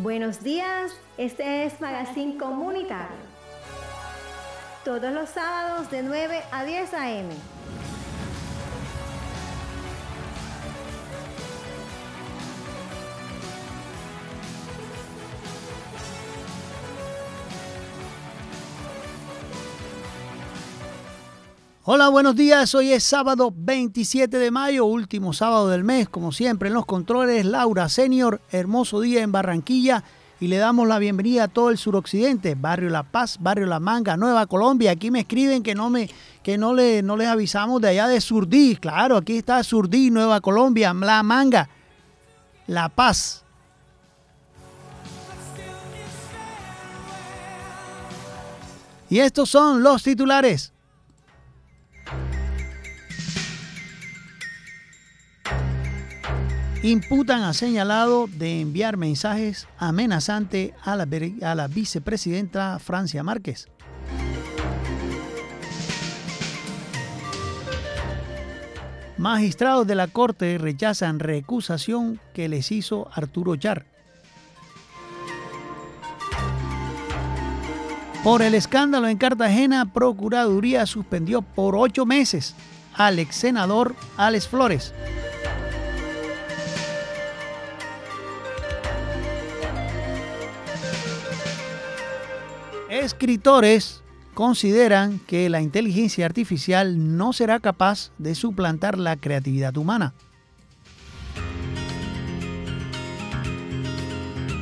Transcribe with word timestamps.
Buenos 0.00 0.44
días, 0.44 0.92
este 1.16 1.64
es 1.64 1.80
Magazine 1.80 2.38
Comunitario. 2.38 3.16
Todos 4.84 5.12
los 5.12 5.28
sábados 5.28 5.90
de 5.90 6.04
9 6.04 6.40
a 6.52 6.64
10 6.64 6.94
a.m. 6.94 7.34
Hola, 21.90 22.10
buenos 22.10 22.36
días. 22.36 22.74
Hoy 22.74 22.92
es 22.92 23.02
sábado 23.02 23.50
27 23.56 24.36
de 24.36 24.50
mayo, 24.50 24.84
último 24.84 25.32
sábado 25.32 25.68
del 25.68 25.84
mes. 25.84 26.06
Como 26.06 26.32
siempre, 26.32 26.68
en 26.68 26.74
los 26.74 26.84
controles, 26.84 27.46
Laura 27.46 27.88
Senior. 27.88 28.42
Hermoso 28.50 29.00
día 29.00 29.22
en 29.22 29.32
Barranquilla. 29.32 30.04
Y 30.38 30.48
le 30.48 30.58
damos 30.58 30.86
la 30.86 30.98
bienvenida 30.98 31.44
a 31.44 31.48
todo 31.48 31.70
el 31.70 31.78
suroccidente, 31.78 32.56
Barrio 32.56 32.90
La 32.90 33.04
Paz, 33.04 33.38
Barrio 33.40 33.64
La 33.64 33.80
Manga, 33.80 34.18
Nueva 34.18 34.46
Colombia. 34.46 34.90
Aquí 34.90 35.10
me 35.10 35.20
escriben 35.20 35.62
que 35.62 35.74
no 35.74 35.88
me 35.88 36.10
que 36.42 36.58
no, 36.58 36.74
le, 36.74 37.02
no 37.02 37.16
les 37.16 37.28
avisamos 37.28 37.80
de 37.80 37.88
allá 37.88 38.06
de 38.06 38.20
Surdí. 38.20 38.76
Claro, 38.76 39.16
aquí 39.16 39.38
está 39.38 39.64
Surdí, 39.64 40.10
Nueva 40.10 40.42
Colombia, 40.42 40.92
La 40.92 41.22
Manga, 41.22 41.70
La 42.66 42.90
Paz. 42.90 43.46
Y 49.08 49.20
estos 49.20 49.48
son 49.48 49.82
los 49.82 50.02
titulares. 50.02 50.74
Imputan 56.82 57.42
a 57.42 57.52
señalado 57.52 58.28
de 58.28 58.60
enviar 58.60 58.96
mensajes 58.96 59.66
amenazantes 59.78 60.72
a 60.82 60.96
la, 60.96 61.08
a 61.42 61.54
la 61.54 61.68
vicepresidenta 61.68 62.78
Francia 62.78 63.22
Márquez. 63.22 63.68
Magistrados 69.16 69.86
de 69.86 69.96
la 69.96 70.06
Corte 70.06 70.58
rechazan 70.58 71.18
recusación 71.18 72.20
que 72.32 72.48
les 72.48 72.70
hizo 72.70 73.10
Arturo 73.12 73.56
Char. 73.56 73.84
Por 78.22 78.42
el 78.42 78.54
escándalo 78.54 79.08
en 79.08 79.18
Cartagena, 79.18 79.92
Procuraduría 79.92 80.86
suspendió 80.86 81.42
por 81.42 81.74
ocho 81.74 82.06
meses 82.06 82.54
al 82.94 83.18
ex 83.18 83.34
senador 83.34 83.96
Alex 84.16 84.46
Flores. 84.46 84.94
Escritores 92.88 94.02
consideran 94.32 95.18
que 95.26 95.50
la 95.50 95.60
inteligencia 95.60 96.24
artificial 96.24 97.18
no 97.18 97.34
será 97.34 97.60
capaz 97.60 98.12
de 98.16 98.34
suplantar 98.34 98.96
la 98.96 99.16
creatividad 99.16 99.76
humana. 99.76 100.14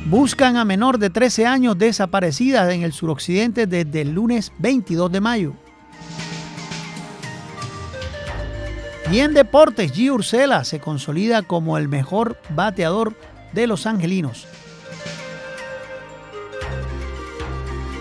Buscan 0.07 0.57
a 0.57 0.65
menor 0.65 0.97
de 0.97 1.09
13 1.09 1.45
años 1.45 1.77
desaparecida 1.77 2.73
en 2.73 2.83
el 2.83 2.91
suroccidente 2.91 3.65
desde 3.65 4.01
el 4.01 4.13
lunes 4.13 4.51
22 4.59 5.11
de 5.11 5.21
mayo. 5.21 5.53
Y 9.09 9.19
en 9.19 9.33
deportes, 9.33 9.93
G. 9.93 10.11
Ursela 10.11 10.65
se 10.65 10.81
consolida 10.81 11.43
como 11.43 11.77
el 11.77 11.87
mejor 11.87 12.37
bateador 12.49 13.15
de 13.53 13.67
los 13.67 13.85
angelinos. 13.85 14.47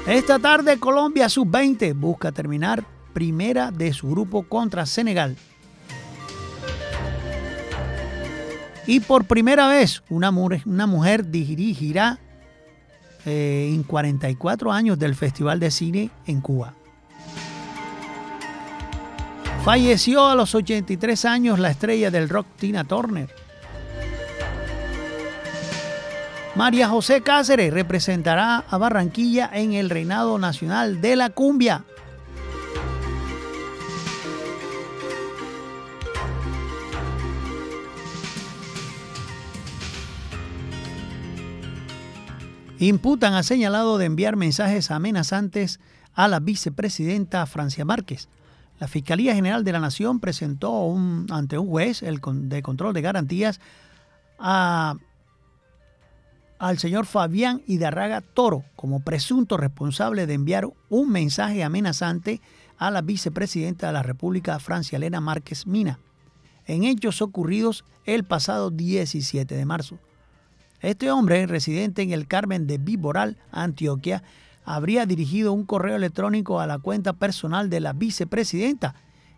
Esta 0.07 0.39
tarde 0.39 0.79
Colombia 0.79 1.29
sub-20 1.29 1.93
busca 1.93 2.31
terminar 2.31 2.85
primera 3.13 3.73
de 3.73 3.93
su 3.93 4.09
grupo 4.09 4.45
contra 4.45 4.87
Senegal. 4.87 5.37
Y 8.87 9.01
por 9.01 9.25
primera 9.25 9.67
vez 9.67 10.05
una, 10.09 10.31
mujer 10.31 11.29
dirigirá 11.29 12.21
eh, 13.25 13.69
en 13.75 13.83
44 13.83 14.71
años 14.71 14.97
del 14.97 15.17
Festival 15.17 15.59
de 15.59 15.73
Cine 15.73 16.11
en 16.29 16.41
Cuba. 16.41 16.75
Falleció 19.65 20.29
a 20.29 20.37
los 20.37 20.55
83 20.55 21.25
años 21.25 21.59
la 21.59 21.73
estrella 21.73 22.13
del 22.13 22.29
rock 22.29 22.47
Tina 22.57 22.85
Turner. 22.85 23.46
María 26.57 26.89
José 26.89 27.21
Cáceres 27.21 27.71
representará 27.71 28.65
a 28.71 28.79
Barranquilla 28.79 29.51
en 29.53 29.75
el 29.75 29.91
Reinado 29.91 30.39
Nacional 30.39 31.03
de 31.03 31.15
la 31.15 31.29
Cumbia. 31.29 31.85
Imputan 42.79 43.35
a 43.35 43.43
señalado 43.43 43.99
de 43.99 44.07
enviar 44.07 44.37
mensajes 44.37 44.91
amenazantes 44.91 45.79
a 46.15 46.27
la 46.27 46.41
vicepresidenta 46.41 47.45
Francia 47.45 47.85
Márquez. 47.85 48.29
La 48.81 48.89
Fiscalía 48.89 49.35
General 49.35 49.63
de 49.63 49.73
la 49.73 49.81
Nación 49.81 50.21
presentó 50.21 50.97
ante 51.31 51.59
un 51.59 51.69
juez 51.69 52.03
el, 52.03 52.23
de 52.25 52.63
control 52.63 52.95
de 52.95 53.03
garantías 53.03 53.61
a 54.39 54.95
al 56.59 56.79
señor 56.79 57.07
Fabián 57.07 57.63
Hidarraga 57.67 58.21
Toro 58.21 58.65
como 58.77 59.01
presunto 59.01 59.57
responsable 59.57 60.27
de 60.27 60.35
enviar 60.35 60.69
un 60.89 61.11
mensaje 61.11 61.63
amenazante 61.63 62.41
a 62.79 62.91
la 62.91 63.03
vicepresidenta 63.03 63.89
de 63.89 63.93
la 63.93 64.03
República, 64.03 64.59
Francia 64.59 64.97
Elena 64.97 65.21
Márquez 65.21 65.67
Mina, 65.67 65.99
en 66.67 66.85
hechos 66.85 67.23
ocurridos 67.23 67.85
el 68.05 68.25
pasado 68.25 68.71
17 68.71 69.55
de 69.55 69.65
marzo. 69.65 69.99
Este 70.81 71.11
hombre, 71.11 71.47
residente 71.47 72.03
en 72.03 72.13
el 72.13 72.27
Carmen 72.27 72.67
de 72.67 72.79
Viboral, 72.79 73.39
Antioquia, 73.51 74.23
habría 74.65 75.07
dirigido 75.07 75.53
un 75.53 75.65
correo 75.65 75.97
electrónico 75.97 76.61
a 76.61 76.67
la 76.67 76.79
cuenta 76.79 77.13
personal 77.15 77.71
de 77.71 77.81
la 77.81 77.93
vicepresidenta, 77.93 78.95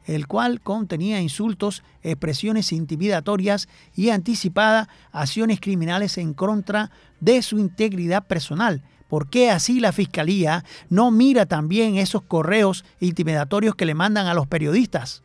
el 0.08 0.26
cual 0.26 0.60
contenía 0.60 1.20
insultos, 1.20 1.84
expresiones 2.02 2.72
intimidatorias 2.72 3.68
y 3.94 4.08
anticipada 4.08 4.88
acciones 5.12 5.60
criminales 5.60 6.16
en 6.16 6.32
contra 6.32 6.90
de 7.20 7.42
su 7.42 7.58
integridad 7.58 8.26
personal. 8.26 8.82
¿Por 9.08 9.28
qué 9.28 9.50
así 9.50 9.80
la 9.80 9.92
Fiscalía 9.92 10.64
no 10.88 11.10
mira 11.10 11.46
también 11.46 11.96
esos 11.96 12.22
correos 12.22 12.84
intimidatorios 13.00 13.74
que 13.74 13.86
le 13.86 13.94
mandan 13.94 14.26
a 14.26 14.34
los 14.34 14.46
periodistas? 14.46 15.22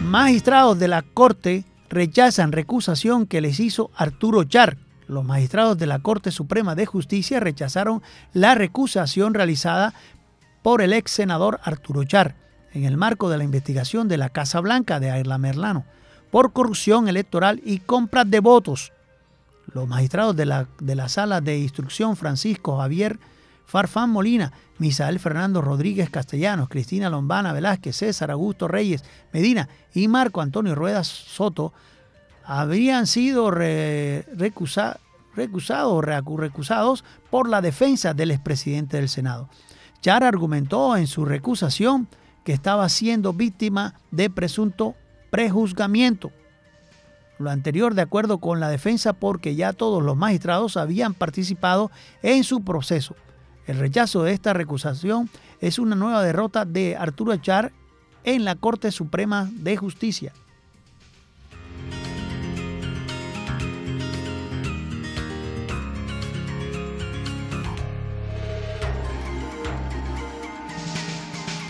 Magistrados 0.00 0.78
de 0.78 0.88
la 0.88 1.02
Corte 1.02 1.64
rechazan 1.88 2.52
recusación 2.52 3.26
que 3.26 3.40
les 3.40 3.58
hizo 3.58 3.90
Arturo 3.96 4.44
Char, 4.44 4.78
los 5.10 5.24
magistrados 5.24 5.76
de 5.76 5.86
la 5.86 5.98
Corte 5.98 6.30
Suprema 6.30 6.74
de 6.74 6.86
Justicia 6.86 7.40
rechazaron 7.40 8.02
la 8.32 8.54
recusación 8.54 9.34
realizada 9.34 9.92
por 10.62 10.82
el 10.82 10.92
ex 10.92 11.10
senador 11.10 11.60
Arturo 11.64 12.04
Char 12.04 12.36
en 12.72 12.84
el 12.84 12.96
marco 12.96 13.28
de 13.28 13.38
la 13.38 13.44
investigación 13.44 14.08
de 14.08 14.16
la 14.16 14.28
Casa 14.28 14.60
Blanca 14.60 15.00
de 15.00 15.10
Ayrla 15.10 15.38
Merlano 15.38 15.84
por 16.30 16.52
corrupción 16.52 17.08
electoral 17.08 17.60
y 17.64 17.78
compra 17.80 18.24
de 18.24 18.38
votos. 18.38 18.92
Los 19.72 19.88
magistrados 19.88 20.36
de 20.36 20.46
la, 20.46 20.68
de 20.80 20.94
la 20.94 21.08
Sala 21.08 21.40
de 21.40 21.58
Instrucción 21.58 22.16
Francisco 22.16 22.78
Javier 22.78 23.18
Farfán 23.66 24.10
Molina, 24.10 24.52
Misael 24.78 25.20
Fernando 25.20 25.60
Rodríguez 25.60 26.10
Castellanos, 26.10 26.68
Cristina 26.68 27.08
Lombana 27.08 27.52
Velázquez, 27.52 27.96
César 27.96 28.30
Augusto 28.30 28.68
Reyes 28.68 29.04
Medina 29.32 29.68
y 29.94 30.08
Marco 30.08 30.40
Antonio 30.40 30.74
Ruedas 30.74 31.06
Soto 31.06 31.72
habrían 32.50 33.06
sido 33.06 33.52
recusados 33.52 34.98
recusados 35.36 37.04
por 37.30 37.48
la 37.48 37.60
defensa 37.60 38.12
del 38.12 38.32
expresidente 38.32 38.96
del 38.96 39.08
Senado. 39.08 39.48
Char 40.00 40.24
argumentó 40.24 40.96
en 40.96 41.06
su 41.06 41.24
recusación 41.24 42.08
que 42.42 42.52
estaba 42.52 42.88
siendo 42.88 43.32
víctima 43.32 43.94
de 44.10 44.30
presunto 44.30 44.96
prejuzgamiento. 45.30 46.32
Lo 47.38 47.50
anterior 47.50 47.94
de 47.94 48.02
acuerdo 48.02 48.38
con 48.38 48.58
la 48.58 48.68
defensa 48.68 49.12
porque 49.12 49.54
ya 49.54 49.72
todos 49.72 50.02
los 50.02 50.16
magistrados 50.16 50.76
habían 50.76 51.14
participado 51.14 51.92
en 52.20 52.42
su 52.42 52.64
proceso. 52.64 53.14
El 53.68 53.78
rechazo 53.78 54.24
de 54.24 54.32
esta 54.32 54.54
recusación 54.54 55.30
es 55.60 55.78
una 55.78 55.94
nueva 55.94 56.24
derrota 56.24 56.64
de 56.64 56.96
Arturo 56.96 57.36
Char 57.36 57.70
en 58.24 58.44
la 58.44 58.56
Corte 58.56 58.90
Suprema 58.90 59.48
de 59.52 59.76
Justicia. 59.76 60.32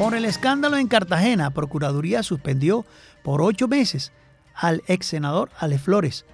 Por 0.01 0.15
el 0.15 0.25
escándalo 0.25 0.79
en 0.79 0.89
Cartagena, 0.89 1.51
Procuraduría 1.51 2.23
suspendió 2.23 2.87
por 3.23 3.43
ocho 3.43 3.69
meses 3.69 4.13
al 4.55 4.83
ex 4.87 5.05
senador 5.05 5.51
Ale 5.59 5.79
Flores. 5.79 6.25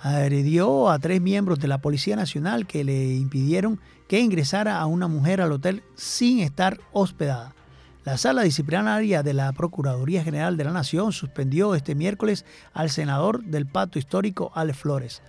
Agredió 0.00 0.88
a 0.88 1.00
tres 1.00 1.20
miembros 1.20 1.58
de 1.58 1.66
la 1.66 1.78
Policía 1.78 2.14
Nacional 2.14 2.68
que 2.68 2.84
le 2.84 3.16
impidieron 3.16 3.80
que 4.06 4.20
ingresara 4.20 4.78
a 4.78 4.86
una 4.86 5.08
mujer 5.08 5.40
al 5.40 5.50
hotel 5.50 5.82
sin 5.96 6.38
estar 6.38 6.78
hospedada. 6.92 7.56
La 8.04 8.16
sala 8.16 8.42
disciplinaria 8.42 9.24
de 9.24 9.34
la 9.34 9.52
Procuraduría 9.52 10.22
General 10.22 10.56
de 10.56 10.62
la 10.62 10.72
Nación 10.72 11.10
suspendió 11.10 11.74
este 11.74 11.96
miércoles 11.96 12.44
al 12.72 12.90
senador 12.90 13.42
del 13.42 13.66
Pacto 13.66 13.98
Histórico 13.98 14.52
Ale 14.54 14.72
Flores. 14.72 15.20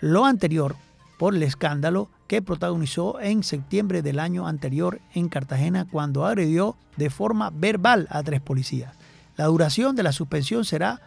Lo 0.00 0.24
anterior 0.24 0.74
por 1.18 1.34
el 1.34 1.42
escándalo 1.42 2.08
que 2.30 2.42
protagonizó 2.42 3.20
en 3.20 3.42
septiembre 3.42 4.02
del 4.02 4.20
año 4.20 4.46
anterior 4.46 5.00
en 5.14 5.28
Cartagena 5.28 5.88
cuando 5.90 6.24
agredió 6.24 6.76
de 6.96 7.10
forma 7.10 7.50
verbal 7.50 8.06
a 8.08 8.22
tres 8.22 8.40
policías. 8.40 8.94
La 9.36 9.46
duración 9.46 9.96
de 9.96 10.04
la 10.04 10.12
suspensión 10.12 10.64
será 10.64 11.00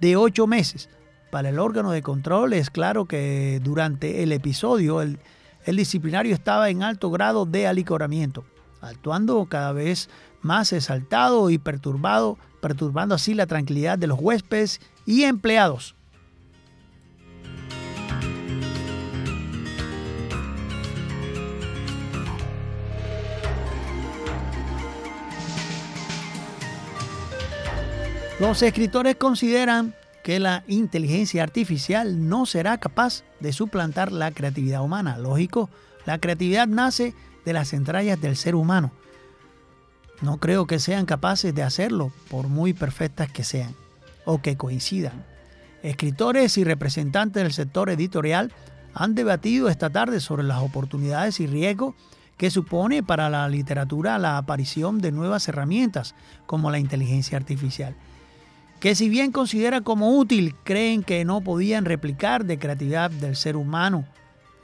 de 0.00 0.16
ocho 0.16 0.46
meses. 0.46 0.88
Para 1.30 1.50
el 1.50 1.58
órgano 1.58 1.90
de 1.90 2.00
control 2.00 2.54
es 2.54 2.70
claro 2.70 3.04
que 3.04 3.60
durante 3.62 4.22
el 4.22 4.32
episodio 4.32 5.02
el, 5.02 5.18
el 5.66 5.76
disciplinario 5.76 6.34
estaba 6.34 6.70
en 6.70 6.82
alto 6.82 7.10
grado 7.10 7.44
de 7.44 7.66
alicoramiento 7.66 8.46
actuando 8.80 9.44
cada 9.44 9.72
vez 9.72 10.08
más 10.40 10.72
exaltado 10.72 11.50
y 11.50 11.58
perturbado, 11.58 12.38
perturbando 12.62 13.14
así 13.14 13.34
la 13.34 13.46
tranquilidad 13.46 13.98
de 13.98 14.06
los 14.06 14.18
huéspedes 14.18 14.80
y 15.04 15.24
empleados. 15.24 15.94
Los 28.40 28.62
escritores 28.62 29.14
consideran 29.14 29.94
que 30.24 30.40
la 30.40 30.64
inteligencia 30.66 31.44
artificial 31.44 32.28
no 32.28 32.46
será 32.46 32.78
capaz 32.78 33.22
de 33.38 33.52
suplantar 33.52 34.10
la 34.10 34.32
creatividad 34.32 34.82
humana. 34.82 35.18
Lógico, 35.18 35.70
la 36.04 36.18
creatividad 36.18 36.66
nace 36.66 37.14
de 37.44 37.52
las 37.52 37.72
entrañas 37.72 38.20
del 38.20 38.36
ser 38.36 38.56
humano. 38.56 38.90
No 40.20 40.38
creo 40.38 40.66
que 40.66 40.80
sean 40.80 41.06
capaces 41.06 41.54
de 41.54 41.62
hacerlo, 41.62 42.10
por 42.28 42.48
muy 42.48 42.72
perfectas 42.72 43.30
que 43.30 43.44
sean, 43.44 43.76
o 44.24 44.42
que 44.42 44.56
coincidan. 44.56 45.24
Escritores 45.84 46.58
y 46.58 46.64
representantes 46.64 47.40
del 47.40 47.52
sector 47.52 47.88
editorial 47.88 48.52
han 48.94 49.14
debatido 49.14 49.68
esta 49.68 49.90
tarde 49.90 50.18
sobre 50.18 50.42
las 50.42 50.58
oportunidades 50.60 51.38
y 51.38 51.46
riesgos 51.46 51.94
que 52.36 52.50
supone 52.50 53.04
para 53.04 53.30
la 53.30 53.48
literatura 53.48 54.18
la 54.18 54.38
aparición 54.38 54.98
de 54.98 55.12
nuevas 55.12 55.46
herramientas 55.46 56.16
como 56.46 56.72
la 56.72 56.80
inteligencia 56.80 57.38
artificial, 57.38 57.94
que 58.84 58.94
si 58.94 59.08
bien 59.08 59.32
considera 59.32 59.80
como 59.80 60.14
útil, 60.18 60.54
creen 60.62 61.02
que 61.02 61.24
no 61.24 61.40
podían 61.40 61.86
replicar 61.86 62.44
de 62.44 62.58
creatividad 62.58 63.10
del 63.10 63.34
ser 63.34 63.56
humano 63.56 64.04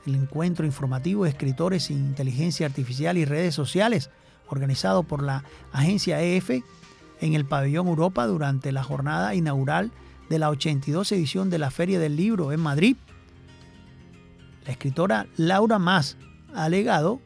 el 0.05 0.13
encuentro 0.13 0.63
informativo 0.63 1.23
de 1.23 1.31
escritores 1.31 1.85
sin 1.85 1.97
inteligencia 1.97 2.67
artificial 2.67 3.17
y 3.17 3.25
redes 3.25 3.55
sociales, 3.55 4.11
organizado 4.47 5.01
por 5.01 5.23
la 5.23 5.43
agencia 5.71 6.21
EF 6.21 6.51
en 7.19 7.33
el 7.33 7.45
pabellón 7.45 7.87
Europa 7.87 8.27
durante 8.27 8.71
la 8.71 8.83
jornada 8.83 9.33
inaugural 9.33 9.91
de 10.29 10.37
la 10.37 10.51
82 10.51 11.11
edición 11.13 11.49
de 11.49 11.57
la 11.57 11.71
Feria 11.71 11.97
del 11.97 12.15
Libro 12.15 12.51
en 12.51 12.59
Madrid. 12.59 12.97
La 14.67 14.73
escritora 14.73 15.25
Laura 15.35 15.79
Mas 15.79 16.15
ha 16.53 16.65
alegado, 16.65 17.21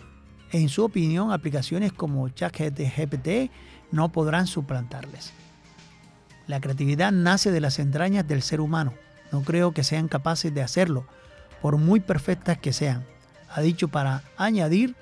en 0.53 0.69
su 0.69 0.85
opinión, 0.85 1.33
aplicaciones 1.33 1.91
como 1.91 2.29
ChatGPT 2.29 3.51
no 3.91 4.13
podrán 4.13 4.47
suplantarles. 4.47 5.33
La 6.47 6.59
creatividad 6.61 7.11
nace 7.11 7.51
de 7.51 7.61
las 7.61 7.79
entrañas 7.79 8.27
del 8.27 8.41
ser 8.41 8.61
humano. 8.61 8.93
No 9.31 9.41
creo 9.41 9.73
que 9.73 9.83
sean 9.83 10.07
capaces 10.07 10.53
de 10.53 10.61
hacerlo 10.61 11.05
por 11.61 11.77
muy 11.77 11.99
perfectas 11.99 12.57
que 12.57 12.73
sean. 12.73 13.05
Ha 13.49 13.61
dicho 13.61 13.87
para 13.87 14.23
añadir 14.37 14.95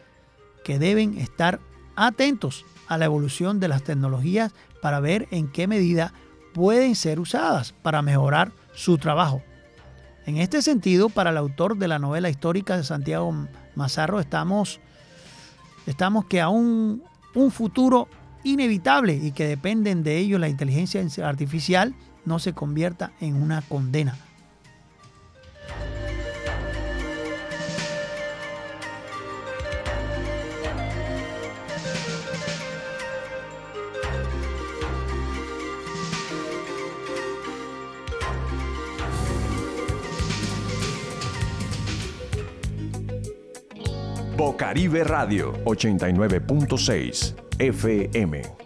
que 0.63 0.79
deben 0.79 1.17
estar 1.17 1.59
atentos 1.95 2.65
a 2.87 2.97
la 2.97 3.05
evolución 3.05 3.59
de 3.59 3.67
las 3.67 3.83
tecnologías 3.83 4.53
para 4.81 4.99
ver 4.99 5.27
en 5.31 5.49
qué 5.49 5.67
medida 5.67 6.13
pueden 6.53 6.95
ser 6.95 7.19
usadas 7.19 7.73
para 7.81 8.01
mejorar 8.01 8.51
su 8.73 8.97
trabajo. 8.97 9.41
En 10.25 10.37
este 10.37 10.61
sentido, 10.61 11.09
para 11.09 11.31
el 11.31 11.37
autor 11.37 11.77
de 11.77 11.87
la 11.87 11.99
novela 11.99 12.29
histórica 12.29 12.77
de 12.77 12.83
Santiago 12.83 13.47
Mazarro, 13.75 14.21
estamos, 14.21 14.79
estamos 15.85 16.25
que 16.25 16.39
aún 16.39 17.03
un 17.35 17.51
futuro 17.51 18.07
inevitable 18.43 19.15
y 19.15 19.31
que 19.31 19.47
dependen 19.47 20.03
de 20.03 20.17
ello 20.17 20.39
la 20.39 20.49
inteligencia 20.49 21.03
artificial 21.27 21.95
no 22.25 22.39
se 22.39 22.53
convierta 22.53 23.11
en 23.19 23.35
una 23.35 23.61
condena. 23.61 24.17
Caribe 44.73 45.03
Radio 45.03 45.53
89.6 45.65 47.42
FM. 47.59 48.62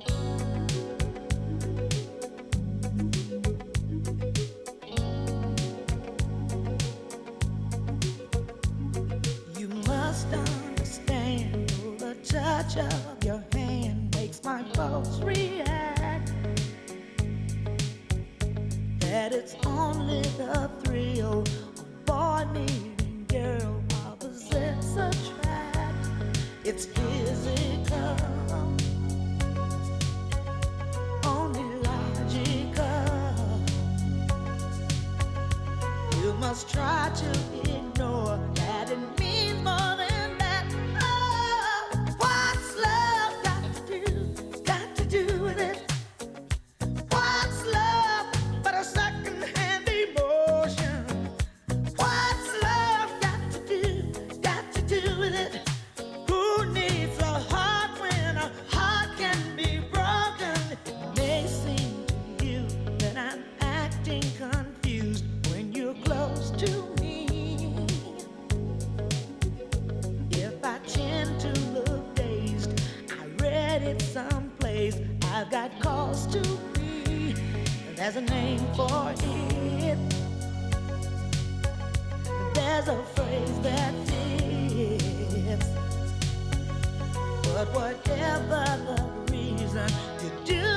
There's 77.97 78.15
a 78.15 78.21
name 78.21 78.59
for 78.75 79.11
it. 79.11 79.97
There's 82.53 82.87
a 82.89 83.03
phrase 83.15 83.59
that 83.61 83.93
fits. 84.05 85.65
But 87.41 87.67
whatever 87.73 88.65
the 88.85 89.01
reason, 89.31 89.89
you 90.21 90.31
do. 90.45 90.76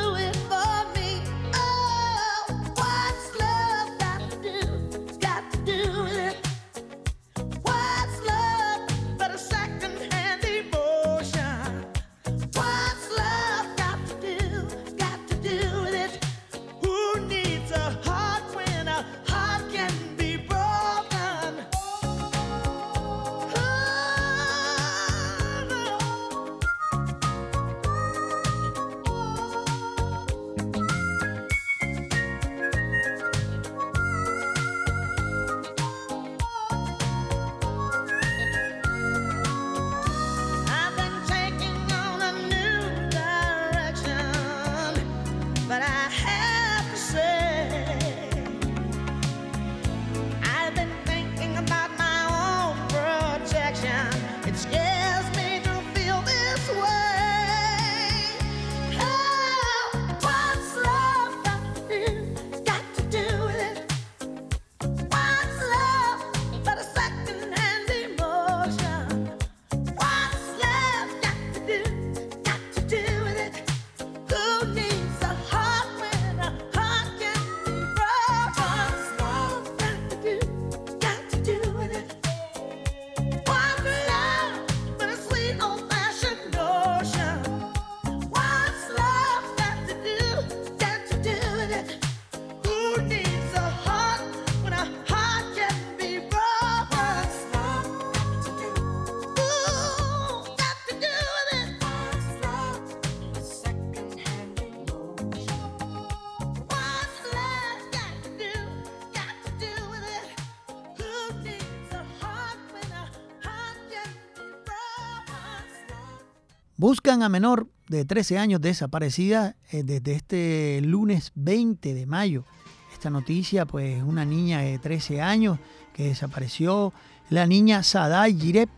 Buscan 116.91 117.23
a 117.23 117.29
menor 117.29 117.69
de 117.89 118.05
13 118.05 118.37
años 118.37 118.61
desaparecida 118.61 119.55
eh, 119.71 119.85
desde 119.85 120.15
este 120.15 120.81
lunes 120.83 121.31
20 121.37 121.95
de 121.95 122.05
mayo. 122.05 122.45
Esta 122.93 123.11
noticia, 123.11 123.65
pues 123.65 124.03
una 124.03 124.25
niña 124.25 124.63
de 124.63 124.77
13 124.81 125.23
años 125.23 125.61
que 125.95 126.09
desapareció, 126.09 126.93
la 127.29 127.47
niña 127.47 127.85
Saday 127.85 128.37
Girep 128.37 128.71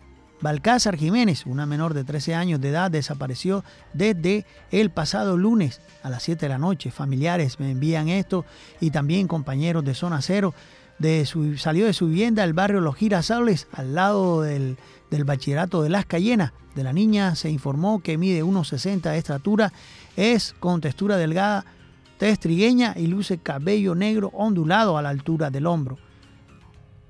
Balcázar 0.42 0.98
Jiménez, 0.98 1.46
una 1.46 1.64
menor 1.64 1.94
de 1.94 2.04
13 2.04 2.34
años 2.34 2.60
de 2.60 2.68
edad, 2.68 2.90
desapareció 2.90 3.64
desde 3.94 4.44
el 4.70 4.90
pasado 4.90 5.38
lunes 5.38 5.80
a 6.02 6.10
las 6.10 6.22
7 6.24 6.44
de 6.44 6.50
la 6.50 6.58
noche. 6.58 6.90
Familiares 6.90 7.60
me 7.60 7.70
envían 7.70 8.10
esto 8.10 8.44
y 8.78 8.90
también 8.90 9.26
compañeros 9.26 9.86
de 9.86 9.94
Zona 9.94 10.20
Cero. 10.20 10.52
De 10.98 11.24
su, 11.24 11.56
salió 11.56 11.86
de 11.86 11.94
su 11.94 12.08
vivienda 12.08 12.44
el 12.44 12.52
barrio 12.52 12.82
Los 12.82 12.96
Girasoles, 12.96 13.66
al 13.72 13.94
lado 13.94 14.42
del, 14.42 14.76
del 15.12 15.24
bachillerato 15.24 15.82
de 15.82 15.90
Las 15.90 16.06
Cayenas. 16.06 16.52
De 16.74 16.82
la 16.82 16.92
niña 16.92 17.36
se 17.36 17.50
informó 17.50 18.02
que 18.02 18.16
mide 18.16 18.42
1,60 18.42 19.10
de 19.10 19.18
estatura, 19.18 19.72
es 20.16 20.54
con 20.58 20.80
textura 20.80 21.18
delgada, 21.18 21.66
tez 22.18 22.40
trigueña 22.40 22.94
y 22.96 23.06
luce 23.06 23.38
cabello 23.38 23.94
negro 23.94 24.30
ondulado 24.32 24.96
a 24.96 25.02
la 25.02 25.10
altura 25.10 25.50
del 25.50 25.66
hombro. 25.66 25.98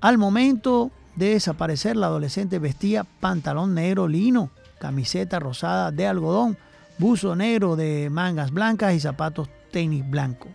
Al 0.00 0.18
momento 0.18 0.90
de 1.14 1.30
desaparecer, 1.30 1.96
la 1.96 2.08
adolescente 2.08 2.58
vestía 2.58 3.04
pantalón 3.04 3.74
negro 3.74 4.08
lino, 4.08 4.50
camiseta 4.80 5.38
rosada 5.38 5.92
de 5.92 6.06
algodón, 6.08 6.58
buzo 6.98 7.36
negro 7.36 7.76
de 7.76 8.10
mangas 8.10 8.50
blancas 8.50 8.94
y 8.94 9.00
zapatos 9.00 9.48
tenis 9.70 10.08
blancos. 10.08 10.50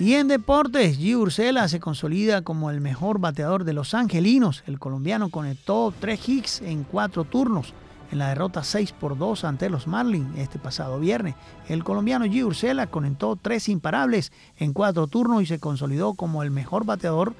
Y 0.00 0.14
en 0.14 0.28
deportes, 0.28 1.00
G. 1.00 1.16
Ursela 1.16 1.66
se 1.66 1.80
consolida 1.80 2.42
como 2.42 2.70
el 2.70 2.80
mejor 2.80 3.18
bateador 3.18 3.64
de 3.64 3.72
los 3.72 3.94
angelinos. 3.94 4.62
El 4.66 4.78
colombiano 4.78 5.28
conectó 5.28 5.92
tres 5.98 6.28
hits 6.28 6.62
en 6.62 6.84
cuatro 6.84 7.24
turnos 7.24 7.74
en 8.12 8.18
la 8.18 8.28
derrota 8.28 8.62
6 8.62 8.92
por 8.92 9.18
2 9.18 9.44
ante 9.44 9.68
los 9.68 9.86
Marlins 9.86 10.38
este 10.38 10.60
pasado 10.60 11.00
viernes. 11.00 11.34
El 11.68 11.82
colombiano 11.82 12.26
G. 12.26 12.44
Ursela 12.44 12.86
conectó 12.86 13.36
tres 13.36 13.68
imparables 13.68 14.32
en 14.56 14.72
cuatro 14.72 15.08
turnos 15.08 15.42
y 15.42 15.46
se 15.46 15.58
consolidó 15.58 16.14
como 16.14 16.44
el 16.44 16.52
mejor 16.52 16.84
bateador 16.84 17.34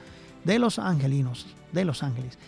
de 0.45 0.59
los 0.59 0.81
angelinos, 0.81 1.47
de 1.73 1.85
Los 1.85 2.03
Ángeles, 2.03 2.39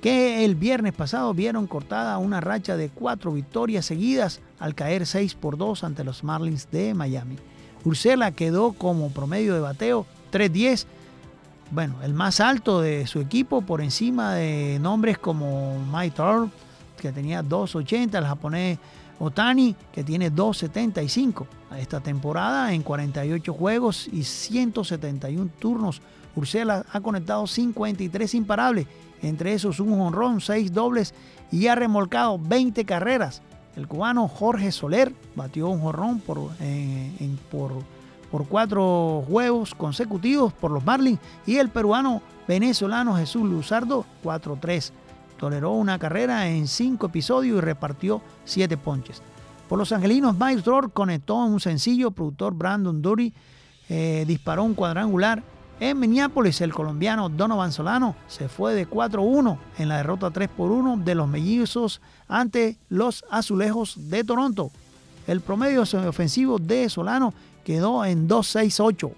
que 0.00 0.44
el 0.44 0.54
viernes 0.54 0.94
pasado 0.94 1.34
vieron 1.34 1.66
cortada 1.66 2.18
una 2.18 2.40
racha 2.40 2.76
de 2.76 2.88
cuatro 2.88 3.32
victorias 3.32 3.84
seguidas 3.86 4.40
al 4.58 4.74
caer 4.74 5.06
6 5.06 5.34
por 5.34 5.56
2 5.58 5.84
ante 5.84 6.04
los 6.04 6.24
Marlins 6.24 6.70
de 6.70 6.94
Miami. 6.94 7.36
Ursela 7.84 8.32
quedó 8.32 8.72
como 8.72 9.10
promedio 9.10 9.54
de 9.54 9.60
bateo 9.60 10.06
3-10, 10.32 10.86
bueno, 11.70 11.96
el 12.02 12.14
más 12.14 12.40
alto 12.40 12.80
de 12.80 13.06
su 13.06 13.20
equipo 13.20 13.62
por 13.62 13.80
encima 13.80 14.34
de 14.34 14.78
nombres 14.80 15.18
como 15.18 15.78
Mike 15.92 16.16
Trout, 16.16 16.50
que 17.00 17.12
tenía 17.12 17.42
2.80, 17.42 18.18
el 18.18 18.24
japonés 18.24 18.78
Otani, 19.18 19.76
que 19.92 20.02
tiene 20.02 20.32
2.75. 20.32 21.46
Esta 21.78 22.00
temporada, 22.00 22.72
en 22.72 22.82
48 22.82 23.52
juegos 23.52 24.08
y 24.12 24.24
171 24.24 25.50
turnos, 25.58 26.02
Ursela 26.34 26.84
ha 26.92 27.00
conectado 27.00 27.46
53 27.46 28.34
imparables, 28.34 28.86
entre 29.22 29.52
esos 29.52 29.78
un 29.78 30.00
honrón, 30.00 30.40
6 30.40 30.72
dobles 30.72 31.14
y 31.52 31.66
ha 31.66 31.74
remolcado 31.74 32.38
20 32.38 32.84
carreras. 32.84 33.42
El 33.76 33.86
cubano 33.86 34.28
Jorge 34.28 34.72
Soler 34.72 35.12
batió 35.34 35.68
un 35.68 35.80
jorrón 35.80 36.20
por, 36.20 36.50
por, 37.50 37.72
por 38.30 38.46
cuatro 38.46 39.24
juegos 39.28 39.74
consecutivos 39.74 40.52
por 40.52 40.70
los 40.70 40.84
Marlins 40.84 41.20
y 41.46 41.56
el 41.56 41.68
peruano 41.68 42.22
venezolano 42.48 43.16
Jesús 43.16 43.42
Luzardo 43.48 44.04
4-3. 44.24 44.92
Toleró 45.38 45.72
una 45.72 45.98
carrera 45.98 46.48
en 46.48 46.66
cinco 46.66 47.06
episodios 47.06 47.58
y 47.58 47.60
repartió 47.60 48.20
siete 48.44 48.76
ponches. 48.76 49.22
Por 49.68 49.78
los 49.78 49.92
angelinos, 49.92 50.36
Miles 50.36 50.64
Dror 50.64 50.92
conectó 50.92 51.36
un 51.36 51.60
sencillo, 51.60 52.10
productor 52.10 52.54
Brandon 52.54 53.00
Dury 53.00 53.32
eh, 53.88 54.24
disparó 54.26 54.64
un 54.64 54.74
cuadrangular 54.74 55.42
en 55.80 55.98
Minneapolis, 55.98 56.60
el 56.60 56.74
colombiano 56.74 57.30
Donovan 57.30 57.72
Solano 57.72 58.14
se 58.28 58.48
fue 58.48 58.74
de 58.74 58.86
4-1 58.86 59.58
en 59.78 59.88
la 59.88 59.96
derrota 59.96 60.30
3-1 60.30 61.02
de 61.02 61.14
los 61.14 61.26
mellizos 61.26 62.02
ante 62.28 62.76
los 62.90 63.24
azulejos 63.30 64.10
de 64.10 64.22
Toronto. 64.22 64.70
El 65.26 65.40
promedio 65.40 65.82
ofensivo 65.82 66.58
de 66.58 66.88
Solano 66.90 67.32
quedó 67.64 68.04
en 68.04 68.28
2-6-8. 68.28 69.10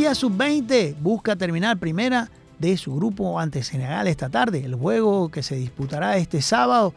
Colombia 0.00 0.14
sub-20 0.14 0.96
busca 0.98 1.36
terminar 1.36 1.76
primera 1.76 2.30
de 2.58 2.78
su 2.78 2.96
grupo 2.96 3.38
ante 3.38 3.62
Senegal 3.62 4.06
esta 4.08 4.30
tarde. 4.30 4.64
El 4.64 4.74
juego 4.74 5.30
que 5.30 5.42
se 5.42 5.56
disputará 5.56 6.16
este 6.16 6.40
sábado, 6.40 6.94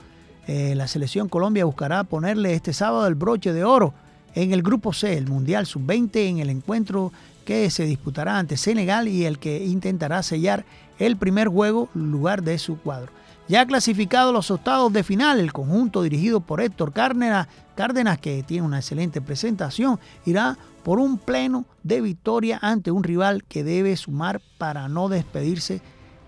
eh, 0.47 0.73
la 0.73 0.87
selección 0.87 1.27
Colombia 1.27 1.65
buscará 1.65 2.05
ponerle 2.05 2.53
este 2.53 2.71
sábado 2.71 3.05
el 3.05 3.15
broche 3.15 3.51
de 3.51 3.65
oro 3.65 3.93
en 4.35 4.53
el 4.53 4.63
grupo 4.63 4.93
C, 4.93 5.17
el 5.17 5.27
Mundial 5.27 5.65
sub-20, 5.65 6.29
en 6.29 6.39
el 6.39 6.49
encuentro 6.49 7.11
que 7.43 7.69
se 7.71 7.83
disputará 7.83 8.39
ante 8.39 8.55
Senegal 8.55 9.09
y 9.09 9.25
el 9.25 9.37
que 9.37 9.65
intentará 9.65 10.23
sellar 10.23 10.63
el 10.97 11.17
primer 11.17 11.49
juego 11.49 11.89
lugar 11.93 12.41
de 12.41 12.57
su 12.57 12.77
cuadro. 12.77 13.11
Ya 13.49 13.65
clasificado 13.65 14.31
los 14.31 14.49
octavos 14.51 14.93
de 14.93 15.03
final, 15.03 15.39
el 15.39 15.51
conjunto 15.51 16.01
dirigido 16.01 16.39
por 16.39 16.61
Héctor 16.61 16.93
Cárdenas, 16.93 17.47
Cárdenas 17.75 18.17
que 18.17 18.41
tiene 18.41 18.65
una 18.65 18.79
excelente 18.79 19.19
presentación, 19.19 19.99
irá 20.25 20.57
por 20.83 20.97
un 20.97 21.17
pleno 21.17 21.65
de 21.83 21.99
victoria 21.99 22.57
ante 22.61 22.89
un 22.89 23.03
rival 23.03 23.43
que 23.43 23.65
debe 23.65 23.97
sumar 23.97 24.41
para 24.57 24.87
no 24.87 25.09
despedirse 25.09 25.81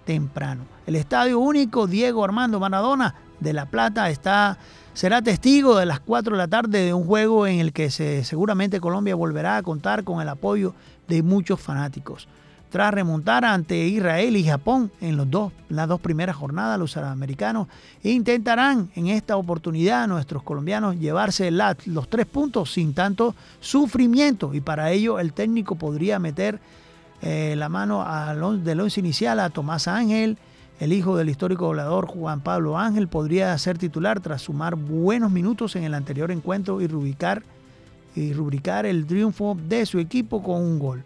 temprano. 0.05 0.65
El 0.85 0.97
Estadio 0.97 1.39
Único 1.39 1.87
Diego 1.87 2.23
Armando 2.23 2.59
Maradona 2.59 3.15
de 3.39 3.53
La 3.53 3.65
Plata 3.65 4.09
está, 4.09 4.57
será 4.93 5.21
testigo 5.21 5.77
de 5.77 5.85
las 5.85 6.01
4 6.01 6.35
de 6.35 6.37
la 6.37 6.47
tarde 6.49 6.83
de 6.83 6.93
un 6.93 7.05
juego 7.05 7.47
en 7.47 7.59
el 7.59 7.71
que 7.71 7.91
se, 7.91 8.25
seguramente 8.25 8.81
Colombia 8.81 9.15
volverá 9.15 9.55
a 9.55 9.63
contar 9.63 10.03
con 10.03 10.21
el 10.21 10.27
apoyo 10.27 10.73
de 11.07 11.23
muchos 11.23 11.61
fanáticos. 11.61 12.27
Tras 12.75 12.93
remontar 12.93 13.45
ante 13.45 13.87
Israel 13.87 14.35
y 14.35 14.43
Japón 14.43 14.91
en 14.99 15.15
los 15.15 15.31
dos, 15.31 15.53
las 15.69 15.87
dos 15.87 16.01
primeras 16.01 16.35
jornadas, 16.35 16.77
los 16.77 16.97
americanos 16.97 17.69
intentarán 18.03 18.89
en 18.95 19.07
esta 19.07 19.37
oportunidad 19.37 20.09
nuestros 20.09 20.43
colombianos 20.43 20.99
llevarse 20.99 21.51
los 21.51 22.09
tres 22.09 22.25
puntos 22.25 22.73
sin 22.73 22.93
tanto 22.93 23.33
sufrimiento 23.61 24.53
y 24.53 24.59
para 24.59 24.91
ello 24.91 25.19
el 25.21 25.31
técnico 25.31 25.75
podría 25.75 26.19
meter 26.19 26.59
eh, 27.21 27.55
la 27.55 27.69
mano 27.69 28.05
del 28.57 28.81
once 28.81 28.99
inicial 28.99 29.39
a 29.39 29.49
Tomás 29.51 29.87
Ángel, 29.87 30.37
el 30.81 30.91
hijo 30.91 31.15
del 31.15 31.29
histórico 31.29 31.67
volador 31.67 32.07
Juan 32.07 32.41
Pablo 32.41 32.77
Ángel 32.77 33.07
podría 33.07 33.57
ser 33.57 33.77
titular 33.77 34.19
tras 34.19 34.41
sumar 34.41 34.75
buenos 34.75 35.31
minutos 35.31 35.77
en 35.77 35.85
el 35.85 35.93
anterior 35.93 36.29
encuentro 36.29 36.81
y 36.81 36.89
y 38.17 38.33
rubricar 38.33 38.85
el 38.85 39.05
triunfo 39.05 39.57
de 39.65 39.85
su 39.85 39.97
equipo 39.97 40.43
con 40.43 40.61
un 40.61 40.77
gol. 40.77 41.05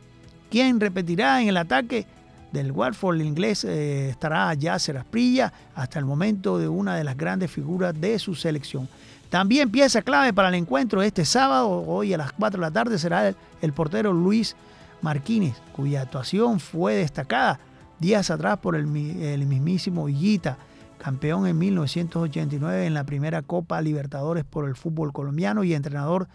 ¿Quién 0.50 0.80
repetirá 0.80 1.42
en 1.42 1.50
el 1.50 1.58
ataque? 1.58 2.06
Del 2.52 2.72
Watford 2.72 3.22
inglés 3.22 3.64
eh, 3.64 4.10
estará 4.10 4.52
Yasser 4.56 4.98
Asprilla 4.98 5.54
hasta 5.76 6.00
el 6.00 6.06
momento 6.06 6.58
de 6.58 6.68
una 6.68 6.96
de 6.96 7.04
las 7.04 7.16
grandes 7.16 7.52
figuras 7.52 7.94
de 8.00 8.18
su 8.18 8.34
selección. 8.34 8.90
También 9.30 9.70
pieza 9.70 10.02
clave 10.02 10.34
para 10.34 10.50
el 10.50 10.56
encuentro 10.56 11.04
este 11.04 11.24
sábado, 11.24 11.70
hoy 11.70 12.14
a 12.14 12.18
las 12.18 12.32
4 12.32 12.60
de 12.60 12.66
la 12.66 12.72
tarde, 12.72 12.98
será 12.98 13.36
el, 13.62 13.74
portero 13.74 14.12
Luis 14.12 14.56
Marquínez, 15.04 15.54
cuya 15.72 16.02
actuación 16.02 16.60
fue 16.60 16.96
destacada 16.96 17.60
días 18.00 18.32
atrás 18.32 18.58
por 18.58 18.76
el, 18.76 18.88
mismísimo 18.88 20.10
Higuita, 20.10 20.58
campeón 20.98 21.46
en 21.46 21.60
1989 21.60 22.88
en 22.88 22.96
la 22.96 23.04
primera 23.04 23.44
Copa 23.44 23.80
Libertadores 23.82 24.46
por 24.46 24.68
el 24.68 24.76
fútbol 24.76 25.14
colombiano 25.14 25.64
y 25.64 25.76
entrenador 25.76 26.28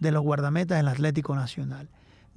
de 0.00 0.12
los 0.12 0.22
guardametas 0.22 0.78
del 0.78 0.88
Atlético 0.88 1.34
Nacional. 1.34 1.88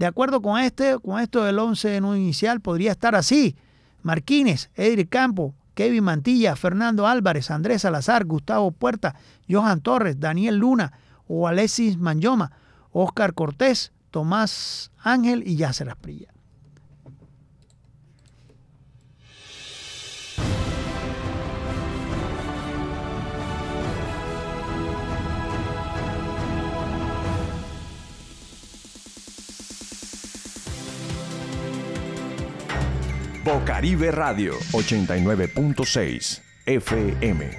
De 0.01 0.08
acuerdo 0.08 0.41
con 0.41 0.60
este, 0.60 0.98
con 0.98 1.20
esto 1.20 1.43
del 1.43 1.60
11 1.60 1.98
en 1.98 2.05
un 2.05 2.17
inicial, 2.17 2.60
podría 2.60 2.89
estar 2.89 3.13
así. 3.13 3.55
Marquínez, 4.01 4.72
Edric 4.74 5.10
Campo, 5.10 5.53
Kevin 5.75 6.05
Mantilla, 6.05 6.55
Fernando 6.55 7.05
Álvarez, 7.05 7.51
Andrés 7.51 7.84
Salazar, 7.84 8.25
Gustavo 8.25 8.72
Puerta, 8.72 9.13
Johan 9.48 9.81
Torres, 9.81 10.20
Daniel 10.20 10.58
Luna 10.58 10.91
o 11.27 11.48
Alexis 11.48 12.00
Manyoma, 12.00 12.51
Oscar 12.91 13.36
Cortés, 13.36 13.91
Tomás 14.10 14.91
Ángel 14.98 15.43
y 15.46 15.55
Yasser 15.58 15.88
Asprilla. 15.88 16.34
Bocaribe 33.43 34.12
Radio 34.12 34.53
89.6 34.71 36.41
FM. 36.67 37.50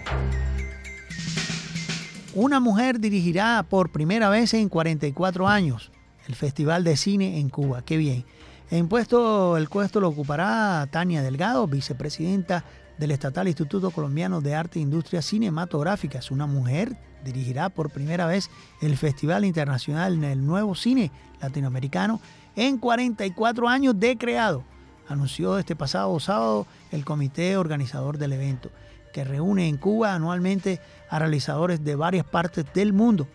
Una 2.34 2.60
mujer 2.60 3.00
dirigirá 3.00 3.66
por 3.68 3.90
primera 3.90 4.28
vez 4.28 4.54
en 4.54 4.68
44 4.68 5.48
años 5.48 5.90
el 6.28 6.36
Festival 6.36 6.84
de 6.84 6.96
Cine 6.96 7.40
en 7.40 7.48
Cuba. 7.48 7.82
Qué 7.84 7.96
bien. 7.96 8.24
En 8.70 8.86
puesto, 8.86 9.56
el 9.56 9.66
puesto 9.66 9.98
lo 9.98 10.06
ocupará 10.10 10.86
Tania 10.92 11.20
Delgado, 11.20 11.66
vicepresidenta 11.66 12.64
del 12.96 13.10
Estatal 13.10 13.48
Instituto 13.48 13.90
Colombiano 13.90 14.40
de 14.40 14.54
Arte 14.54 14.78
e 14.78 14.82
Industria 14.82 15.20
Cinematográficas. 15.20 16.30
Una 16.30 16.46
mujer 16.46 16.96
dirigirá 17.24 17.70
por 17.70 17.90
primera 17.90 18.26
vez 18.26 18.50
el 18.83 18.96
Festival 18.96 19.44
Internacional 19.44 20.20
del 20.20 20.46
Nuevo 20.46 20.76
Cine 20.76 21.11
Latinoamericano 21.40 22.20
en 22.54 22.78
44 22.78 23.68
años 23.68 23.98
de 23.98 24.16
creado 24.16 24.64
anunció 25.12 25.59
este 25.59 25.77
pasado 25.77 26.18
sábado 26.20 26.66
el 26.90 27.05
comité 27.05 27.57
organizador 27.57 28.18
del 28.18 28.33
evento, 28.33 28.70
que 29.12 29.25
reúne 29.25 29.68
en 29.68 29.77
Cuba 29.77 30.14
anualmente 30.14 30.81
a 31.09 31.18
realizadores 31.18 31.85
de 31.85 31.94
varias 31.94 32.25
partes 32.25 32.64
del 32.75 32.92
mundo. 32.92 33.29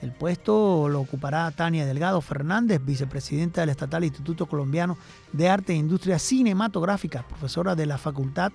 El 0.00 0.12
puesto 0.12 0.88
lo 0.88 1.00
ocupará 1.00 1.50
Tania 1.50 1.84
Delgado 1.84 2.20
Fernández, 2.20 2.80
vicepresidenta 2.84 3.62
del 3.62 3.70
Estatal 3.70 4.04
Instituto 4.04 4.46
Colombiano 4.46 4.96
de 5.32 5.48
Arte 5.48 5.72
e 5.72 5.76
Industria 5.76 6.18
Cinematográfica, 6.18 7.26
profesora 7.26 7.74
de 7.74 7.86
la 7.86 7.98
Facultad 7.98 8.52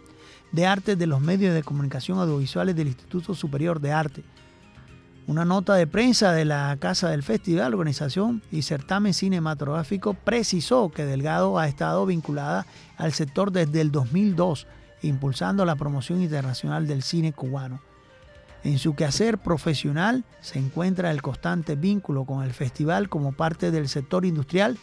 de 0.53 0.65
Artes 0.65 0.97
de 0.97 1.07
los 1.07 1.19
Medios 1.19 1.53
de 1.53 1.63
Comunicación 1.63 2.19
Audiovisuales 2.19 2.75
del 2.75 2.87
Instituto 2.87 3.33
Superior 3.33 3.81
de 3.81 3.91
Arte. 3.91 4.23
Una 5.25 5.45
nota 5.45 5.75
de 5.75 5.87
prensa 5.87 6.33
de 6.33 6.43
la 6.43 6.75
Casa 6.81 7.09
del 7.09 7.23
Festival, 7.23 7.73
Organización 7.73 8.41
y 8.51 8.61
Certamen 8.61 9.13
Cinematográfico 9.13 10.15
precisó 10.15 10.91
que 10.91 11.05
Delgado 11.05 11.57
ha 11.57 11.69
estado 11.69 12.05
vinculada 12.05 12.65
al 12.97 13.13
sector 13.13 13.53
desde 13.53 13.79
el 13.79 13.91
2002, 13.93 14.67
impulsando 15.01 15.63
la 15.63 15.77
promoción 15.77 16.21
internacional 16.21 16.87
del 16.87 17.03
cine 17.03 17.31
cubano. 17.31 17.79
En 18.65 18.77
su 18.79 18.95
quehacer 18.95 19.37
profesional 19.37 20.25
se 20.41 20.59
encuentra 20.59 21.09
el 21.09 21.21
constante 21.21 21.77
vínculo 21.77 22.25
con 22.25 22.43
el 22.43 22.51
festival 22.51 23.07
como 23.07 23.31
parte 23.31 23.71
del 23.71 23.87
sector 23.87 24.25
industrial 24.25 24.77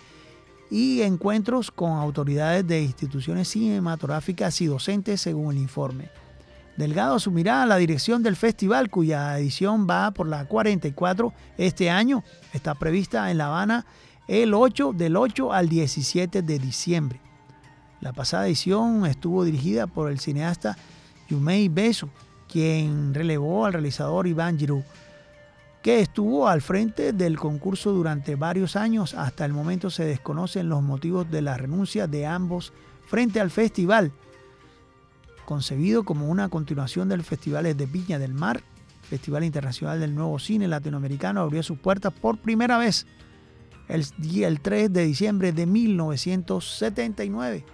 y 0.71 1.03
encuentros 1.03 1.71
con 1.71 1.93
autoridades 1.93 2.67
de 2.67 2.83
instituciones 2.83 3.49
cinematográficas 3.49 4.59
y 4.63 4.67
docentes 4.67 5.21
según 5.21 5.53
el 5.53 5.59
informe. 5.59 6.09
Delgado 6.81 7.17
asumirá 7.17 7.67
la 7.67 7.77
dirección 7.77 8.23
del 8.23 8.37
festival 8.37 8.89
cuya 8.89 9.39
edición 9.39 9.87
va 9.87 10.13
por 10.13 10.27
la 10.27 10.47
44 10.47 11.35
este 11.59 11.91
año. 11.91 12.25
Está 12.55 12.75
prevista 12.75 13.31
en 13.31 13.37
La 13.37 13.49
Habana 13.49 13.85
el 14.27 14.55
8 14.55 14.95
del 14.95 15.19
8 15.19 15.53
al 15.53 15.69
17 15.69 16.41
de 16.41 16.59
diciembre. 16.59 17.21
La 18.01 18.15
pasada 18.15 18.47
edición 18.47 19.05
estuvo 19.05 19.45
dirigida 19.45 19.89
por 19.89 20.11
el 20.11 20.21
cineasta 20.21 20.79
Yumei 21.29 21.69
Beso, 21.69 22.09
quien 22.51 23.13
relevó 23.13 23.67
al 23.67 23.75
realizador 23.75 24.27
Iván 24.27 24.59
Giroux, 24.59 24.83
que 25.83 26.01
estuvo 26.01 26.49
al 26.49 26.63
frente 26.63 27.13
del 27.13 27.39
concurso 27.39 27.93
durante 27.93 28.37
varios 28.37 28.75
años. 28.75 29.13
Hasta 29.13 29.45
el 29.45 29.53
momento 29.53 29.91
se 29.91 30.07
desconocen 30.07 30.71
los 30.71 30.83
motivos 30.83 31.31
de 31.31 31.43
la 31.43 31.59
renuncia 31.59 32.07
de 32.07 32.25
ambos 32.25 32.73
frente 33.07 33.39
al 33.39 33.51
festival 33.51 34.13
concebido 35.51 36.05
como 36.05 36.29
una 36.29 36.49
continuación 36.49 37.09
del 37.09 37.25
Festival 37.25 37.65
de 37.77 37.87
Viña 37.87 38.21
del 38.21 38.33
Mar, 38.33 38.63
Festival 39.03 39.43
Internacional 39.43 39.99
del 39.99 40.15
Nuevo 40.15 40.39
Cine 40.39 40.69
Latinoamericano, 40.69 41.41
abrió 41.41 41.65
sus 41.65 41.77
puertas 41.77 42.13
por 42.13 42.39
primera 42.39 42.79
vez 42.79 43.05
el 43.89 44.05
día 44.19 44.47
el 44.47 44.61
3 44.61 44.93
de 44.93 45.05
diciembre 45.05 45.51
de 45.51 45.67
1979. 45.67 47.65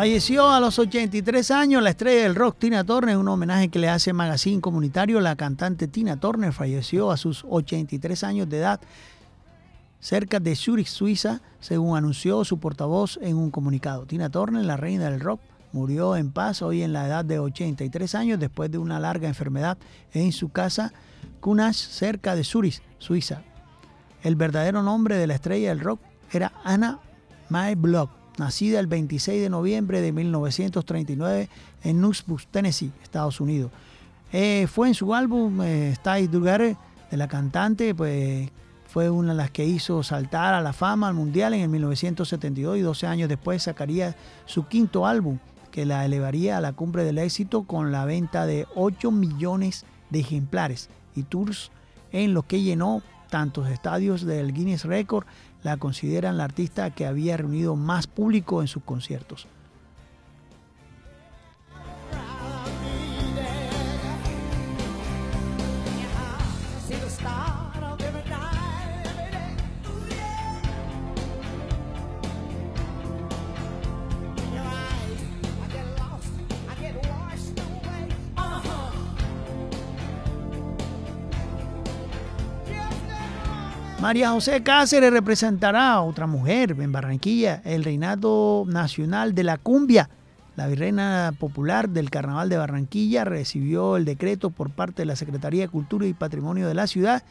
Falleció 0.00 0.48
a 0.48 0.60
los 0.60 0.78
83 0.78 1.50
años 1.50 1.82
la 1.82 1.90
estrella 1.90 2.22
del 2.22 2.34
rock 2.34 2.56
Tina 2.58 2.84
Turner, 2.84 3.18
un 3.18 3.28
homenaje 3.28 3.68
que 3.68 3.78
le 3.78 3.90
hace 3.90 4.14
Magazine 4.14 4.58
Comunitario. 4.58 5.20
La 5.20 5.36
cantante 5.36 5.88
Tina 5.88 6.18
Turner 6.18 6.54
falleció 6.54 7.10
a 7.10 7.18
sus 7.18 7.44
83 7.46 8.24
años 8.24 8.48
de 8.48 8.60
edad 8.60 8.80
cerca 10.00 10.40
de 10.40 10.56
Zurich, 10.56 10.86
Suiza, 10.86 11.42
según 11.60 11.98
anunció 11.98 12.46
su 12.46 12.58
portavoz 12.58 13.18
en 13.20 13.36
un 13.36 13.50
comunicado. 13.50 14.06
Tina 14.06 14.30
Turner, 14.30 14.64
la 14.64 14.78
reina 14.78 15.10
del 15.10 15.20
rock, 15.20 15.42
murió 15.74 16.16
en 16.16 16.30
paz 16.30 16.62
hoy 16.62 16.82
en 16.82 16.94
la 16.94 17.06
edad 17.06 17.22
de 17.22 17.38
83 17.38 18.14
años 18.14 18.40
después 18.40 18.70
de 18.70 18.78
una 18.78 19.00
larga 19.00 19.28
enfermedad 19.28 19.76
en 20.14 20.32
su 20.32 20.48
casa 20.48 20.94
Kunash, 21.40 21.76
cerca 21.76 22.34
de 22.34 22.44
Zurich, 22.44 22.80
Suiza. 22.96 23.42
El 24.22 24.34
verdadero 24.34 24.82
nombre 24.82 25.18
de 25.18 25.26
la 25.26 25.34
estrella 25.34 25.68
del 25.68 25.80
rock 25.80 26.00
era 26.32 26.54
Anna 26.64 27.00
Mae 27.50 27.74
Block 27.74 28.19
nacida 28.40 28.80
el 28.80 28.88
26 28.88 29.40
de 29.40 29.48
noviembre 29.48 30.00
de 30.00 30.12
1939 30.12 31.48
en 31.84 31.96
Knoxville, 31.98 32.42
Tennessee, 32.50 32.90
Estados 33.02 33.40
Unidos. 33.40 33.70
Eh, 34.32 34.66
fue 34.66 34.88
en 34.88 34.94
su 34.94 35.14
álbum 35.14 35.62
eh, 35.62 35.90
Stay 35.92 36.26
Together 36.26 36.76
de 37.10 37.16
la 37.16 37.28
cantante, 37.28 37.94
pues 37.94 38.50
fue 38.88 39.08
una 39.08 39.32
de 39.32 39.36
las 39.36 39.50
que 39.50 39.64
hizo 39.64 40.02
saltar 40.02 40.54
a 40.54 40.60
la 40.60 40.72
fama 40.72 41.08
al 41.08 41.14
mundial 41.14 41.54
en 41.54 41.60
el 41.60 41.68
1972 41.68 42.78
y 42.78 42.80
12 42.80 43.06
años 43.06 43.28
después 43.28 43.62
sacaría 43.62 44.16
su 44.46 44.66
quinto 44.66 45.06
álbum 45.06 45.38
que 45.70 45.86
la 45.86 46.04
elevaría 46.04 46.56
a 46.56 46.60
la 46.60 46.72
cumbre 46.72 47.04
del 47.04 47.18
éxito 47.18 47.62
con 47.62 47.92
la 47.92 48.04
venta 48.04 48.46
de 48.46 48.66
8 48.74 49.12
millones 49.12 49.84
de 50.10 50.20
ejemplares 50.20 50.88
y 51.14 51.22
tours 51.22 51.70
en 52.10 52.34
los 52.34 52.44
que 52.46 52.62
llenó 52.62 53.02
tantos 53.28 53.68
estadios 53.68 54.24
del 54.26 54.52
Guinness 54.52 54.84
Record 54.84 55.24
la 55.62 55.76
consideran 55.76 56.36
la 56.36 56.44
artista 56.44 56.90
que 56.90 57.06
había 57.06 57.36
reunido 57.36 57.76
más 57.76 58.06
público 58.06 58.62
en 58.62 58.68
sus 58.68 58.82
conciertos. 58.82 59.46
María 84.00 84.30
José 84.30 84.62
Cáceres 84.62 85.12
representará 85.12 85.92
a 85.92 86.00
otra 86.00 86.26
mujer 86.26 86.74
en 86.78 86.90
Barranquilla, 86.90 87.60
el 87.66 87.84
reinado 87.84 88.64
nacional 88.66 89.34
de 89.34 89.44
la 89.44 89.58
cumbia. 89.58 90.08
La 90.56 90.68
Virreina 90.68 91.34
Popular 91.38 91.90
del 91.90 92.08
Carnaval 92.08 92.48
de 92.48 92.56
Barranquilla 92.56 93.26
recibió 93.26 93.98
el 93.98 94.06
decreto 94.06 94.48
por 94.48 94.70
parte 94.70 95.02
de 95.02 95.06
la 95.06 95.16
Secretaría 95.16 95.62
de 95.62 95.68
Cultura 95.68 96.06
y 96.06 96.14
Patrimonio 96.14 96.66
de 96.66 96.72
la 96.72 96.86
ciudad 96.86 97.22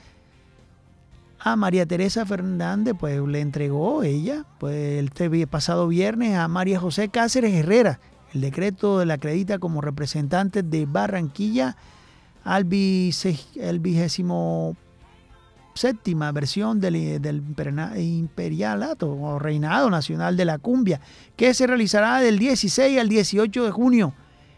a 1.40 1.56
María 1.56 1.88
Teresa 1.88 2.24
Fernández, 2.28 2.94
pues 3.00 3.20
le 3.20 3.42
entregó 3.42 4.04
ella, 4.04 4.46
pues 4.60 5.00
el 5.00 5.48
pasado 5.48 5.88
viernes 5.88 6.38
a 6.38 6.48
María 6.48 6.80
José 6.80 7.10
Cáceres 7.10 7.56
Herrera. 7.56 8.00
El 8.32 8.42
decreto 8.42 9.04
la 9.06 9.16
acredita 9.16 9.58
como 9.58 9.82
representante 9.82 10.62
de 10.62 10.86
Barranquilla 10.86 11.78
al 12.44 12.66
vigésimo 12.66 14.76
séptima 15.80 16.30
versión 16.34 16.82
del, 16.82 16.98
imperialato 17.96 19.10
o 19.10 19.40
reinado 19.40 19.90
nacional 19.90 20.36
de 20.36 20.44
la 20.44 20.58
cumbia, 20.58 21.00
que 21.38 21.54
se 21.54 21.68
realizará 21.68 22.20
del 22.20 22.38
16 22.38 23.00
al 23.00 23.08
18 23.08 23.64
de 23.64 23.72
junio 23.72 24.14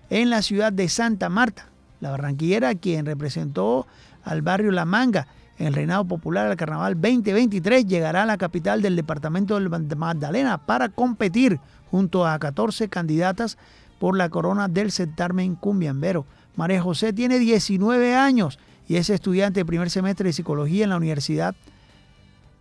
en 0.10 0.32
la 0.32 0.42
ciudad 0.42 0.74
de 0.74 0.90
Santa 0.90 1.30
Marta. 1.30 1.68
La 2.00 2.10
barranquillera, 2.10 2.74
quien 2.74 3.06
representó 3.06 3.86
al 4.24 4.42
barrio 4.42 4.72
La 4.72 4.86
Manga 4.86 5.28
en 5.60 5.68
el 5.68 5.74
reinado 5.76 6.06
popular 6.06 6.48
al 6.48 6.58
carnaval 6.58 6.96
2023, 7.00 7.86
llegará 7.86 8.24
a 8.24 8.26
la 8.26 8.40
capital 8.40 8.82
del 8.82 8.96
departamento 8.96 9.60
de 9.60 9.96
Magdalena 9.96 10.66
para 10.66 10.90
competir 10.90 11.60
junto 11.92 12.26
a 12.26 12.40
14 12.40 12.90
candidatas 12.90 13.60
por 14.00 14.18
la 14.18 14.30
corona 14.30 14.68
del 14.68 14.92
certamen 14.92 15.54
cumbiambero. 15.54 16.26
María 16.56 16.82
José 16.82 17.14
tiene 17.14 17.38
19 17.38 18.16
años 18.16 18.58
y 18.88 18.96
es 18.96 19.10
estudiante 19.10 19.60
de 19.62 19.66
primer 19.66 19.90
semestre 19.90 20.28
de 20.28 20.34
psicología 20.34 20.84
en 20.84 20.90
la 20.90 20.98
Universidad 20.98 21.56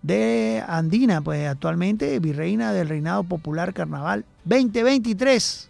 de 0.03 0.63
Andina, 0.67 1.21
pues 1.21 1.47
actualmente 1.49 2.19
virreina 2.21 2.73
del 2.73 2.89
Reinado 2.89 3.25
Popular 3.25 3.75
Carnaval 3.75 4.25
2023. 4.45 5.70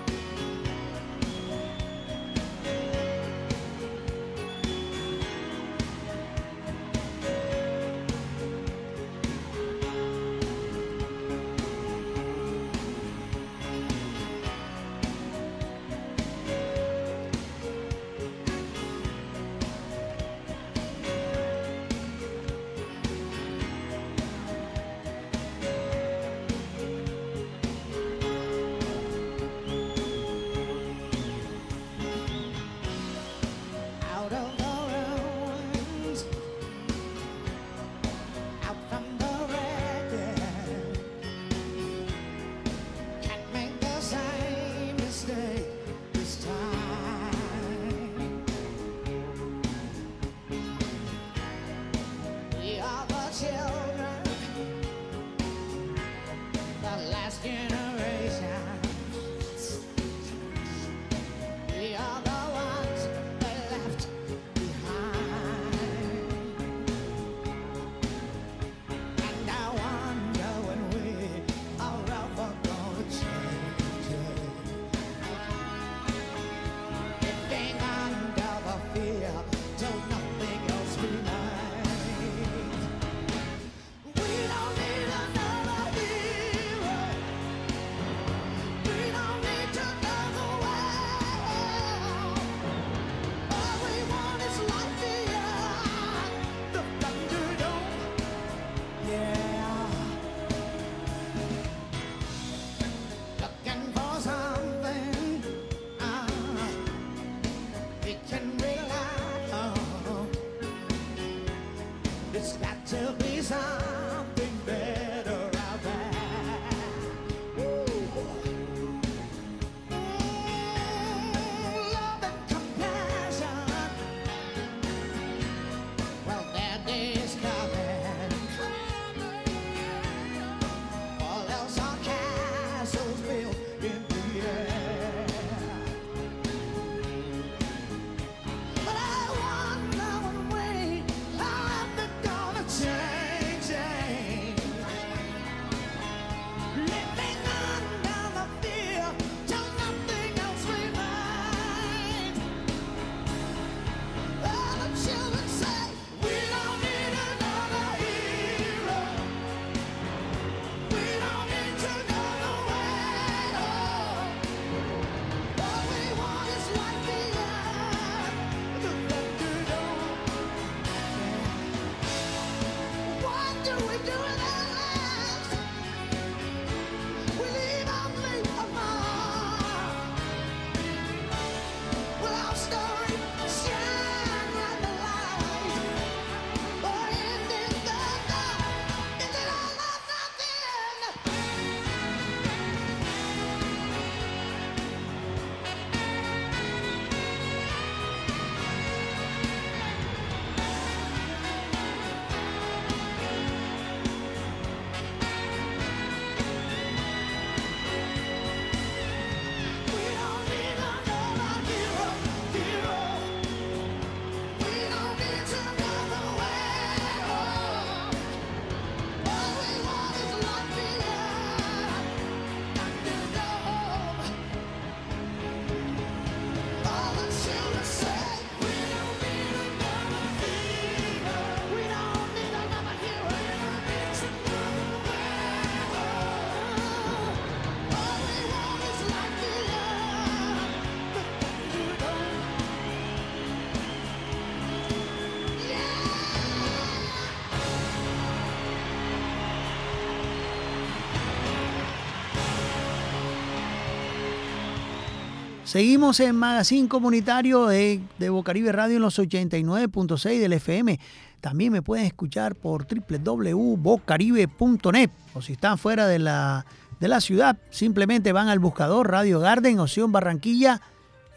Seguimos 255.71 256.19
en 256.19 256.35
Magazine 256.35 256.89
Comunitario 256.89 257.67
de, 257.67 258.01
de 258.19 258.29
Bocaribe 258.29 258.73
Radio 258.73 258.97
en 258.97 259.03
los 259.03 259.17
89.6 259.17 260.41
del 260.41 260.51
FM. 260.51 260.99
También 261.39 261.71
me 261.71 261.81
pueden 261.81 262.05
escuchar 262.05 262.55
por 262.55 262.85
www.bocaribe.net 262.85 265.09
o 265.33 265.41
si 265.41 265.53
están 265.53 265.77
fuera 265.77 266.07
de 266.07 266.19
la, 266.19 266.65
de 266.99 267.07
la 267.07 267.21
ciudad, 267.21 267.57
simplemente 267.69 268.33
van 268.33 268.49
al 268.49 268.59
buscador 268.59 269.09
Radio 269.09 269.39
Garden, 269.39 269.79
Opción 269.79 270.11
Barranquilla, 270.11 270.81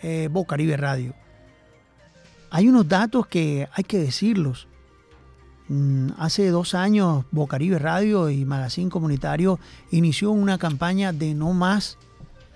eh, 0.02 0.28
Bocaribe 0.32 0.76
Radio. 0.76 1.14
Hay 2.50 2.68
unos 2.68 2.88
datos 2.88 3.28
que 3.28 3.68
hay 3.72 3.84
que 3.84 4.00
decirlos. 4.00 4.66
Mm, 5.68 6.08
hace 6.18 6.48
dos 6.48 6.74
años 6.74 7.24
Bocaribe 7.30 7.78
Radio 7.78 8.30
y 8.30 8.44
Magazine 8.44 8.90
Comunitario 8.90 9.60
inició 9.92 10.32
una 10.32 10.58
campaña 10.58 11.12
de 11.12 11.34
no 11.34 11.52
más 11.52 11.98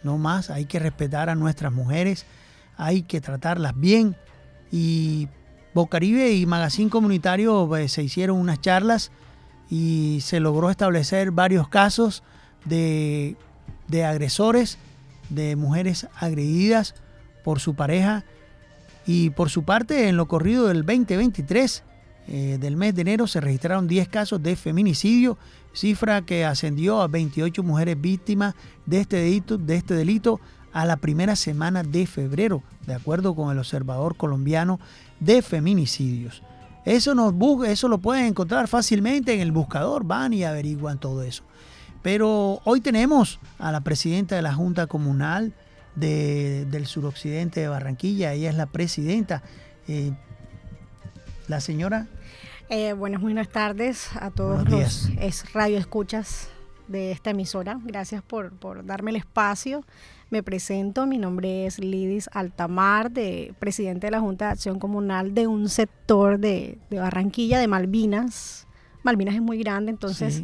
no 0.03 0.19
más, 0.19 0.51
hay 0.51 0.65
que 0.65 0.79
respetar 0.79 1.29
a 1.29 1.35
nuestras 1.35 1.73
mujeres, 1.73 2.27
hay 2.77 3.03
que 3.03 3.21
tratarlas 3.21 3.79
bien. 3.79 4.17
Y 4.71 5.29
Bocaribe 5.75 6.33
y 6.33 6.47
Magazine 6.47 6.91
Comunitario 6.91 7.67
pues, 7.69 7.93
se 7.93 8.03
hicieron 8.03 8.39
unas 8.39 8.61
charlas 8.61 9.11
y 9.71 10.21
se 10.23 10.41
logró 10.41 10.71
establecer 10.71 11.31
varios 11.31 11.69
casos 11.69 12.23
de, 12.65 13.37
de 13.89 14.05
agresores, 14.05 14.79
de 15.29 15.57
mujeres 15.57 16.07
agredidas 16.17 16.95
por 17.45 17.61
su 17.61 17.75
pareja. 17.75 18.25
Y 19.07 19.31
por 19.31 19.49
su 19.49 19.63
parte, 19.63 20.09
en 20.09 20.17
lo 20.17 20.29
corrido 20.29 20.69
del 20.69 20.85
2023, 20.85 21.83
eh, 22.29 22.59
del 22.61 22.77
mes 22.77 22.95
de 22.95 23.03
enero, 23.03 23.27
se 23.27 23.41
registraron 23.41 23.89
10 23.89 24.09
casos 24.09 24.43
de 24.43 24.55
feminicidio 24.55 25.39
cifra 25.79 26.23
que 26.23 26.45
ascendió 26.45 27.01
a 27.01 27.09
28 27.09 27.63
mujeres 27.63 28.01
víctimas 28.01 28.55
de 28.87 29.01
este 29.01 29.17
delito, 29.17 29.59
de 29.59 29.77
este 29.77 29.95
delito 29.95 30.41
a 30.73 30.85
la 30.85 30.97
primera 30.97 31.37
semana 31.37 31.83
de 31.83 32.07
febrero, 32.07 32.63
de 32.87 32.95
acuerdo 32.95 33.35
con 33.35 33.51
el 33.51 33.59
Observador 33.59 34.17
Colombiano 34.17 34.81
de 35.21 35.41
Feminicidios. 35.43 36.43
Eso, 36.85 37.15
nos, 37.15 37.35
eso 37.67 37.89
lo 37.89 37.99
pueden 37.99 38.27
encontrar 38.27 38.69
fácilmente 38.69 39.35
en 39.35 39.41
el 39.41 39.53
buscador, 39.53 40.05
van 40.05 40.33
y 40.33 40.45
averiguan 40.45 40.99
todo 40.99 41.23
eso. 41.23 41.45
Pero 42.03 42.61
hoy 42.65 42.81
tenemos 42.81 43.39
a 43.59 43.73
la 43.73 43.81
presidenta 43.81 44.37
de 44.37 44.43
la 44.43 44.55
Junta 44.55 44.87
Comunal 44.87 45.53
del 45.95 46.87
suroccidente 46.87 47.61
de 47.61 47.69
Barranquilla, 47.69 48.33
ella 48.33 48.51
es 48.51 48.57
la 48.57 48.67
presidenta, 48.67 49.43
eh, 49.89 50.13
la 51.49 51.61
señora 51.61 52.07
eh, 52.71 52.93
buenas, 52.93 53.21
buenas 53.21 53.49
tardes 53.49 54.11
a 54.21 54.31
todos 54.31 54.69
los 54.69 55.09
es 55.21 55.53
radio 55.53 55.79
escuchas 55.79 56.51
de 56.87 57.13
esta 57.13 57.31
emisora. 57.31 57.81
Gracias 57.85 58.23
por, 58.23 58.53
darme 58.85 59.11
el 59.11 59.17
espacio. 59.17 59.85
Me 60.31 60.43
presento, 60.43 61.07
mi 61.07 61.19
nombre 61.19 61.67
es 61.67 61.79
Lidis 61.79 62.29
Altamar, 62.33 63.11
de, 63.11 63.55
presidente 63.59 64.09
de 64.09 64.11
la 64.11 64.21
Junta 64.21 64.47
de 64.47 64.53
Acción 64.53 64.79
Comunal 64.79 65.35
de 65.35 65.47
un 65.47 65.69
sector 65.69 66.39
de, 66.39 66.79
Barranquilla, 66.91 67.59
de 67.59 67.69
Malvinas. 67.69 68.67
Malvinas 69.03 69.37
es 69.37 69.43
muy 69.43 69.59
grande, 69.59 69.91
entonces 69.91 70.43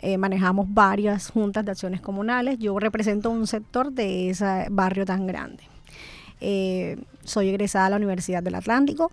eh, 0.00 0.18
manejamos 0.18 0.66
varias 0.68 1.30
juntas 1.30 1.64
de 1.64 1.70
acciones 1.70 2.00
comunales. 2.00 2.58
Yo 2.58 2.78
represento 2.78 3.30
un 3.30 3.46
sector 3.46 3.92
de 3.92 4.28
ese 4.28 4.66
barrio 4.70 5.06
tan 5.06 5.26
grande. 5.26 5.64
Eh, 6.40 6.98
soy 7.24 7.48
egresada 7.48 7.86
a 7.86 7.90
la 7.90 7.96
Universidad 7.96 8.42
del 8.42 8.56
Atlántico, 8.56 9.12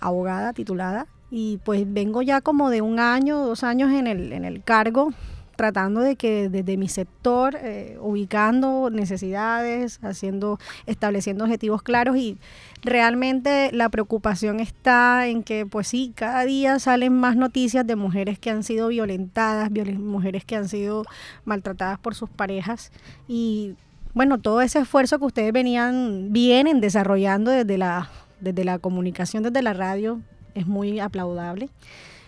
abogada 0.00 0.52
titulada 0.52 1.06
y 1.30 1.58
pues 1.64 1.84
vengo 1.92 2.22
ya 2.22 2.40
como 2.40 2.70
de 2.70 2.82
un 2.82 2.98
año, 2.98 3.38
dos 3.38 3.64
años 3.64 3.92
en 3.92 4.06
el, 4.06 4.32
en 4.32 4.44
el 4.44 4.62
cargo, 4.62 5.12
tratando 5.56 6.02
de 6.02 6.16
que 6.16 6.48
desde 6.48 6.76
mi 6.76 6.88
sector, 6.88 7.56
eh, 7.60 7.98
ubicando 8.00 8.90
necesidades, 8.90 9.98
haciendo, 10.02 10.58
estableciendo 10.84 11.44
objetivos 11.44 11.82
claros 11.82 12.16
y 12.16 12.38
realmente 12.82 13.70
la 13.72 13.88
preocupación 13.88 14.60
está 14.60 15.26
en 15.26 15.42
que 15.42 15.66
pues 15.66 15.88
sí, 15.88 16.12
cada 16.14 16.44
día 16.44 16.78
salen 16.78 17.14
más 17.14 17.36
noticias 17.36 17.86
de 17.86 17.96
mujeres 17.96 18.38
que 18.38 18.50
han 18.50 18.62
sido 18.62 18.88
violentadas, 18.88 19.70
mujeres 19.98 20.44
que 20.44 20.56
han 20.56 20.68
sido 20.68 21.04
maltratadas 21.44 21.98
por 21.98 22.14
sus 22.14 22.30
parejas 22.30 22.92
y 23.26 23.74
bueno, 24.14 24.38
todo 24.38 24.62
ese 24.62 24.78
esfuerzo 24.78 25.18
que 25.18 25.26
ustedes 25.26 25.52
venían, 25.52 26.32
vienen 26.32 26.80
desarrollando 26.80 27.50
desde 27.50 27.76
la, 27.76 28.08
desde 28.40 28.64
la 28.64 28.78
comunicación, 28.78 29.42
desde 29.42 29.60
la 29.60 29.74
radio, 29.74 30.22
es 30.56 30.66
muy 30.66 30.98
aplaudable. 30.98 31.68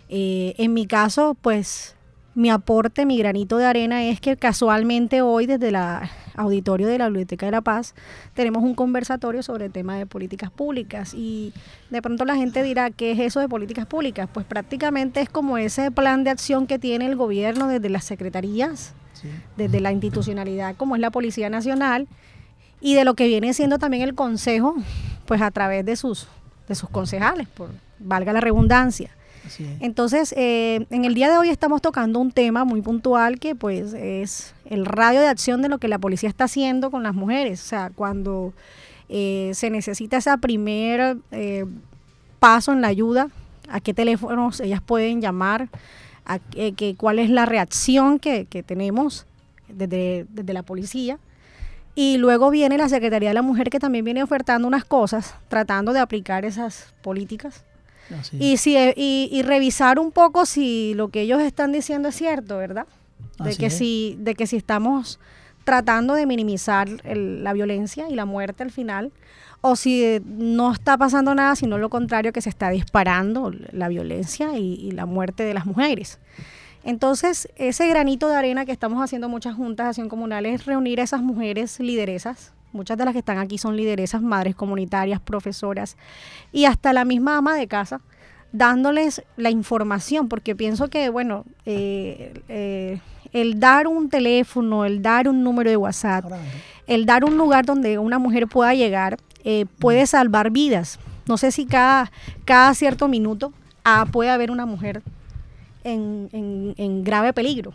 Eh, 0.09 0.55
en 0.59 0.73
mi 0.73 0.87
caso, 0.87 1.37
pues 1.41 1.97
mi 2.39 2.51
aporte, 2.51 3.05
mi 3.05 3.19
granito 3.19 3.57
de 3.57 3.67
arena 3.67 4.05
es 4.05 4.21
que 4.21 4.37
casualmente 4.37 5.23
hoy 5.23 5.47
desde 5.47 5.71
el 5.71 5.77
auditorio 6.37 6.87
de 6.87 6.97
la 6.97 7.07
Biblioteca 7.07 7.47
de 7.47 7.53
la 7.53 7.63
Paz 7.63 7.97
tenemos 8.35 8.63
un 8.63 8.77
conversatorio 8.77 9.43
sobre 9.43 9.67
el 9.67 9.73
tema 9.73 9.97
de 9.97 10.07
políticas 10.07 10.51
públicas 10.53 11.15
y 11.15 11.53
de 11.91 12.01
pronto 12.01 12.25
la 12.25 12.37
gente 12.37 12.63
dirá, 12.63 12.91
¿qué 12.91 13.11
es 13.11 13.19
eso 13.19 13.41
de 13.41 13.49
políticas 13.49 13.87
públicas? 13.87 14.29
Pues 14.33 14.47
prácticamente 14.47 15.21
es 15.21 15.29
como 15.29 15.59
ese 15.59 15.91
plan 15.91 16.23
de 16.23 16.31
acción 16.31 16.69
que 16.69 16.79
tiene 16.79 17.07
el 17.07 17.17
gobierno 17.17 17.67
desde 17.67 17.89
las 17.89 18.05
secretarías, 18.05 18.95
desde 19.57 19.81
la 19.81 19.91
institucionalidad 19.91 20.77
como 20.77 20.95
es 20.95 21.01
la 21.01 21.11
Policía 21.11 21.51
Nacional 21.51 22.07
y 22.81 22.95
de 22.95 23.05
lo 23.05 23.15
que 23.15 23.27
viene 23.27 23.53
siendo 23.53 23.79
también 23.79 24.05
el 24.05 24.15
Consejo, 24.15 24.77
pues 25.27 25.43
a 25.43 25.51
través 25.51 25.85
de 25.85 25.97
sus, 25.97 26.29
de 26.69 26.77
sus 26.77 26.89
concejales, 26.89 27.49
por, 27.49 27.71
valga 27.99 28.33
la 28.33 28.41
redundancia. 28.41 29.11
Entonces, 29.81 30.35
eh, 30.37 30.87
en 30.91 31.05
el 31.05 31.15
día 31.15 31.31
de 31.31 31.39
hoy 31.39 31.49
estamos 31.49 31.81
tocando 31.81 32.19
un 32.19 32.31
tema 32.31 32.65
muy 32.65 32.83
puntual 32.83 33.39
que 33.39 33.55
pues 33.55 33.93
es 33.95 34.55
el 34.67 34.85
radio 34.85 35.21
de 35.21 35.29
acción 35.29 35.63
de 35.63 35.69
lo 35.69 35.79
que 35.79 35.89
la 35.89 35.99
policía 35.99 36.29
está 36.29 36.45
haciendo 36.45 36.91
con 36.91 37.03
las 37.03 37.15
mujeres. 37.15 37.63
O 37.63 37.67
sea, 37.67 37.91
cuando 37.95 38.53
eh, 39.09 39.53
se 39.55 39.71
necesita 39.71 40.19
ese 40.19 40.37
primer 40.39 41.17
eh, 41.31 41.65
paso 42.39 42.73
en 42.73 42.81
la 42.81 42.89
ayuda, 42.89 43.29
a 43.69 43.81
qué 43.81 43.95
teléfonos 43.95 44.61
ellas 44.61 44.81
pueden 44.81 45.21
llamar, 45.21 45.69
a, 46.25 46.39
que, 46.39 46.95
cuál 46.97 47.19
es 47.19 47.31
la 47.31 47.47
reacción 47.47 48.19
que, 48.19 48.45
que 48.47 48.63
tenemos 48.63 49.27
desde, 49.69 50.27
desde 50.31 50.53
la 50.53 50.63
policía. 50.63 51.19
Y 51.95 52.17
luego 52.19 52.51
viene 52.51 52.79
la 52.79 52.89
Secretaría 52.89 53.31
de 53.31 53.35
la 53.35 53.43
Mujer 53.43 53.71
que 53.71 53.81
también 53.81 54.05
viene 54.05 54.23
ofertando 54.23 54.69
unas 54.69 54.85
cosas, 54.85 55.35
tratando 55.49 55.93
de 55.93 55.99
aplicar 55.99 56.45
esas 56.45 56.95
políticas 57.03 57.65
y, 58.33 58.57
si, 58.57 58.77
eh, 58.77 58.95
y, 58.97 59.43
revisar 59.43 59.99
un 59.99 60.13
poco 60.13 60.47
si 60.47 60.95
lo 60.95 61.09
que 61.09 61.23
ellos 61.23 61.41
están 61.41 61.73
diciendo 61.73 62.09
es 62.09 62.15
cierto, 62.15 62.59
¿verdad? 62.59 62.87
De, 63.39 63.57
que, 63.57 63.71
si, 63.71 64.17
de 64.21 64.35
que 64.35 64.47
si 64.47 64.57
estamos 64.57 65.21
tratando 65.65 66.15
de 66.15 66.27
minimizar 66.27 66.89
la 67.05 67.53
violencia 67.53 68.09
y 68.09 68.15
la 68.15 68.25
muerte 68.25 68.63
al 68.63 68.71
final, 68.71 69.13
o 69.61 69.77
si 69.77 70.21
no 70.25 70.73
está 70.73 70.97
pasando 70.97 71.35
nada, 71.35 71.57
sino 71.57 71.79
lo 71.79 71.91
contrario, 71.91 72.33
que 72.33 72.41
se 72.41 72.49
está 72.49 72.71
disparando 72.71 73.53
la 73.73 73.89
violencia 73.89 74.59
y, 74.59 74.75
y, 74.75 74.93
la 74.93 75.07
muerte 75.07 75.43
de 75.43 75.55
las 75.55 75.67
mujeres. 75.67 76.19
Entonces, 76.85 77.49
ese 77.57 77.87
granito 77.89 78.29
de 78.29 78.37
arena 78.37 78.65
que 78.65 78.73
estamos 78.73 79.03
haciendo 79.03 79.29
muchas 79.29 79.57
juntas 79.57 79.87
de 79.87 79.89
acción 79.89 80.09
comunal 80.09 80.47
es 80.47 80.65
reunir 80.65 81.01
a 81.01 81.05
esas 81.05 81.23
mujeres 81.23 81.79
lideresas 81.81 82.53
Muchas 82.73 82.99
de 82.99 83.05
las 83.05 83.13
que 83.13 83.21
están 83.21 83.39
aquí 83.39 83.59
son 83.59 83.77
lideresas, 83.77 84.23
madres 84.23 84.55
comunitarias, 84.55 85.21
profesoras 85.21 85.97
y 86.53 86.67
hasta 86.67 86.93
la 86.93 87.05
misma 87.05 87.39
ama 87.39 87.55
de 87.55 87.67
casa, 87.67 88.01
dándoles 88.53 89.23
la 89.37 89.51
información, 89.51 90.29
porque 90.29 90.55
pienso 90.55 90.89
que, 90.89 91.09
bueno, 91.09 91.45
eh, 91.65 92.41
eh, 92.49 93.01
el 93.33 93.61
dar 93.61 93.87
un 93.87 94.09
teléfono, 94.09 94.85
el 94.85 95.03
dar 95.03 95.29
un 95.29 95.43
número 95.43 95.71
de 95.71 95.77
WhatsApp, 95.77 96.27
el 96.87 97.07
dar 97.07 97.25
un 97.25 97.37
lugar 97.37 97.65
donde 97.65 97.99
una 97.99 98.19
mujer 98.19 98.47
pueda 98.47 98.75
llegar, 98.75 99.19
eh, 99.45 99.67
puede 99.79 100.07
salvar 100.07 100.51
vidas. 100.51 100.99
No 101.27 101.37
sé 101.37 101.53
si 101.53 101.67
cada, 101.67 102.11
cada 102.45 102.75
cierto 102.75 103.09
minuto 103.09 103.53
ah, 103.85 104.07
puede 104.11 104.31
haber 104.31 104.51
una 104.51 104.67
mujer 104.67 105.03
en, 105.85 107.05
grave 107.05 107.33
peligro. 107.33 107.73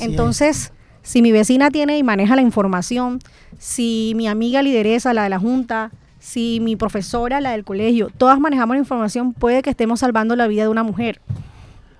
Entonces, 0.00 0.72
si 1.02 1.22
mi 1.22 1.32
vecina 1.32 1.70
tiene 1.70 1.98
y 1.98 2.02
maneja 2.02 2.36
la 2.36 2.42
información, 2.42 3.20
si 3.58 4.12
mi 4.16 4.28
amiga 4.28 4.62
lideresa, 4.62 5.14
la 5.14 5.24
de 5.24 5.30
la 5.30 5.38
junta, 5.38 5.90
si 6.18 6.60
mi 6.60 6.76
profesora, 6.76 7.40
la 7.40 7.52
del 7.52 7.64
colegio, 7.64 8.10
todas 8.16 8.38
manejamos 8.38 8.76
la 8.76 8.80
información, 8.80 9.32
puede 9.32 9.62
que 9.62 9.70
estemos 9.70 10.00
salvando 10.00 10.36
la 10.36 10.46
vida 10.46 10.62
de 10.62 10.68
una 10.68 10.82
mujer. 10.82 11.20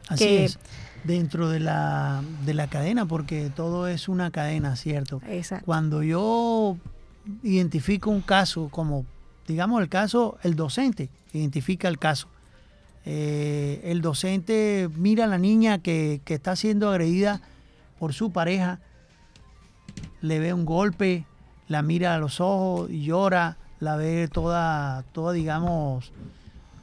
Así 0.09 0.27
es. 0.27 0.59
Dentro 1.05 1.49
de 1.49 1.61
la, 1.61 2.23
de 2.45 2.53
la 2.53 2.69
cadena, 2.69 3.07
porque 3.07 3.51
todo 3.55 3.89
es 3.89 4.09
una 4.09 4.31
cadena, 4.31 4.77
¿cierto? 4.77 5.23
Exacto. 5.27 5.65
Cuando 5.65 6.03
yo 6.03 6.77
identifico 7.43 8.11
un 8.11 8.21
caso, 8.21 8.69
como 8.71 9.07
digamos 9.47 9.81
el 9.81 9.89
caso, 9.89 10.39
el 10.43 10.57
docente 10.57 11.09
identifica 11.33 11.89
el 11.89 11.99
caso. 11.99 12.29
Eh, 13.07 13.81
el 13.85 14.03
docente 14.03 14.91
mira 14.95 15.25
a 15.25 15.27
la 15.27 15.39
niña 15.39 15.79
que, 15.79 16.21
que 16.27 16.35
está 16.35 16.55
siendo 16.55 16.91
agredida 16.91 17.41
por 17.99 18.13
su 18.13 18.31
pareja 18.31 18.81
le 20.23 20.39
ve 20.39 20.53
un 20.53 20.65
golpe, 20.65 21.25
la 21.69 21.83
mira 21.83 22.15
a 22.15 22.19
los 22.19 22.41
ojos 22.41 22.91
y 22.91 23.05
llora, 23.05 23.57
la 23.81 23.97
ve 23.97 24.29
toda, 24.29 25.05
toda 25.13 25.33
digamos, 25.33 26.13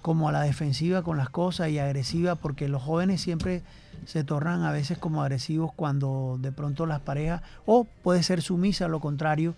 como 0.02 0.30
a 0.30 0.32
la 0.32 0.42
defensiva 0.42 1.04
con 1.04 1.18
las 1.18 1.30
cosas 1.30 1.70
y 1.70 1.80
agresiva, 1.80 2.36
porque 2.36 2.68
los 2.68 2.82
jóvenes 2.82 3.22
siempre 3.22 3.62
se 4.06 4.24
tornan 4.24 4.64
a 4.64 4.72
veces 4.72 4.98
como 4.98 5.22
agresivos 5.22 5.72
cuando 5.76 6.38
de 6.42 6.52
pronto 6.52 6.86
las 6.86 7.02
parejas, 7.02 7.42
o 7.66 7.86
puede 8.04 8.24
ser 8.24 8.42
sumisa, 8.42 8.88
lo 8.88 9.00
contrario, 9.00 9.56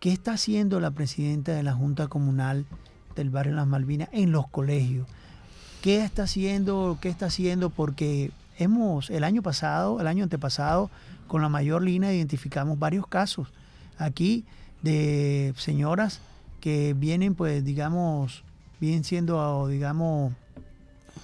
¿qué 0.00 0.12
está 0.12 0.32
haciendo 0.32 0.80
la 0.80 0.90
presidenta 0.90 1.52
de 1.52 1.62
la 1.62 1.72
Junta 1.72 2.08
Comunal 2.08 2.66
del 3.14 3.30
Barrio 3.30 3.54
Las 3.54 3.66
Malvinas 3.66 4.08
en 4.12 4.32
los 4.32 4.48
colegios? 4.48 5.06
¿Qué 5.80 6.02
está 6.02 6.24
haciendo? 6.24 6.98
¿Qué 7.00 7.08
está 7.08 7.26
haciendo? 7.26 7.70
Porque 7.70 8.32
hemos, 8.58 9.10
el 9.10 9.22
año 9.22 9.42
pasado, 9.42 10.00
el 10.00 10.08
año 10.08 10.24
antepasado, 10.24 10.90
con 11.26 11.42
la 11.42 11.48
mayor 11.48 11.82
línea 11.82 12.12
identificamos 12.12 12.78
varios 12.78 13.06
casos 13.06 13.48
aquí 13.98 14.44
de 14.82 15.52
señoras 15.56 16.20
que 16.60 16.94
vienen, 16.94 17.34
pues, 17.34 17.64
digamos, 17.64 18.44
vienen 18.80 19.04
siendo, 19.04 19.68
digamos, 19.68 20.32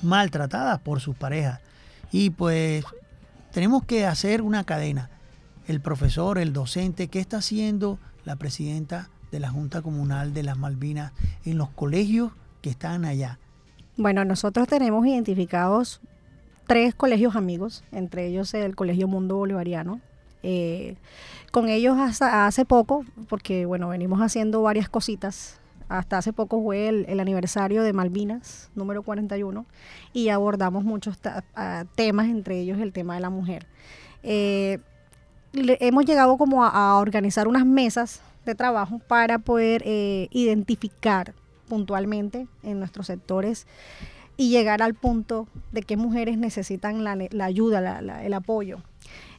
maltratadas 0.02 0.80
por 0.80 1.00
sus 1.00 1.16
parejas. 1.16 1.60
Y 2.10 2.30
pues 2.30 2.84
tenemos 3.52 3.84
que 3.84 4.06
hacer 4.06 4.42
una 4.42 4.64
cadena. 4.64 5.10
El 5.66 5.80
profesor, 5.80 6.38
el 6.38 6.52
docente, 6.52 7.08
¿qué 7.08 7.20
está 7.20 7.38
haciendo 7.38 7.98
la 8.24 8.36
presidenta 8.36 9.08
de 9.30 9.40
la 9.40 9.50
Junta 9.50 9.82
Comunal 9.82 10.34
de 10.34 10.42
las 10.42 10.58
Malvinas 10.58 11.12
en 11.44 11.58
los 11.58 11.70
colegios 11.70 12.32
que 12.60 12.70
están 12.70 13.04
allá? 13.04 13.38
Bueno, 13.96 14.24
nosotros 14.24 14.68
tenemos 14.68 15.06
identificados 15.06 16.00
tres 16.72 16.94
colegios 16.94 17.36
amigos, 17.36 17.84
entre 17.92 18.26
ellos 18.26 18.54
el 18.54 18.74
Colegio 18.74 19.06
Mundo 19.06 19.36
Bolivariano. 19.36 20.00
Eh, 20.42 20.96
con 21.50 21.68
ellos 21.68 21.98
hasta 21.98 22.46
hace 22.46 22.64
poco, 22.64 23.04
porque 23.28 23.66
bueno, 23.66 23.88
venimos 23.88 24.22
haciendo 24.22 24.62
varias 24.62 24.88
cositas. 24.88 25.60
Hasta 25.90 26.16
hace 26.16 26.32
poco 26.32 26.62
fue 26.62 26.88
el, 26.88 27.20
aniversario 27.20 27.82
de 27.82 27.92
Malvinas, 27.92 28.70
número 28.74 29.02
41, 29.02 29.66
y 30.14 30.30
abordamos 30.30 30.82
muchos 30.82 31.18
temas, 31.94 32.28
entre 32.28 32.60
ellos 32.60 32.78
el 32.80 32.94
tema 32.94 33.16
de 33.16 33.20
la 33.20 33.28
mujer. 33.28 33.66
Eh, 34.22 34.78
hemos 35.52 36.06
llegado 36.06 36.38
como 36.38 36.64
a, 36.64 36.96
organizar 36.96 37.48
unas 37.48 37.66
mesas 37.66 38.22
de 38.46 38.54
trabajo 38.54 38.98
para 38.98 39.40
poder 39.40 39.82
eh, 39.84 40.28
identificar 40.30 41.34
puntualmente 41.68 42.46
en 42.62 42.78
nuestros 42.78 43.08
sectores 43.08 43.66
y 44.36 44.50
llegar 44.50 44.82
al 44.82 44.94
punto 44.94 45.46
de 45.72 45.82
que 45.82 45.96
mujeres 45.96 46.38
necesitan 46.38 47.04
la, 47.04 47.44
ayuda, 47.44 48.00
el 48.22 48.34
apoyo. 48.34 48.82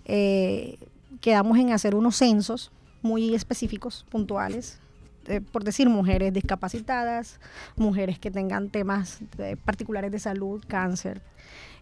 Eh, 0.06 0.78
quedamos 1.22 1.58
en 1.58 1.72
hacer 1.72 1.96
unos 1.96 2.16
censos 2.16 2.72
muy 3.02 3.34
específicos, 3.36 4.06
puntuales, 4.10 4.80
eh, 5.28 5.42
por 5.42 5.64
decir 5.64 5.90
mujeres 5.90 6.34
discapacitadas, 6.34 7.40
mujeres 7.76 8.20
que 8.20 8.32
tengan 8.32 8.70
temas 8.70 9.20
particulares 9.66 10.12
de 10.12 10.20
salud, 10.20 10.64
cáncer, 10.68 11.22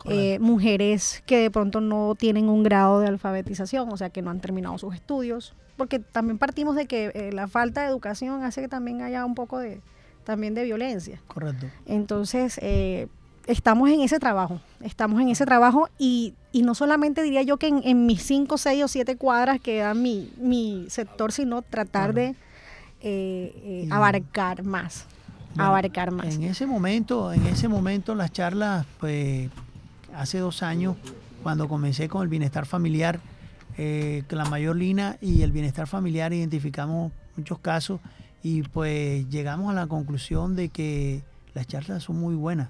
eh, 0.05 0.39
mujeres 0.39 1.23
que 1.25 1.37
de 1.37 1.51
pronto 1.51 1.81
no 1.81 2.15
tienen 2.15 2.49
un 2.49 2.63
grado 2.63 2.99
de 2.99 3.07
alfabetización, 3.07 3.91
o 3.91 3.97
sea, 3.97 4.09
que 4.09 4.21
no 4.21 4.31
han 4.31 4.41
terminado 4.41 4.77
sus 4.77 4.95
estudios, 4.95 5.55
porque 5.77 5.99
también 5.99 6.37
partimos 6.37 6.75
de 6.75 6.87
que 6.87 7.29
la 7.33 7.47
falta 7.47 7.81
de 7.81 7.87
educación 7.87 8.43
hace 8.43 8.61
que 8.61 8.67
también 8.67 9.01
haya 9.01 9.25
un 9.25 9.35
poco 9.35 9.59
de, 9.59 9.81
también 10.23 10.53
de 10.53 10.63
violencia. 10.63 11.21
Correcto. 11.27 11.67
Entonces, 11.85 12.59
eh, 12.61 13.07
estamos 13.47 13.89
en 13.89 14.01
ese 14.01 14.19
trabajo, 14.19 14.59
estamos 14.81 15.21
en 15.21 15.29
ese 15.29 15.45
trabajo 15.45 15.89
y, 15.97 16.33
y 16.51 16.61
no 16.63 16.75
solamente 16.75 17.21
diría 17.23 17.41
yo 17.41 17.57
que 17.57 17.67
en, 17.67 18.05
mis 18.05 18.21
cinco, 18.23 18.57
seis 18.57 18.83
o 18.83 18.87
siete 18.87 19.15
cuadras 19.15 19.59
que 19.59 19.79
da 19.79 19.93
mi, 19.93 20.31
mi 20.37 20.85
sector, 20.89 21.31
sino 21.31 21.61
tratar 21.61 22.13
de 22.13 22.35
eh, 23.01 23.53
eh, 23.63 23.87
abarcar 23.91 24.63
más, 24.63 25.05
abarcar 25.57 26.11
más. 26.11 26.35
En 26.35 26.43
ese 26.43 26.65
momento, 26.65 27.33
en 27.33 27.45
ese 27.47 27.67
momento 27.67 28.15
las 28.15 28.31
charlas, 28.31 28.85
pues 28.99 29.49
hace 30.15 30.39
dos 30.39 30.63
años, 30.63 30.95
cuando 31.43 31.67
comencé 31.67 32.07
con 32.07 32.21
el 32.21 32.27
bienestar 32.27 32.65
familiar, 32.65 33.19
eh, 33.77 34.23
la 34.29 34.45
mayor 34.45 34.75
línea 34.75 35.17
y 35.21 35.41
el 35.41 35.51
bienestar 35.51 35.87
familiar 35.87 36.33
identificamos 36.33 37.11
muchos 37.37 37.59
casos 37.59 37.99
y 38.43 38.63
pues 38.63 39.29
llegamos 39.29 39.71
a 39.71 39.73
la 39.73 39.87
conclusión 39.87 40.55
de 40.55 40.69
que 40.69 41.21
las 41.53 41.67
charlas 41.67 42.03
son 42.03 42.19
muy 42.19 42.35
buenas, 42.35 42.69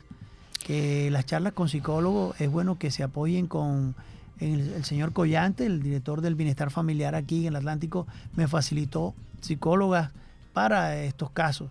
que 0.65 1.09
las 1.11 1.25
charlas 1.25 1.53
con 1.53 1.69
psicólogos 1.69 2.39
es 2.39 2.49
bueno 2.49 2.77
que 2.77 2.91
se 2.91 3.03
apoyen 3.03 3.47
con 3.47 3.95
el, 4.39 4.83
señor 4.83 5.13
Collante, 5.13 5.65
el 5.65 5.81
director 5.81 6.21
del 6.21 6.35
bienestar 6.35 6.71
familiar 6.71 7.15
aquí 7.15 7.41
en 7.41 7.53
el 7.53 7.57
Atlántico, 7.57 8.07
me 8.35 8.47
facilitó 8.47 9.13
psicólogas 9.39 10.11
para 10.53 11.03
estos 11.03 11.31
casos. 11.31 11.69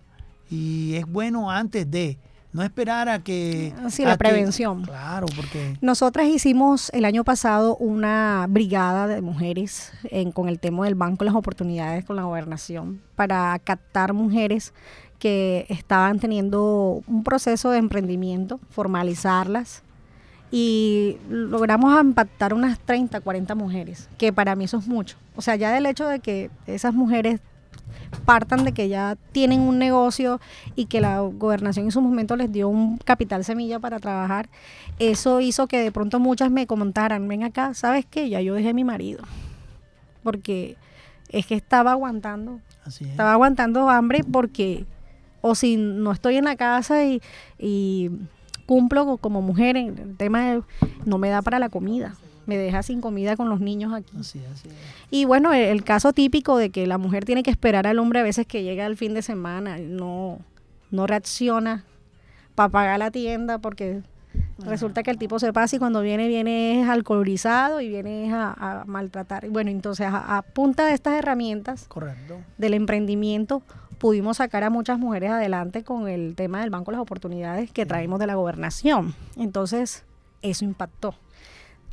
Y 0.49 0.95
es 0.95 1.05
bueno 1.05 1.51
antes 1.51 1.89
de, 1.89 2.17
no 2.53 2.63
esperar 2.63 3.09
a 3.09 3.19
que... 3.19 3.73
Sí, 3.89 4.03
la 4.03 4.17
prevención. 4.17 4.83
claro, 4.83 5.27
porque... 5.35 5.77
Nosotras 5.81 6.27
hicimos 6.27 6.89
el 6.93 7.05
año 7.05 7.23
pasado 7.23 7.77
una 7.77 8.45
brigada 8.49 9.07
de 9.07 9.21
mujeres 9.21 9.91
con 10.33 10.49
el 10.49 10.59
tema 10.59 10.85
del 10.85 10.95
Banco 10.95 11.23
las 11.23 11.35
Oportunidades 11.35 12.05
con 12.05 12.15
la 12.15 12.23
gobernación 12.23 13.01
para 13.15 13.57
captar 13.59 14.13
mujeres 14.13 14.73
que 15.19 15.65
estaban 15.69 16.19
teniendo 16.19 17.03
un 17.07 17.23
proceso 17.23 17.69
de 17.69 17.77
emprendimiento, 17.77 18.59
formalizarlas 18.69 19.83
y 20.49 21.17
logramos 21.29 21.99
impactar 22.01 22.53
unas 22.53 22.79
30, 22.79 23.21
40 23.21 23.55
mujeres, 23.55 24.09
que 24.17 24.33
para 24.33 24.55
mí 24.55 24.65
eso 24.65 24.79
es 24.79 24.87
mucho. 24.87 25.17
O 25.35 25.41
sea, 25.41 25.55
ya 25.55 25.71
del 25.71 25.85
hecho 25.85 26.07
de 26.07 26.19
que 26.19 26.49
esas 26.67 26.93
mujeres 26.93 27.39
partan 28.25 28.63
de 28.63 28.73
que 28.73 28.87
ya 28.89 29.17
tienen 29.31 29.61
un 29.61 29.79
negocio 29.79 30.39
y 30.75 30.85
que 30.85 31.01
la 31.01 31.19
gobernación 31.19 31.85
en 31.85 31.91
su 31.91 32.01
momento 32.01 32.35
les 32.35 32.51
dio 32.51 32.69
un 32.69 32.97
capital 32.97 33.43
semilla 33.43 33.79
para 33.79 33.99
trabajar, 33.99 34.49
eso 34.99 35.39
hizo 35.41 35.67
que 35.67 35.79
de 35.79 35.91
pronto 35.91 36.19
muchas 36.19 36.51
me 36.51 36.67
comentaran, 36.67 37.27
ven 37.27 37.43
acá, 37.43 37.73
¿sabes 37.73 38.05
qué? 38.05 38.29
Ya 38.29 38.41
yo 38.41 38.53
dejé 38.53 38.69
a 38.69 38.73
mi 38.73 38.83
marido, 38.83 39.23
porque 40.23 40.77
es 41.29 41.45
que 41.45 41.55
estaba 41.55 41.91
aguantando, 41.91 42.59
estaba 42.85 43.33
aguantando 43.33 43.89
hambre 43.89 44.23
porque, 44.29 44.85
o 45.41 45.55
si 45.55 45.77
no 45.77 46.11
estoy 46.11 46.37
en 46.37 46.45
la 46.45 46.55
casa 46.55 47.05
y, 47.05 47.21
y 47.57 48.11
cumplo 48.65 49.17
como 49.17 49.41
mujer 49.41 49.77
en 49.77 49.97
el 49.97 50.17
tema 50.17 50.51
de, 50.51 50.61
no 51.05 51.17
me 51.17 51.29
da 51.29 51.41
para 51.41 51.59
la 51.59 51.69
comida 51.69 52.15
me 52.45 52.57
deja 52.57 52.83
sin 52.83 53.01
comida 53.01 53.35
con 53.35 53.49
los 53.49 53.59
niños 53.59 53.93
aquí. 53.93 54.11
Y 55.09 55.25
bueno, 55.25 55.53
el, 55.53 55.83
caso 55.83 56.13
típico 56.13 56.57
de 56.57 56.69
que 56.69 56.87
la 56.87 56.97
mujer 56.97 57.25
tiene 57.25 57.43
que 57.43 57.51
esperar 57.51 57.87
al 57.87 57.99
hombre 57.99 58.19
a 58.19 58.23
veces 58.23 58.47
que 58.47 58.63
llega 58.63 58.85
al 58.85 58.97
fin 58.97 59.13
de 59.13 59.21
semana, 59.21 59.77
no, 59.77 60.39
no 60.89 61.07
reacciona 61.07 61.85
para 62.55 62.69
pagar 62.69 62.99
la 62.99 63.11
tienda 63.11 63.59
porque 63.59 64.01
resulta 64.65 65.03
que 65.03 65.11
el 65.11 65.17
tipo 65.17 65.39
se 65.39 65.51
pasa 65.53 65.75
y 65.75 65.79
cuando 65.79 66.01
viene, 66.01 66.27
viene 66.27 66.81
es 66.81 66.89
alcoholizado 66.89 67.81
y 67.81 67.89
viene 67.89 68.31
a, 68.33 68.83
maltratar. 68.85 69.49
Bueno, 69.49 69.71
entonces 69.71 70.07
a, 70.11 70.41
punta 70.53 70.85
de 70.85 70.93
estas 70.93 71.13
herramientas 71.15 71.87
del 72.57 72.73
emprendimiento 72.73 73.61
pudimos 73.97 74.37
sacar 74.37 74.63
a 74.63 74.69
muchas 74.69 74.97
mujeres 74.97 75.31
adelante 75.31 75.83
con 75.83 76.07
el 76.07 76.35
tema 76.35 76.61
del 76.61 76.71
Banco 76.71 76.91
de 76.91 76.97
las 76.97 77.03
Oportunidades 77.03 77.71
que 77.71 77.85
traemos 77.85 78.19
de 78.19 78.27
la 78.27 78.35
gobernación. 78.35 79.13
Entonces, 79.37 80.03
eso 80.41 80.65
impactó. 80.65 81.13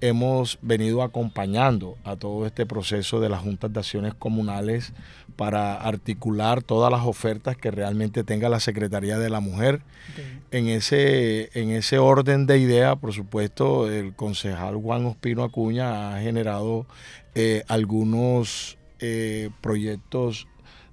hemos 0.00 0.58
venido 0.62 1.02
acompañando 1.02 1.96
a 2.04 2.16
todo 2.16 2.46
este 2.46 2.66
proceso 2.66 3.20
de 3.20 3.28
las 3.28 3.40
juntas 3.40 3.72
de 3.72 3.80
acciones 3.80 4.14
comunales 4.14 4.92
para 5.36 5.76
articular 5.76 6.62
todas 6.62 6.90
las 6.90 7.02
ofertas 7.06 7.56
que 7.56 7.70
realmente 7.70 8.24
tenga 8.24 8.48
la 8.48 8.60
Secretaría 8.60 9.18
de 9.18 9.30
la 9.30 9.40
Mujer. 9.40 9.82
En, 10.50 10.68
ese, 10.68 11.50
en 11.58 11.70
ese 11.70 11.98
orden 11.98 12.46
de 12.46 12.58
idea, 12.58 12.96
por 12.96 13.12
supuesto, 13.12 13.90
el 13.90 14.14
concejal 14.14 14.76
Juan 14.76 15.06
Ospino 15.06 15.44
Acuña 15.44 16.14
ha 16.14 16.20
generado 16.20 16.86
eh, 17.34 17.62
algunos 17.68 18.78
eh, 19.00 19.50
proyectos 19.60 20.48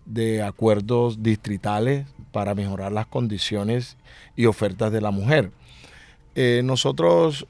de 0.05 0.43
acuerdos 0.43 1.23
distritales 1.23 2.07
para 2.31 2.55
mejorar 2.55 2.91
las 2.91 3.07
condiciones 3.07 3.97
y 4.35 4.45
ofertas 4.45 4.91
de 4.91 5.01
la 5.01 5.11
mujer. 5.11 5.51
Eh, 6.35 6.61
nosotros 6.63 7.47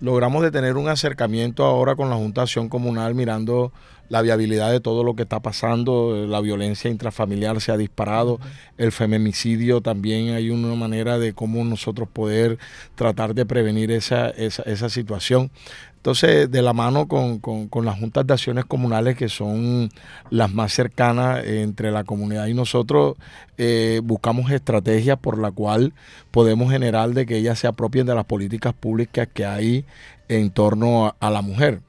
logramos 0.00 0.42
de 0.42 0.50
tener 0.50 0.76
un 0.76 0.88
acercamiento 0.88 1.64
ahora 1.64 1.94
con 1.94 2.10
la 2.10 2.16
Junta 2.16 2.42
Acción 2.42 2.68
Comunal 2.68 3.14
mirando 3.14 3.72
la 4.10 4.22
viabilidad 4.22 4.72
de 4.72 4.80
todo 4.80 5.04
lo 5.04 5.14
que 5.14 5.22
está 5.22 5.40
pasando, 5.40 6.26
la 6.26 6.40
violencia 6.40 6.90
intrafamiliar 6.90 7.60
se 7.60 7.70
ha 7.70 7.76
disparado, 7.76 8.40
el 8.76 8.90
feminicidio 8.90 9.80
también 9.80 10.34
hay 10.34 10.50
una 10.50 10.74
manera 10.74 11.18
de 11.18 11.32
cómo 11.32 11.64
nosotros 11.64 12.08
poder 12.08 12.58
tratar 12.96 13.34
de 13.34 13.46
prevenir 13.46 13.92
esa, 13.92 14.28
esa, 14.30 14.88
situación. 14.88 15.52
Entonces, 15.96 16.50
de 16.50 16.60
la 16.60 16.72
mano 16.72 17.06
con, 17.06 17.38
con, 17.38 17.84
las 17.84 18.00
juntas 18.00 18.26
de 18.26 18.32
acciones 18.32 18.64
comunales 18.64 19.16
que 19.16 19.28
son 19.28 19.90
las 20.30 20.52
más 20.52 20.72
cercanas 20.72 21.44
entre 21.44 21.92
la 21.92 22.02
comunidad 22.02 22.46
y 22.46 22.54
nosotros, 22.54 23.16
eh, 23.58 24.00
buscamos 24.02 24.50
estrategias 24.50 25.18
por 25.18 25.38
la 25.38 25.52
cual 25.52 25.92
podemos 26.32 26.72
generar 26.72 27.10
de 27.10 27.26
que 27.26 27.36
ellas 27.36 27.60
se 27.60 27.68
apropien 27.68 28.06
de 28.06 28.14
las 28.16 28.24
políticas 28.24 28.74
públicas 28.74 29.28
que 29.32 29.44
hay 29.46 29.84
en 30.28 30.50
torno 30.50 31.14
a 31.20 31.30
la 31.30 31.42
mujer. 31.42 31.80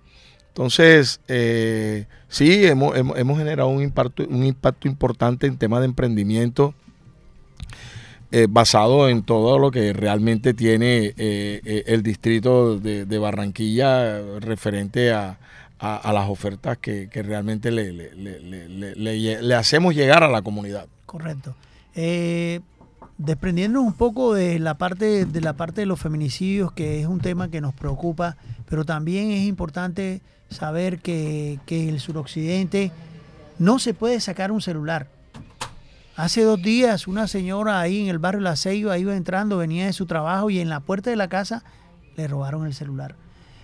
Entonces, 0.51 1.21
eh, 1.29 2.07
sí, 2.27 2.65
hemos, 2.65 2.93
generado 3.37 3.69
un 3.69 3.81
impacto, 3.81 4.25
un 4.27 4.43
impacto 4.43 4.89
importante 4.89 5.47
en 5.47 5.57
tema 5.57 5.79
de 5.79 5.85
emprendimiento 5.85 6.73
eh, 8.31 8.47
basado 8.49 9.07
en 9.07 9.23
todo 9.23 9.59
lo 9.59 9.71
que 9.71 9.93
realmente 9.93 10.53
tiene 10.53 11.13
eh, 11.15 11.83
el 11.87 12.03
distrito 12.03 12.77
de, 12.77 13.17
Barranquilla 13.17 14.39
referente 14.39 15.13
a, 15.13 15.37
las 15.79 16.29
ofertas 16.29 16.77
que, 16.77 17.07
realmente 17.13 17.71
le, 17.71 18.11
le, 19.41 19.55
hacemos 19.55 19.95
llegar 19.95 20.21
a 20.21 20.27
la 20.27 20.41
comunidad. 20.41 20.87
Correcto. 21.05 21.55
desprendiéndonos 23.17 23.87
un 23.87 23.93
poco 23.93 24.33
de 24.33 24.59
la 24.59 24.77
parte 24.77 25.25
de 25.25 25.41
la 25.41 25.53
parte 25.53 25.79
de 25.79 25.87
los 25.87 25.99
feminicidios, 25.99 26.73
que 26.73 26.99
es 26.99 27.07
un 27.07 27.21
tema 27.21 27.49
que 27.49 27.61
nos 27.61 27.73
preocupa, 27.73 28.35
pero 28.69 28.83
también 28.83 29.31
es 29.31 29.47
importante 29.47 30.21
saber 30.51 30.99
que, 30.99 31.59
el 31.67 31.99
suroccidente 31.99 32.91
no 33.57 33.79
se 33.79 33.95
puede 33.95 34.19
sacar 34.19 34.51
un 34.51 34.61
celular. 34.61 35.07
Hace 36.15 36.43
dos 36.43 36.61
días 36.61 37.07
una 37.07 37.27
señora 37.27 37.79
ahí 37.79 38.01
en 38.01 38.09
el 38.09 38.19
barrio 38.19 38.41
La 38.41 38.55
Ceiba 38.55 38.95
iba 38.97 39.15
entrando, 39.15 39.57
venía 39.57 39.85
de 39.85 39.93
su 39.93 40.05
trabajo 40.05 40.49
y 40.49 40.59
en 40.59 40.67
la 40.69 40.81
puerta 40.81 41.09
de 41.09 41.15
la 41.15 41.29
casa 41.29 41.63
le 42.17 42.27
robaron 42.27 42.67
el 42.67 42.73
celular. 42.73 43.15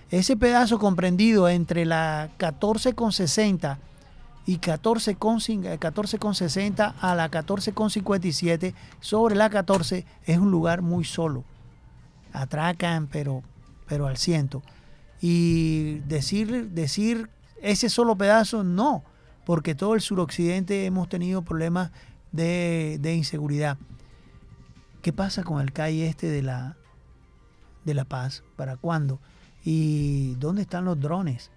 Ese 0.09 0.38
pedazo 0.38 0.79
entre 1.49 1.85
la 1.85 2.29
14,60 2.39 3.77
y 4.45 4.59
14,60 4.59 6.93
a 7.01 7.15
la 7.15 7.29
14,57 7.29 8.73
sobre 9.01 9.35
la 9.35 9.49
14 9.49 10.05
es 10.25 10.38
un 10.38 10.49
lugar 10.49 10.81
muy 10.81 11.03
solo. 11.03 11.43
Atracan, 12.31 13.07
pero, 13.07 13.43
pero 13.88 14.07
al 14.07 14.15
ciento 14.15 14.63
y 15.22 15.99
decir, 16.07 16.70
decir 16.70 17.30
ese 17.61 17.89
solo 17.89 18.18
pedazo, 18.18 18.63
no, 18.63 19.03
porque 19.45 19.76
todo 19.76 19.95
el 19.95 20.01
suroccidente 20.01 20.86
hemos 20.86 21.09
tenido 21.09 21.41
problemas 21.41 21.91
de, 22.32 23.13
inseguridad. 23.15 23.78
¿Qué 25.01 25.13
pasa 25.13 25.43
con 25.43 25.61
el 25.61 25.72
calle 25.72 26.07
este 26.07 26.28
de 26.28 26.41
la, 26.43 26.78
de 27.86 27.93
la 27.93 28.05
Paz? 28.05 28.43
¿Para 28.55 28.78
cuándo? 28.78 29.20
¿Y 29.63 30.36
dónde 30.36 30.63
están 30.63 30.86
los 30.86 30.99
drones? 30.99 31.51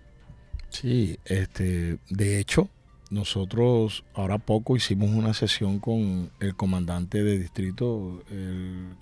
Sí, 0.68 1.18
este, 1.24 1.98
de 2.08 2.38
hecho, 2.38 2.68
nosotros 3.11 4.04
ahora 4.14 4.38
poco 4.38 4.76
hicimos 4.76 5.11
una 5.11 5.34
sesión 5.34 5.80
con 5.80 6.30
el 6.38 6.54
comandante 6.54 7.24
de 7.24 7.38
distrito, 7.38 8.22
el, 8.30 8.94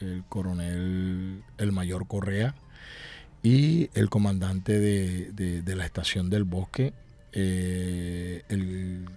el 0.00 0.24
coronel, 0.28 1.44
el 1.58 1.72
mayor 1.72 2.06
Correa, 2.06 2.54
y 3.42 3.88
el 3.94 4.10
comandante 4.10 4.78
de, 4.78 5.76
la 5.76 5.84
estación 5.84 6.28
del 6.28 6.44
bosque, 6.44 6.92
eh, 7.32 8.42
el 8.48 9.08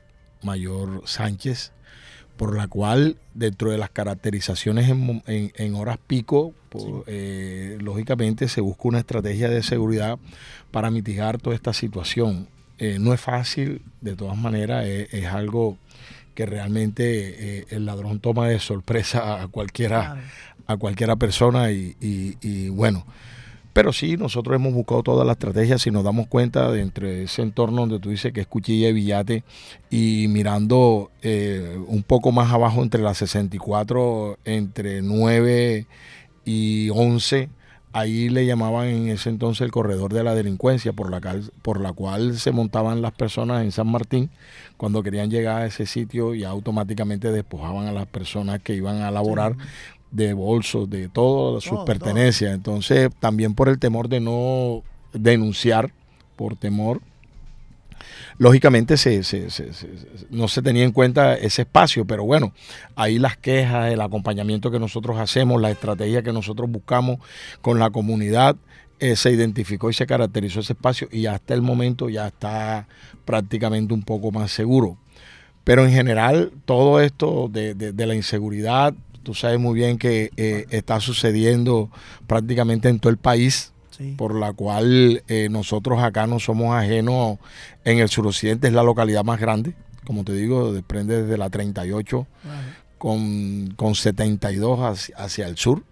mayor 0.41 1.01
Sánchez, 1.05 1.71
por 2.37 2.55
la 2.55 2.67
cual 2.67 3.17
dentro 3.33 3.71
de 3.71 3.77
las 3.77 3.89
caracterizaciones 3.89 4.89
en, 4.89 5.75
horas 5.75 5.97
pico, 6.07 6.53
pues, 6.69 6.85
eh, 7.07 7.77
lógicamente 7.81 8.47
se 8.47 8.61
busca 8.61 8.87
una 8.87 8.99
estrategia 8.99 9.49
de 9.49 9.61
seguridad 9.61 10.17
para 10.71 10.89
mitigar 10.89 11.39
toda 11.39 11.55
esta 11.55 11.73
situación. 11.73 12.47
Eh, 12.79 12.97
no 12.99 13.13
es 13.13 13.21
fácil, 13.21 13.81
de 14.01 14.15
todas 14.15 14.37
maneras, 14.37 14.85
es, 14.85 15.25
algo 15.25 15.77
que 16.33 16.45
realmente 16.45 17.75
el 17.75 17.85
ladrón 17.85 18.19
toma 18.19 18.47
de 18.47 18.59
sorpresa 18.59 19.43
a 19.43 19.47
cualquiera, 19.47 20.17
a 20.65 20.77
cualquiera 20.77 21.17
persona 21.17 21.71
y, 21.71 21.95
y 21.99 22.69
bueno. 22.69 23.05
Pero 23.73 23.91
sí, 23.91 24.17
nosotros 24.17 24.55
hemos 24.55 24.73
buscado 24.73 25.01
todas 25.01 25.25
las 25.25 25.35
estrategias. 25.35 25.85
Y 25.87 25.91
nos 25.91 26.03
damos 26.03 26.27
cuenta 26.27 26.71
de 26.71 26.81
entre 26.81 27.23
ese 27.23 27.41
entorno 27.41 27.81
donde 27.81 27.99
tú 27.99 28.11
dices 28.11 28.31
que 28.31 28.41
es 28.41 28.47
Cuchilla 28.47 28.89
y 28.89 28.93
Villate 28.93 29.43
y 29.89 30.27
mirando 30.29 31.11
eh, 31.23 31.79
un 31.87 32.03
poco 32.03 32.31
más 32.31 32.51
abajo 32.51 32.83
entre 32.83 33.01
las 33.01 33.17
64, 33.17 34.37
entre 34.45 35.01
9 35.01 35.87
y 36.45 36.89
11, 36.91 37.49
ahí 37.93 38.27
le 38.29 38.45
llamaban 38.45 38.87
en 38.87 39.07
ese 39.09 39.29
entonces 39.29 39.61
el 39.61 39.71
corredor 39.71 40.13
de 40.13 40.23
la 40.23 40.33
delincuencia 40.33 40.93
por 40.93 41.11
la, 41.11 41.21
por 41.61 41.79
la 41.79 41.93
cual 41.93 42.37
se 42.39 42.51
montaban 42.51 43.01
las 43.03 43.13
personas 43.13 43.63
en 43.63 43.71
San 43.71 43.87
Martín 43.87 44.31
cuando 44.77 45.03
querían 45.03 45.29
llegar 45.29 45.61
a 45.61 45.65
ese 45.67 45.85
sitio 45.85 46.33
y 46.33 46.43
automáticamente 46.43 47.31
despojaban 47.31 47.87
a 47.87 47.91
las 47.91 48.07
personas 48.07 48.59
que 48.61 48.73
iban 48.73 49.01
a 49.01 49.11
laborar 49.11 49.55
de 50.13 50.33
bolsos, 50.33 50.89
de 50.89 51.09
todas 51.09 51.63
sus 51.63 51.79
pertenencias. 51.79 52.53
Entonces, 52.53 53.09
también 53.19 53.55
por 53.55 53.67
el 53.67 53.79
temor 53.79 54.07
de 54.07 54.19
no 54.19 54.83
denunciar, 55.11 55.91
por 56.35 56.55
temor, 56.55 57.01
lógicamente 58.37 58.95
se, 58.95 59.21
no 60.29 60.47
se 60.47 60.61
tenía 60.61 60.83
en 60.83 60.91
cuenta 60.91 61.33
ese 61.33 61.63
espacio, 61.63 62.05
pero 62.05 62.23
bueno, 62.25 62.53
ahí 62.95 63.17
las 63.17 63.37
quejas, 63.37 63.91
el 63.91 64.01
acompañamiento 64.01 64.69
que 64.69 64.79
nosotros 64.79 65.17
hacemos, 65.17 65.59
la 65.59 65.71
estrategia 65.71 66.21
que 66.21 66.31
nosotros 66.31 66.69
buscamos 66.69 67.17
con 67.61 67.79
la 67.79 67.89
comunidad, 67.89 68.55
eh, 68.99 69.15
se 69.15 69.31
identificó 69.31 69.89
y 69.89 69.93
se 69.93 70.05
caracterizó 70.05 70.59
ese 70.59 70.73
espacio 70.73 71.09
y 71.11 71.25
hasta 71.25 71.55
el 71.55 71.63
momento 71.63 72.07
ya 72.07 72.27
está 72.27 72.87
prácticamente 73.25 73.95
un 73.95 74.03
poco 74.03 74.31
más 74.31 74.51
seguro. 74.51 74.97
Pero 75.63 75.85
en 75.85 75.91
general, 75.91 76.51
todo 76.65 76.99
esto 76.99 77.49
de 77.49 77.93
la 78.05 78.15
inseguridad, 78.15 78.93
Tú 79.23 79.33
sabes 79.33 79.59
muy 79.59 79.73
bien 79.73 79.97
que 79.97 80.31
eh, 80.35 80.65
está 80.69 80.99
sucediendo 80.99 81.89
prácticamente 82.27 82.89
en 82.89 82.99
todo 82.99 83.09
el 83.09 83.17
país, 83.17 83.71
por 84.17 84.35
la 84.35 84.51
cual 84.53 85.23
eh, 85.27 85.47
nosotros 85.49 86.01
acá 86.01 86.27
no 86.27 86.39
somos 86.39 86.75
ajenos. 86.75 87.37
En 87.85 87.99
el 87.99 88.09
suroccidente 88.09 88.67
es 88.67 88.73
la 88.73 88.83
localidad 88.83 89.23
más 89.23 89.39
grande, 89.39 89.73
como 90.05 90.23
te 90.23 90.33
digo, 90.33 90.73
desprende 90.73 91.23
desde 91.23 91.37
la 91.37 91.49
38 91.49 92.27
con, 92.97 93.73
con 93.75 93.95
72 93.95 94.79
hacia, 94.79 95.15
hacia 95.17 95.47
el 95.47 95.57
sur. 95.57 95.83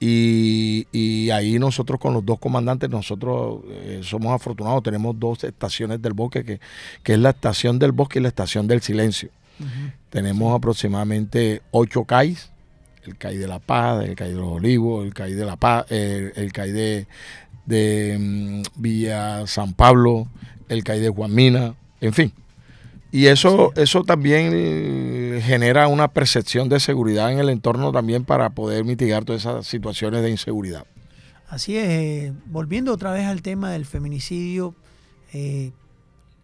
Y, 0.00 1.30
ahí 1.30 1.58
nosotros 1.58 1.98
con 1.98 2.14
los 2.14 2.24
dos 2.24 2.38
comandantes, 2.38 2.88
nosotros 2.88 3.60
eh, 3.68 4.00
somos 4.02 4.32
afortunados, 4.32 4.82
tenemos 4.82 5.18
dos 5.18 5.42
estaciones 5.44 6.00
del 6.00 6.12
bosque, 6.12 6.44
que, 6.44 6.60
que, 7.02 7.14
es 7.14 7.18
la 7.18 7.30
estación 7.30 7.78
del 7.78 7.92
bosque 7.92 8.18
y 8.18 8.22
la 8.22 8.28
estación 8.28 8.66
del 8.66 8.80
silencio. 8.80 9.30
Tenemos 10.10 10.54
aproximadamente 10.54 11.62
ocho 11.72 12.04
CAIs 12.04 12.52
el 13.08 13.16
CAI 13.16 13.36
de 13.36 13.48
La 13.48 13.58
Paz, 13.58 14.04
el 14.04 14.14
CAI 14.14 14.30
de 14.30 14.36
los 14.36 14.52
Olivos, 14.52 15.04
el 15.04 15.14
CAI 15.14 15.34
de 15.34 15.44
La 15.44 15.56
Paz, 15.56 15.86
el, 15.90 16.52
CAI 16.52 16.70
de, 16.72 17.06
de 17.66 18.16
mm, 18.18 18.80
Villa 18.80 19.46
San 19.46 19.72
Pablo, 19.72 20.28
el 20.68 20.84
CAI 20.84 21.00
de 21.00 21.08
Juanmina, 21.08 21.74
en 22.00 22.12
fin. 22.12 22.32
Y 23.10 23.26
eso, 23.26 23.72
eso 23.74 24.04
también 24.04 24.50
eh, 24.52 25.40
genera 25.42 25.88
una 25.88 26.08
percepción 26.08 26.68
de 26.68 26.78
seguridad 26.78 27.32
en 27.32 27.38
el 27.38 27.48
entorno 27.48 27.90
también 27.90 28.24
para 28.24 28.50
poder 28.50 28.84
mitigar 28.84 29.24
todas 29.24 29.42
esas 29.42 29.66
situaciones 29.66 30.22
de 30.22 30.30
inseguridad. 30.30 30.84
Así 31.48 31.78
es, 31.78 31.88
eh, 31.88 32.32
volviendo 32.46 32.92
otra 32.92 33.12
vez 33.12 33.24
al 33.24 33.40
tema 33.40 33.72
del 33.72 33.86
feminicidio, 33.86 34.74
eh, 35.32 35.72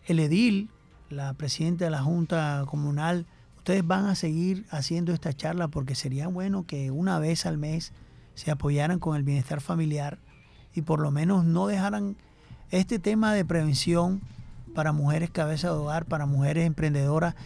el 0.06 0.18
edil, 0.20 0.70
la 1.10 1.34
presidenta 1.34 1.84
de 1.84 1.90
la 1.90 2.02
Junta 2.02 2.64
Comunal, 2.66 3.26
ustedes 3.64 3.86
van 3.86 4.04
a 4.04 4.14
seguir 4.14 4.66
haciendo 4.68 5.14
esta 5.14 5.32
charla 5.32 5.68
porque 5.68 5.94
sería 5.94 6.28
bueno 6.28 6.66
que 6.66 6.90
una 6.90 7.18
vez 7.18 7.46
al 7.46 7.56
mes 7.56 7.92
se 8.34 8.50
apoyaran 8.50 8.98
con 8.98 9.16
el 9.16 9.22
bienestar 9.22 9.62
familiar 9.62 10.18
y 10.74 10.82
por 10.82 11.00
lo 11.00 11.10
menos 11.10 11.46
no 11.46 11.66
dejaran 11.66 12.14
este 12.70 12.98
tema 12.98 13.32
de 13.32 13.42
prevención 13.42 14.20
para 14.74 14.92
mujeres 14.92 15.30
cabeza 15.30 15.68
de 15.68 15.76
hogar, 15.76 16.04
para 16.04 16.26
mujeres 16.26 16.66
emprendedoras, 16.66 17.36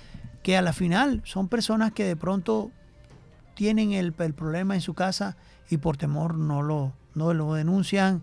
que 0.42 0.56
a 0.56 0.62
la 0.62 0.72
final 0.72 1.22
son 1.24 1.46
personas 1.46 1.92
que 1.92 2.02
de 2.02 2.16
pronto 2.16 2.72
tienen 3.54 3.92
el, 3.92 4.12
problema 4.12 4.74
en 4.74 4.80
su 4.80 4.94
casa 4.94 5.36
y 5.70 5.76
por 5.76 5.98
temor 5.98 6.34
no 6.34 6.62
lo, 6.62 6.94
no 7.14 7.32
lo 7.32 7.54
denuncian 7.54 8.22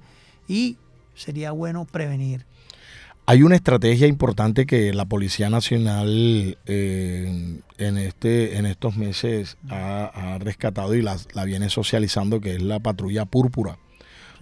y 0.50 0.78
sería 1.14 1.54
bueno 1.54 1.86
prevenir. 1.86 2.46
Hay 3.26 3.42
una 3.42 3.56
estrategia 3.56 4.06
importante 4.06 4.66
que 4.66 4.94
la 4.94 5.06
Policía 5.06 5.50
Nacional 5.50 6.58
eh, 6.66 7.62
en, 7.78 7.98
este, 7.98 8.58
en 8.58 8.66
estos 8.66 8.98
meses 8.98 9.58
ha, 9.70 10.38
rescatado 10.40 10.96
y 10.96 11.02
la, 11.02 11.18
viene 11.46 11.70
socializando, 11.70 12.42
que 12.42 12.56
es 12.56 12.62
la 12.62 12.80
patrulla 12.80 13.26
púrpura, 13.26 13.78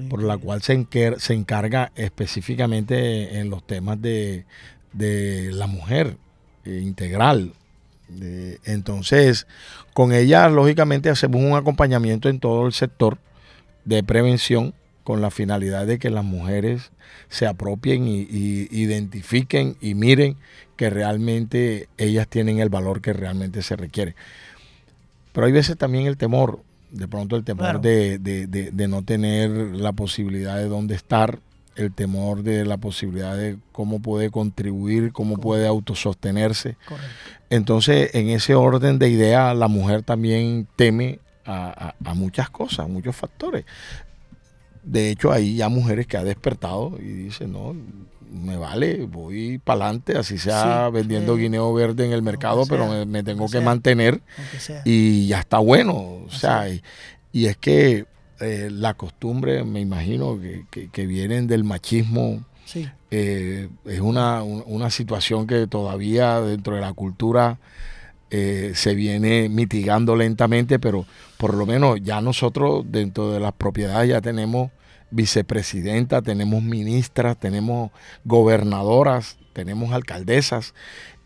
por 0.10 0.24
la 0.24 0.38
cual 0.38 0.62
se, 0.62 0.86
se 1.18 1.34
encarga 1.34 1.92
específicamente 1.96 3.40
en 3.40 3.50
los 3.50 3.66
temas 3.66 4.02
de, 4.02 4.46
la 4.94 5.68
mujer 5.68 6.18
eh, 6.66 6.82
integral. 6.84 7.54
entonces, 8.66 9.48
con 9.94 10.14
ella, 10.14 10.50
lógicamente, 10.50 11.10
hacemos 11.10 11.42
un 11.42 11.56
acompañamiento 11.56 12.30
en 12.30 12.40
todo 12.40 12.68
el 12.68 12.74
sector 12.74 13.18
de 13.86 14.04
prevención 14.04 14.74
con 15.04 15.22
la 15.22 15.32
finalidad 15.32 15.86
de 15.86 16.00
que 16.00 16.10
las 16.10 16.24
mujeres 16.24 16.92
se 17.30 17.46
apropien 17.46 18.08
y, 18.08 18.28
identifiquen 18.72 19.76
y 19.82 19.96
miren 19.96 20.38
que 20.84 20.90
realmente 20.90 21.88
ellas 21.98 22.28
tienen 22.28 22.60
el 22.60 22.68
valor 22.68 23.00
que 23.00 23.14
realmente 23.14 23.62
se 23.62 23.78
requiere. 23.78 24.16
Pero 25.32 25.48
hay 25.48 25.54
veces 25.54 25.78
también 25.78 26.08
el 26.08 26.18
temor, 26.18 26.60
de 26.92 27.08
pronto 27.08 27.38
el 27.38 27.46
temor 27.46 27.80
de, 27.80 28.86
no 28.90 29.02
tener 29.02 29.50
la 29.50 29.94
posibilidad 29.94 30.58
de 30.58 30.68
dónde 30.68 30.96
estar, 30.96 31.40
el 31.78 31.94
temor 31.94 32.44
de 32.44 32.66
la 32.66 32.76
posibilidad 32.76 33.38
de 33.38 33.60
cómo 33.72 34.02
puede 34.02 34.30
contribuir, 34.30 35.14
cómo 35.14 35.38
puede 35.38 35.68
autosostenerse. 35.68 36.76
Entonces, 37.50 38.14
en 38.14 38.28
ese 38.28 38.54
orden 38.54 39.00
de 39.00 39.08
idea, 39.08 39.54
la 39.54 39.70
mujer 39.70 40.04
también 40.04 40.68
teme 40.76 41.20
a, 41.46 41.94
a, 42.04 42.14
muchas 42.14 42.50
cosas, 42.50 42.80
a 42.80 42.90
muchos 42.90 43.16
factores 43.16 43.64
de 44.84 45.12
hecho, 45.12 45.32
hay 45.32 45.56
ya 45.56 45.70
mujeres 45.70 46.08
que 46.08 46.18
ha 46.18 46.24
despertado 46.24 46.98
y 47.00 47.06
dicen, 47.06 47.54
no, 47.54 47.74
me 48.34 48.58
vale, 48.58 49.06
voy 49.06 49.60
para 49.60 49.86
adelante, 49.86 50.18
así 50.18 50.38
sea 50.38 50.90
vendiendo 50.90 51.36
guineo 51.36 51.74
verde 51.74 52.06
en 52.06 52.12
el 52.12 52.24
mercado, 52.24 52.66
pero 52.68 53.06
me, 53.06 53.24
tengo 53.24 53.48
que 53.48 53.62
mantener 53.62 54.22
y 54.84 55.28
ya 55.28 55.40
está 55.40 55.60
bueno. 55.60 55.94
O 56.26 56.32
sea, 56.32 56.68
y, 56.70 57.46
es 57.46 57.58
que 57.58 58.06
eh, 58.40 58.70
la 58.72 58.96
costumbre, 58.96 59.64
me 59.64 59.80
imagino, 59.80 60.40
que, 60.70 61.06
vienen 61.06 61.48
del 61.48 61.64
machismo, 61.64 62.44
eh, 63.12 63.70
es 63.86 64.00
una, 64.00 64.42
una, 64.42 64.90
situación 64.90 65.46
que 65.46 65.68
todavía 65.68 66.42
dentro 66.42 66.76
de 66.76 66.82
la 66.82 66.94
cultura 66.94 67.60
eh, 68.32 68.72
se 68.74 68.96
viene 68.96 69.48
mitigando 69.48 70.16
lentamente, 70.16 70.80
pero 70.80 71.06
por 71.38 71.54
lo 71.54 71.68
menos 71.68 72.00
ya 72.02 72.20
nosotros 72.20 72.84
dentro 72.88 73.32
de 73.32 73.40
las 73.40 73.54
propiedades 73.54 74.10
ya 74.10 74.22
tenemos 74.22 74.72
vicepresidenta, 75.14 76.22
tenemos 76.22 76.62
ministras, 76.64 77.38
tenemos 77.38 77.92
gobernadoras, 78.26 79.38
tenemos 79.54 79.94
alcaldesas. 79.94 80.74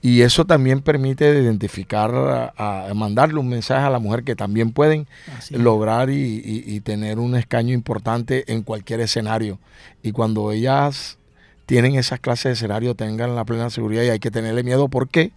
Y 0.01 0.21
eso 0.21 0.45
también 0.45 0.81
permite 0.81 1.27
identificar, 1.41 2.11
a, 2.55 2.87
mandarle 2.93 3.39
un 3.39 3.49
mensaje 3.49 3.85
a 3.85 3.89
la 3.89 3.99
mujer 3.99 4.23
que 4.23 4.35
también 4.35 4.71
pueden 4.71 5.07
lograr 5.49 6.09
y, 6.09 6.79
tener 6.81 7.17
un 7.17 7.35
escaño 7.35 7.73
importante 7.73 8.51
en 8.53 8.61
cualquier 8.61 8.99
escenario. 9.01 9.59
Y 10.03 10.11
cuando 10.11 10.51
ellas 10.51 11.17
tienen 11.65 11.95
esas 11.95 12.19
clases 12.19 12.43
de 12.43 12.53
escenario, 12.53 12.95
tengan 12.95 13.35
la 13.35 13.43
plena 13.43 13.69
seguridad 13.69 14.03
y 14.03 14.09
hay 14.09 14.19
que 14.19 14.31
tenerle 14.31 14.63
miedo 14.63 14.87
porque 14.87 15.31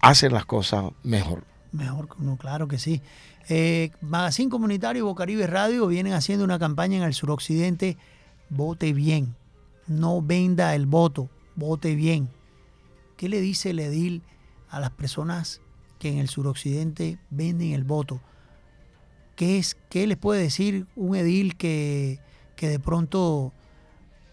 hacen 0.00 0.32
las 0.32 0.46
cosas 0.46 0.84
mejor. 1.02 1.44
Mejor, 1.72 2.08
no, 2.18 2.36
claro 2.36 2.68
que 2.68 2.78
sí. 2.78 3.02
Eh, 3.48 3.90
Magazine 4.00 4.50
Comunitario 4.50 5.00
y 5.00 5.04
Bocaribe 5.04 5.46
Radio 5.46 5.86
vienen 5.86 6.14
haciendo 6.14 6.44
una 6.44 6.58
campaña 6.58 6.98
en 6.98 7.02
el 7.02 7.14
suroccidente. 7.14 7.96
Vote 8.48 8.92
bien. 8.92 9.34
No 9.86 10.22
venda 10.22 10.74
el 10.74 10.86
voto. 10.86 11.28
Vote 11.56 11.94
bien. 11.94 12.28
¿Qué 13.16 13.28
le 13.28 13.40
dice 13.40 13.70
el 13.70 13.80
edil 13.80 14.22
a 14.68 14.80
las 14.80 14.90
personas 14.90 15.60
que 15.98 16.08
en 16.08 16.18
el 16.18 16.28
suroccidente 16.28 17.18
venden 17.30 17.72
el 17.72 17.84
voto? 17.84 18.20
¿Qué, 19.36 19.58
es, 19.58 19.76
qué 19.88 20.06
les 20.06 20.16
puede 20.16 20.42
decir 20.42 20.86
un 20.96 21.16
edil 21.16 21.56
que, 21.56 22.20
que 22.56 22.68
de 22.68 22.78
pronto 22.78 23.52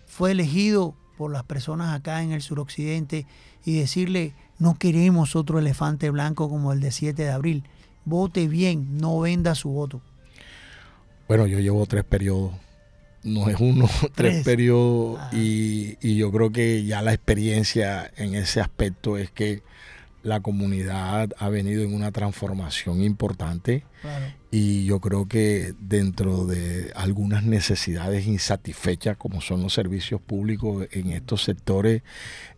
fue 0.05 0.31
elegido 0.31 0.95
por 1.17 1.31
las 1.31 1.43
personas 1.43 1.95
acá 1.95 2.23
en 2.23 2.31
el 2.31 2.41
suroccidente 2.41 3.25
y 3.65 3.79
decirle 3.79 4.33
no 4.57 4.75
queremos 4.75 5.35
otro 5.35 5.59
elefante 5.59 6.09
blanco 6.09 6.49
como 6.49 6.71
el 6.71 6.79
de 6.81 6.91
7 6.91 7.23
de 7.23 7.31
abril? 7.31 7.63
Vote 8.05 8.47
bien, 8.47 8.97
no 8.97 9.19
venda 9.19 9.55
su 9.55 9.69
voto. 9.69 10.01
Bueno, 11.27 11.47
yo 11.47 11.59
llevo 11.59 11.85
tres 11.85 12.03
periodos, 12.03 12.51
no 13.23 13.49
es 13.49 13.59
uno, 13.59 13.89
tres, 14.15 14.43
periodos. 14.43 15.19
Ah. 15.21 15.29
y, 15.33 16.15
yo 16.15 16.31
creo 16.31 16.51
que 16.51 16.83
ya 16.83 17.01
la 17.01 17.13
experiencia 17.13 18.11
en 18.17 18.35
ese 18.35 18.59
aspecto 18.61 19.17
es 19.17 19.31
que 19.31 19.61
la 20.23 20.39
comunidad 20.39 21.29
ha 21.37 21.49
venido 21.49 21.83
en 21.83 21.93
una 21.93 22.11
transformación 22.11 23.01
importante. 23.01 23.83
Y 24.51 24.85
yo 24.85 24.99
creo 24.99 25.27
que 25.27 25.73
dentro 25.79 26.45
de 26.45 26.91
algunas 26.95 27.43
necesidades 27.43 28.27
insatisfechas 28.27 29.17
como 29.17 29.41
son 29.41 29.61
los 29.61 29.73
servicios 29.73 30.21
públicos 30.21 30.87
en 30.91 31.11
estos 31.11 31.43
sectores 31.43 32.01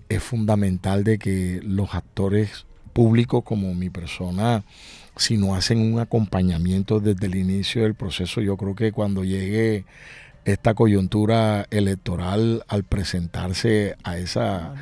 es 0.09 0.23
fundamental 0.23 1.03
de 1.03 1.19
que 1.19 1.59
los 1.63 1.93
actores 1.93 2.65
públicos 2.93 3.43
como 3.43 3.73
mi 3.75 3.89
persona 3.89 4.63
si 5.15 5.37
no 5.37 5.55
hacen 5.55 5.79
un 5.79 5.99
acompañamiento 5.99 6.99
desde 6.99 7.27
el 7.27 7.35
inicio 7.35 7.83
del 7.83 7.95
proceso, 7.95 8.41
yo 8.41 8.57
creo 8.57 8.75
que 8.75 8.91
cuando 8.91 9.23
llegue 9.23 9.85
esta 10.45 10.73
coyuntura 10.73 11.67
electoral 11.69 12.63
al 12.67 12.83
presentarse 12.83 13.95
a 14.03 14.17
esa 14.17 14.73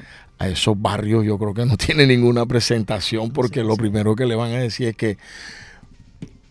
a 0.41 0.47
esos 0.47 0.82
barrios, 0.82 1.23
yo 1.23 1.38
creo 1.38 1.53
que 1.53 1.65
no 1.65 1.77
tiene 1.86 2.07
ninguna 2.07 2.45
presentación 2.47 3.32
porque 3.32 3.63
lo 3.63 3.77
primero 3.77 4.15
que 4.15 4.25
le 4.25 4.36
van 4.36 4.51
a 4.53 4.57
decir 4.57 4.88
es 4.88 4.95
que 4.95 5.17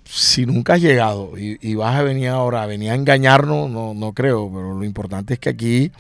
si 0.05 0.47
nunca 0.47 0.75
has 0.75 0.81
llegado 0.81 1.33
y, 1.37 1.75
vas 1.75 1.97
a 1.97 2.03
venir 2.03 2.29
ahora, 2.29 2.63
a 2.63 2.67
venir 2.67 2.91
a 2.91 2.95
engañarnos, 2.95 3.71
no, 3.71 3.95
no 3.95 4.13
creo, 4.13 4.51
pero 4.53 4.77
lo 4.77 4.85
importante 4.85 5.35
es 5.35 5.41
que 5.41 5.51
aquí, 5.51 5.93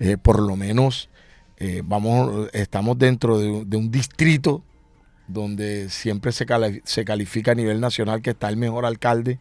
eh, 0.00 0.18
por 0.18 0.40
lo 0.40 0.54
menos, 0.54 1.08
eh, 1.56 1.82
vamos, 1.82 2.50
estamos 2.52 2.98
dentro 2.98 3.38
de, 3.38 3.76
un 3.76 3.90
distrito 3.90 4.62
donde 5.26 5.88
siempre 5.90 6.32
se, 6.32 6.46
se, 6.84 7.04
califica 7.04 7.52
a 7.52 7.54
nivel 7.54 7.80
nacional 7.80 8.22
que 8.22 8.30
está 8.30 8.48
el 8.48 8.56
mejor 8.56 8.86
alcalde. 8.86 9.38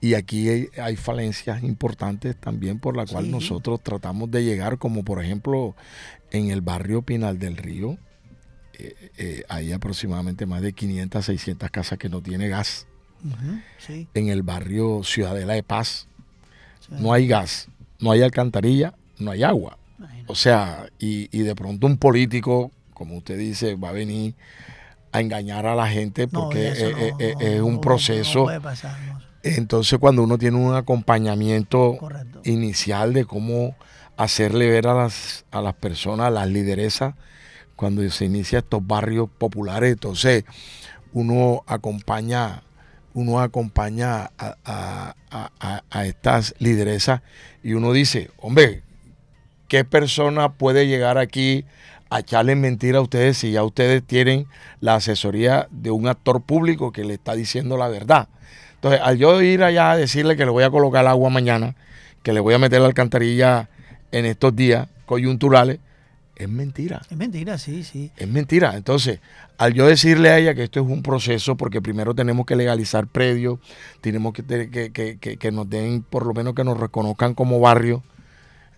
Y 0.00 0.14
aquí 0.14 0.68
hay, 0.76 0.96
falencias 0.96 1.62
importantes 1.62 2.36
también 2.36 2.78
por 2.78 2.96
la 2.96 3.06
cual 3.06 3.30
nosotros 3.30 3.82
tratamos 3.82 4.30
de 4.30 4.44
llegar, 4.44 4.76
como 4.78 5.02
por 5.04 5.22
ejemplo 5.24 5.74
en 6.30 6.50
el 6.50 6.60
barrio 6.60 7.02
Pinal 7.02 7.38
del 7.38 7.56
Río, 7.56 7.96
eh, 9.16 9.44
hay 9.48 9.72
aproximadamente 9.72 10.46
más 10.46 10.60
de 10.60 10.72
500, 10.72 11.24
600 11.24 11.70
casas 11.70 11.98
que 11.98 12.08
no 12.08 12.20
tiene 12.20 12.48
gas 12.48 12.86
en 14.14 14.28
el 14.28 14.42
barrio 14.42 15.02
Ciudadela 15.04 15.54
de 15.54 15.62
Paz. 15.62 16.08
No 16.90 17.12
hay 17.12 17.26
gas, 17.26 17.68
no 17.98 18.10
hay 18.10 18.22
alcantarilla, 18.22 18.94
no 19.18 19.30
hay 19.30 19.42
agua. 19.42 19.78
O 20.26 20.34
sea, 20.34 20.86
y, 20.98 21.26
de 21.28 21.54
pronto 21.54 21.86
un 21.86 21.96
político, 21.96 22.70
como 22.94 23.16
usted 23.16 23.36
dice, 23.36 23.74
va 23.74 23.90
a 23.90 23.92
venir 23.92 24.34
a 25.12 25.20
engañar 25.20 25.66
a 25.66 25.74
la 25.74 25.88
gente 25.88 26.26
porque 26.26 26.72
es, 27.38 27.60
un 27.60 27.80
proceso. 27.80 28.46
Entonces, 29.42 29.98
cuando 29.98 30.22
uno 30.22 30.38
tiene 30.38 30.56
un 30.56 30.74
acompañamiento 30.74 31.98
inicial 32.44 33.12
de 33.12 33.24
cómo 33.24 33.76
hacerle 34.16 34.70
ver 34.70 34.86
a 34.86 34.94
las, 34.94 35.44
a 35.50 35.60
las 35.60 35.74
personas, 35.74 36.28
a 36.28 36.30
las 36.30 36.48
lideresas, 36.48 37.14
cuando 37.76 38.08
se 38.10 38.24
inicia 38.24 38.60
estos 38.60 38.86
barrios 38.86 39.28
populares, 39.38 39.92
entonces 39.92 40.44
uno 41.12 41.62
acompaña 41.66 42.62
uno 43.14 43.40
acompaña 43.40 44.32
a, 44.38 45.14
estas 46.04 46.54
lideresas 46.58 47.22
y 47.62 47.74
uno 47.74 47.92
dice, 47.92 48.30
hombre, 48.38 48.82
¿qué 49.68 49.84
persona 49.84 50.54
puede 50.54 50.86
llegar 50.88 51.16
aquí 51.16 51.64
a 52.14 52.20
echarle 52.20 52.54
mentira 52.54 52.98
a 52.98 53.02
ustedes 53.02 53.38
si 53.38 53.50
ya 53.50 53.64
ustedes 53.64 54.00
tienen 54.04 54.46
la 54.80 54.94
asesoría 54.94 55.66
de 55.72 55.90
un 55.90 56.06
actor 56.06 56.42
público 56.42 56.92
que 56.92 57.04
le 57.04 57.14
está 57.14 57.34
diciendo 57.34 57.76
la 57.76 57.88
verdad? 57.88 58.28
Entonces, 58.76 59.00
al 59.02 59.18
yo 59.18 59.42
ir 59.42 59.64
allá 59.64 59.90
a 59.90 59.96
decirle 59.96 60.36
que 60.36 60.44
le 60.44 60.52
voy 60.52 60.62
a 60.62 60.70
colocar 60.70 61.04
agua 61.08 61.28
mañana, 61.28 61.74
que 62.22 62.32
le 62.32 62.38
voy 62.38 62.54
a 62.54 62.58
meter 62.60 62.80
la 62.80 62.86
alcantarilla 62.86 63.68
en 64.12 64.26
estos 64.26 64.54
días 64.54 64.86
coyunturales, 65.06 65.80
es 66.36 66.48
mentira. 66.48 67.02
Es 67.10 67.16
mentira, 67.16 67.58
sí, 67.58 67.82
sí. 67.82 68.12
Es 68.16 68.28
mentira. 68.28 68.76
Entonces, 68.76 69.18
al 69.58 69.74
yo 69.74 69.86
decirle 69.86 70.30
a 70.30 70.38
ella 70.38 70.54
que 70.54 70.62
esto 70.62 70.80
es 70.80 70.86
un 70.86 71.02
proceso, 71.02 71.56
porque 71.56 71.82
primero 71.82 72.14
tenemos 72.14 72.46
que 72.46 72.54
legalizar 72.54 73.08
predios, 73.08 73.58
tenemos 74.00 74.34
que, 74.34 74.44
que, 74.92 75.18
que, 75.18 75.52
nos 75.52 75.68
den, 75.68 76.02
por 76.02 76.26
lo 76.26 76.32
menos 76.32 76.54
que 76.54 76.62
nos 76.62 76.78
reconozcan 76.78 77.34
como 77.34 77.58
barrio, 77.58 78.04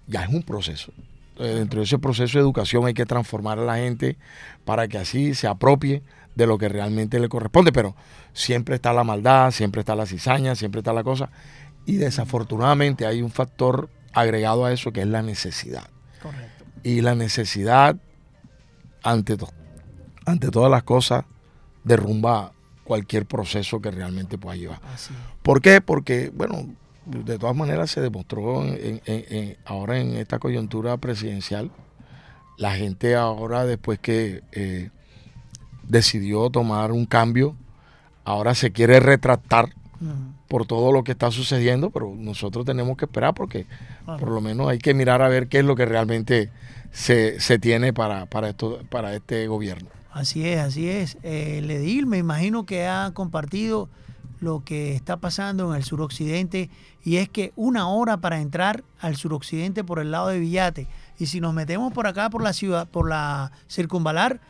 ya 0.07 0.23
es 0.23 0.31
un 0.31 0.43
proceso. 0.43 0.91
Dentro 1.39 1.81
de 1.81 1.85
ese 1.85 1.99
proceso 1.99 2.39
de 2.39 2.43
educación 2.43 2.87
hay 2.87 2.95
que 2.95 3.07
transformar 3.07 3.59
a 3.59 3.65
la 3.65 3.77
gente 3.77 4.17
para 4.65 4.89
que 4.89 4.99
así 4.99 5.35
se 5.35 5.47
apropie 5.47 6.03
de 6.35 6.47
lo 6.47 6.59
que 6.59 6.69
realmente 6.69 7.19
le 7.19 7.29
corresponde. 7.29 7.73
Pero 7.73 7.95
siempre 8.33 8.77
está 8.77 8.93
la 8.93 9.05
maldad, 9.05 9.51
siempre 9.51 9.81
está 9.81 9.95
la 9.95 10.07
cizaña, 10.07 10.55
siempre 10.55 10.81
está 10.81 10.93
la 10.93 11.05
cosa. 11.05 11.31
Y 11.85 11.97
desafortunadamente 11.97 13.07
hay 13.07 13.23
un 13.23 13.31
factor 13.31 13.89
agregado 14.13 14.65
a 14.65 14.73
eso 14.73 14.93
que 14.93 15.03
es 15.03 15.07
la 15.07 15.23
necesidad. 15.23 15.89
Correcto. 16.23 16.65
Y 16.83 17.01
la 17.01 17.15
necesidad, 17.15 17.97
ante, 19.03 19.37
ante 20.25 20.51
todas 20.51 20.71
las 20.71 20.83
cosas, 20.83 21.25
derrumba 21.85 22.53
cualquier 22.85 23.27
proceso 23.27 23.81
que 23.81 23.91
realmente 23.91 24.39
pueda 24.39 24.57
llevar. 24.57 24.81
¿Por 25.43 25.61
qué? 25.61 25.81
Porque, 25.81 26.31
bueno, 26.35 26.67
de 27.07 27.39
todas 27.39 27.57
maneras 27.57 27.91
se 27.91 28.01
demostró 28.01 28.65
ahora 29.65 29.99
en 29.99 30.15
esta 30.15 30.39
coyuntura 30.39 30.97
presidencial, 30.97 31.71
la 32.59 32.75
gente 32.75 33.15
ahora 33.15 33.65
después 33.65 33.99
que 33.99 34.43
eh, 34.53 34.91
decidió 35.85 36.51
tomar 36.51 36.93
un 36.93 37.07
cambio, 37.07 37.55
ahora 38.25 38.55
se 38.55 38.73
quiere 38.73 39.01
retractar 39.01 39.71
por 40.49 40.67
todo 40.67 40.93
lo 40.93 41.05
que 41.05 41.13
está 41.13 41.31
sucediendo, 41.31 41.91
pero 41.91 42.15
nosotros 42.15 42.67
tenemos 42.67 42.97
que 42.97 43.07
esperar 43.07 43.35
porque 43.35 43.67
por 44.05 44.29
lo 44.29 44.41
menos 44.41 44.69
hay 44.69 44.79
que 44.79 44.95
mirar 44.95 45.23
a 45.23 45.29
ver 45.29 45.49
qué 45.49 45.61
es 45.61 45.65
lo 45.65 45.75
que 45.75 45.87
realmente 45.87 46.51
se, 46.93 47.41
se 47.41 47.59
tiene 47.59 47.93
para, 47.93 48.27
para, 48.27 48.51
esto, 48.51 48.81
para 48.91 49.15
este 49.15 49.47
gobierno. 49.47 49.89
Así 50.13 50.47
es, 50.47 50.61
así 50.61 50.89
es. 50.89 51.19
Eh, 51.23 51.59
el 51.59 51.71
edil 51.71 52.07
me 52.07 52.19
imagino 52.19 52.65
que 52.65 52.87
ha 52.87 53.11
compartido 53.13 53.89
lo 54.41 54.65
que 54.65 54.95
está 54.95 55.17
pasando 55.17 55.71
en 55.71 55.77
el 55.77 55.85
suroccidente 55.85 56.71
y 57.05 57.17
es 57.17 57.29
que 57.29 57.53
una 57.57 57.89
hora 57.89 58.19
para 58.19 58.41
entrar 58.41 58.85
al 59.01 59.17
suroccidente 59.17 59.85
por 59.85 59.99
el 59.99 60.11
lado 60.11 60.29
de 60.29 60.39
Villate 60.39 60.89
y 61.19 61.27
si 61.27 61.41
nos 61.41 61.55
metemos 61.55 61.93
por 61.93 62.07
acá 62.07 62.29
por 62.31 62.43
la 62.43 62.53
ciudad, 62.53 62.87
por 62.87 63.09
la 63.09 63.53
circunvalar, 63.69 64.41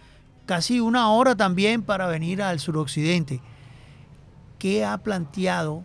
casi 0.46 0.80
una 0.80 1.10
hora 1.10 1.36
también 1.36 1.82
para 1.82 2.06
venir 2.06 2.42
al 2.42 2.58
suroccidente. 2.58 3.40
¿Qué 4.58 4.84
ha 4.84 4.98
planteado 4.98 5.84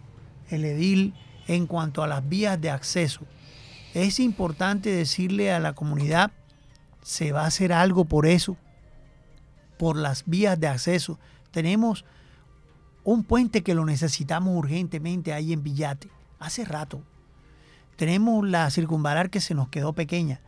el 0.50 0.66
edil 0.66 1.14
en 1.48 1.68
cuanto 1.68 2.04
a 2.04 2.08
las 2.08 2.28
vías 2.28 2.60
de 2.60 2.70
acceso? 2.70 3.22
Es 3.94 4.20
importante 4.20 4.90
decirle 4.90 5.52
a 5.52 5.60
la 5.60 5.74
comunidad, 5.74 6.32
se 7.04 7.32
va 7.32 7.44
a 7.44 7.48
hacer 7.48 7.74
algo 7.74 8.06
por 8.06 8.26
eso 8.26 8.56
por 9.78 9.98
las 9.98 10.26
vías 10.28 10.60
de 10.60 10.68
acceso. 10.68 11.18
Tenemos 11.50 12.06
un 13.04 13.24
puente 13.24 13.64
que 13.64 13.76
lo 13.76 13.86
necesitamos 13.86 14.56
urgentemente 14.56 15.34
ahí 15.34 15.54
en 15.54 15.64
Villate, 15.64 16.10
hace 16.40 16.66
rato. 16.66 17.02
Tenemos 17.96 18.48
la 18.48 18.70
circunvalar 18.70 19.30
que 19.30 19.42
se 19.42 19.54
nos 19.54 19.70
quedó 19.70 19.94
pequeña. 19.94 20.42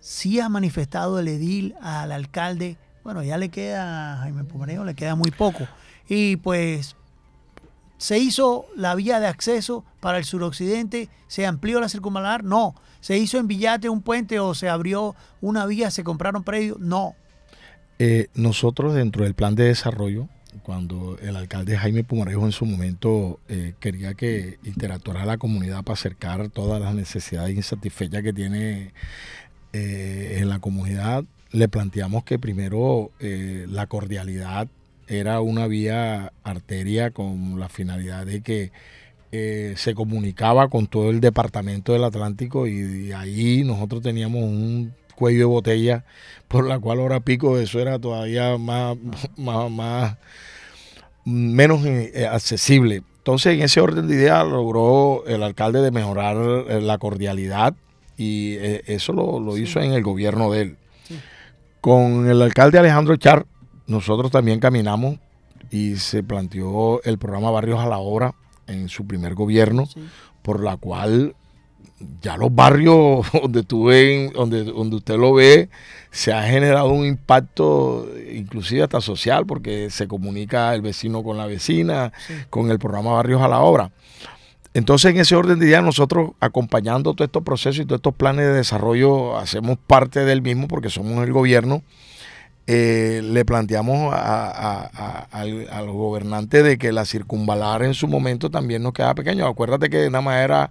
Sí 0.00 0.40
ha 0.40 0.48
manifestado 0.48 1.18
el 1.18 1.28
edil 1.28 1.74
al 1.80 2.12
alcalde, 2.12 2.76
bueno, 3.04 3.22
ya 3.22 3.38
le 3.38 3.48
queda, 3.48 4.18
Jaime 4.18 4.44
Pomereo 4.44 4.84
le 4.84 4.94
queda 4.94 5.14
muy 5.14 5.30
poco. 5.30 5.66
Y 6.08 6.36
pues 6.36 6.96
se 7.98 8.18
hizo 8.18 8.66
la 8.76 8.94
vía 8.94 9.20
de 9.20 9.26
acceso 9.26 9.84
para 10.00 10.18
el 10.18 10.24
suroccidente, 10.24 11.08
se 11.26 11.46
amplió 11.46 11.80
la 11.80 11.88
circunvalar, 11.88 12.44
no. 12.44 12.74
Se 13.00 13.18
hizo 13.18 13.38
en 13.38 13.48
Villate 13.48 13.88
un 13.88 14.02
puente 14.02 14.40
o 14.40 14.54
se 14.54 14.68
abrió 14.68 15.14
una 15.40 15.66
vía, 15.66 15.90
se 15.90 16.04
compraron 16.04 16.44
predios, 16.44 16.78
no. 16.78 17.14
Eh, 17.98 18.28
nosotros 18.34 18.94
dentro 18.94 19.24
del 19.24 19.34
plan 19.34 19.54
de 19.54 19.64
desarrollo, 19.64 20.28
cuando 20.68 21.16
el 21.22 21.34
alcalde 21.34 21.78
Jaime 21.78 22.04
Pumarejo 22.04 22.44
en 22.44 22.52
su 22.52 22.66
momento 22.66 23.40
eh, 23.48 23.72
quería 23.80 24.12
que 24.12 24.58
interactuara 24.64 25.24
la 25.24 25.38
comunidad 25.38 25.82
para 25.82 25.94
acercar 25.94 26.50
todas 26.50 26.78
las 26.78 26.94
necesidades 26.94 27.56
insatisfechas 27.56 28.22
que 28.22 28.34
tiene 28.34 28.92
eh, 29.72 30.36
en 30.38 30.50
la 30.50 30.58
comunidad, 30.58 31.24
le 31.52 31.68
planteamos 31.68 32.22
que 32.24 32.38
primero 32.38 33.12
la 33.18 33.86
cordialidad 33.86 34.68
era 35.06 35.40
una 35.40 35.66
vía 35.68 36.34
arteria 36.44 37.12
con 37.12 37.58
la 37.58 37.70
finalidad 37.70 38.26
de 38.26 38.42
que 38.42 38.70
se 39.74 39.94
comunicaba 39.94 40.68
con 40.68 40.86
todo 40.86 41.08
el 41.08 41.20
departamento 41.20 41.94
del 41.94 42.04
Atlántico 42.04 42.66
y 42.66 43.10
ahí 43.12 43.64
nosotros 43.64 44.02
teníamos 44.02 44.42
un 44.42 44.92
cuello 45.14 45.38
de 45.38 45.44
botella, 45.46 46.04
por 46.46 46.66
la 46.66 46.78
cual 46.78 47.00
ahora 47.00 47.20
pico 47.20 47.58
eso 47.58 47.80
era 47.80 47.98
todavía 47.98 48.58
más, 48.58 48.96
más, 49.36 50.16
menos 51.28 51.84
eh, 51.84 52.26
accesible. 52.30 53.02
Entonces, 53.18 53.54
en 53.54 53.62
ese 53.62 53.80
orden 53.80 54.08
de 54.08 54.14
ideas 54.14 54.46
logró 54.46 55.24
el 55.26 55.42
alcalde 55.42 55.82
de 55.82 55.90
mejorar 55.90 56.36
eh, 56.68 56.80
la 56.80 56.98
cordialidad 56.98 57.74
y 58.16 58.54
eh, 58.54 58.82
eso 58.86 59.12
lo, 59.12 59.56
hizo 59.56 59.80
en 59.80 59.92
el 59.92 60.02
gobierno 60.02 60.50
de 60.50 60.62
él. 60.62 60.76
Con 61.80 62.28
el 62.28 62.42
alcalde 62.42 62.78
Alejandro 62.78 63.16
Char, 63.16 63.46
nosotros 63.86 64.32
también 64.32 64.58
caminamos 64.58 65.18
y 65.70 65.96
se 65.96 66.22
planteó 66.22 67.02
el 67.04 67.18
programa 67.18 67.50
Barrios 67.50 67.80
a 67.80 67.86
la 67.86 67.98
Obra 67.98 68.34
en 68.66 68.88
su 68.88 69.06
primer 69.06 69.34
gobierno, 69.34 69.88
por 70.42 70.62
la 70.62 70.76
cual 70.76 71.36
ya 72.22 72.36
los 72.36 72.54
barrios 72.54 73.26
donde 73.42 73.62
tú 73.62 73.86
ven, 73.86 74.32
donde, 74.32 74.64
donde 74.64 74.96
usted 74.96 75.16
lo 75.16 75.34
ve, 75.34 75.68
se 76.10 76.32
ha 76.32 76.42
generado 76.42 76.88
un 76.88 77.06
impacto 77.06 78.08
inclusive 78.32 78.82
hasta 78.82 79.00
social, 79.00 79.46
porque 79.46 79.90
se 79.90 80.08
comunica 80.08 80.74
el 80.74 80.82
vecino 80.82 81.22
con 81.22 81.36
la 81.36 81.46
vecina, 81.46 82.12
con 82.50 82.70
el 82.70 82.78
programa 82.78 83.12
Barrios 83.12 83.42
a 83.42 83.48
la 83.48 83.60
Obra. 83.60 83.90
Entonces, 84.74 85.12
en 85.12 85.20
ese 85.20 85.34
orden 85.34 85.58
de 85.58 85.66
ideas, 85.66 85.82
nosotros 85.82 86.32
acompañando 86.40 87.14
todos 87.14 87.26
estos 87.26 87.42
procesos 87.42 87.78
y 87.80 87.84
todos 87.84 87.98
estos 87.98 88.14
planes 88.14 88.46
de 88.46 88.52
desarrollo, 88.52 89.36
hacemos 89.36 89.78
parte 89.86 90.24
del 90.24 90.42
mismo 90.42 90.68
porque 90.68 90.90
somos 90.90 91.24
el 91.24 91.32
gobierno. 91.32 91.82
Eh, 92.70 93.22
le 93.24 93.46
planteamos 93.46 94.12
a, 94.14 95.30
los 95.86 95.94
gobernantes 95.94 96.62
de 96.62 96.76
que 96.76 96.92
la 96.92 97.06
circunvalar 97.06 97.82
en 97.82 97.94
su 97.94 98.08
momento 98.08 98.50
también 98.50 98.82
nos 98.82 98.92
queda 98.92 99.14
pequeño. 99.14 99.46
Acuérdate 99.46 99.88
que 99.88 100.10
nada 100.10 100.20
más 100.20 100.44
era 100.44 100.70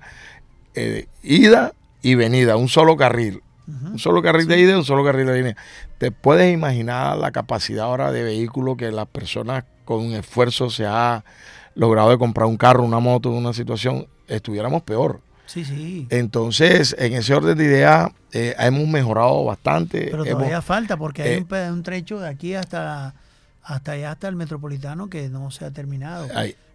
eh, 0.77 1.07
ida 1.23 1.73
y 2.01 2.15
venida, 2.15 2.55
un 2.55 2.69
solo 2.69 2.95
carril. 2.95 3.41
Un 3.67 3.99
solo 3.99 4.21
carril 4.21 4.47
de 4.47 4.61
ida 4.61 4.71
y 4.71 4.75
un 4.75 4.85
solo 4.85 5.03
carril 5.03 5.25
de 5.27 5.37
línea. 5.37 5.57
¿Te 5.97 6.11
puedes 6.11 6.53
imaginar 6.53 7.17
la 7.17 7.31
capacidad 7.31 7.85
ahora 7.85 8.13
de 8.13 8.23
vehículo 8.23 8.77
que 8.77 8.91
las 8.91 9.07
personas 9.07 9.65
con 9.83 10.05
un 10.05 10.13
esfuerzo 10.13 10.69
se 10.69 10.85
ha 10.85 11.25
logrado 11.75 12.11
de 12.11 12.17
comprar 12.17 12.47
un 12.47 12.55
carro, 12.55 12.83
una 12.83 12.99
moto, 12.99 13.29
una 13.29 13.51
situación, 13.51 14.07
estuviéramos 14.27 14.83
peor? 14.83 15.19
Sí, 15.47 15.65
sí. 15.65 16.07
Entonces, 16.09 16.95
en 16.99 17.13
ese 17.13 17.33
orden 17.33 17.57
de 17.57 17.65
ideas, 17.65 18.09
eh, 18.31 18.55
hemos 18.59 18.87
mejorado 18.87 19.43
bastante. 19.45 20.07
Pero 20.11 20.23
todavía 20.23 20.61
falta 20.61 20.95
porque 20.95 21.23
hay 21.23 21.45
eh, 21.49 21.71
un, 21.71 21.83
trecho 21.83 22.19
de 22.19 22.27
aquí 22.29 22.53
hasta, 22.53 23.15
hasta 23.63 23.93
allá, 23.93 24.11
hasta 24.11 24.27
el 24.27 24.35
metropolitano 24.35 25.09
que 25.09 25.27
no 25.29 25.51
se 25.51 25.65
ha 25.65 25.71
terminado. 25.71 26.27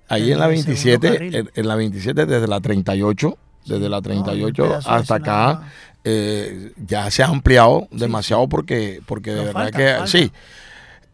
Ahí, 0.08 0.32
en 0.32 0.38
la 0.38 0.46
27, 0.46 1.50
en, 1.54 1.68
la 1.68 1.74
27 1.74 2.26
desde 2.26 2.46
la 2.46 2.60
38, 2.60 3.38
desde 3.66 3.88
la 3.88 4.00
38 4.00 4.80
hasta 4.86 5.14
acá, 5.14 5.62
eh, 6.04 6.72
ya 6.76 7.10
se 7.10 7.22
ha 7.22 7.26
ampliado 7.26 7.88
demasiado 7.90 8.48
porque, 8.48 9.00
porque 9.06 9.32
de 9.32 9.44
verdad 9.44 9.70
que 9.70 10.06
sí. 10.06 10.32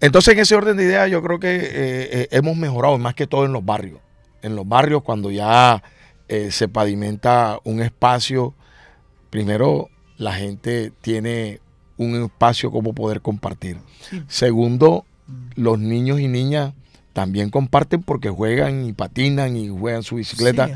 Entonces, 0.00 0.34
en 0.34 0.40
ese 0.40 0.54
orden 0.54 0.76
de 0.76 0.84
ideas, 0.84 1.10
yo 1.10 1.22
creo 1.22 1.40
que 1.40 1.56
eh, 1.56 1.68
eh, 1.72 2.28
hemos 2.30 2.56
mejorado, 2.56 2.98
más 2.98 3.14
que 3.14 3.26
todo 3.26 3.44
en 3.44 3.52
los 3.52 3.64
barrios. 3.64 4.00
En 4.42 4.54
los 4.54 4.66
barrios, 4.66 5.02
cuando 5.02 5.30
ya 5.30 5.82
se 6.50 6.68
pavimenta 6.68 7.58
un 7.64 7.80
espacio, 7.80 8.54
primero 9.30 9.88
la 10.18 10.34
gente 10.34 10.92
tiene 11.00 11.60
un 11.96 12.22
espacio 12.22 12.70
como 12.70 12.92
poder 12.94 13.20
compartir. 13.20 13.78
Segundo, 14.28 15.04
mm. 15.26 15.32
los 15.56 15.78
niños 15.78 16.20
y 16.20 16.28
niñas 16.28 16.74
también 17.12 17.50
comparten 17.50 18.02
porque 18.02 18.30
juegan 18.30 18.84
y 18.84 18.92
patinan 18.92 19.56
y 19.56 19.68
juegan 19.68 20.02
su 20.02 20.16
bicicleta. 20.16 20.70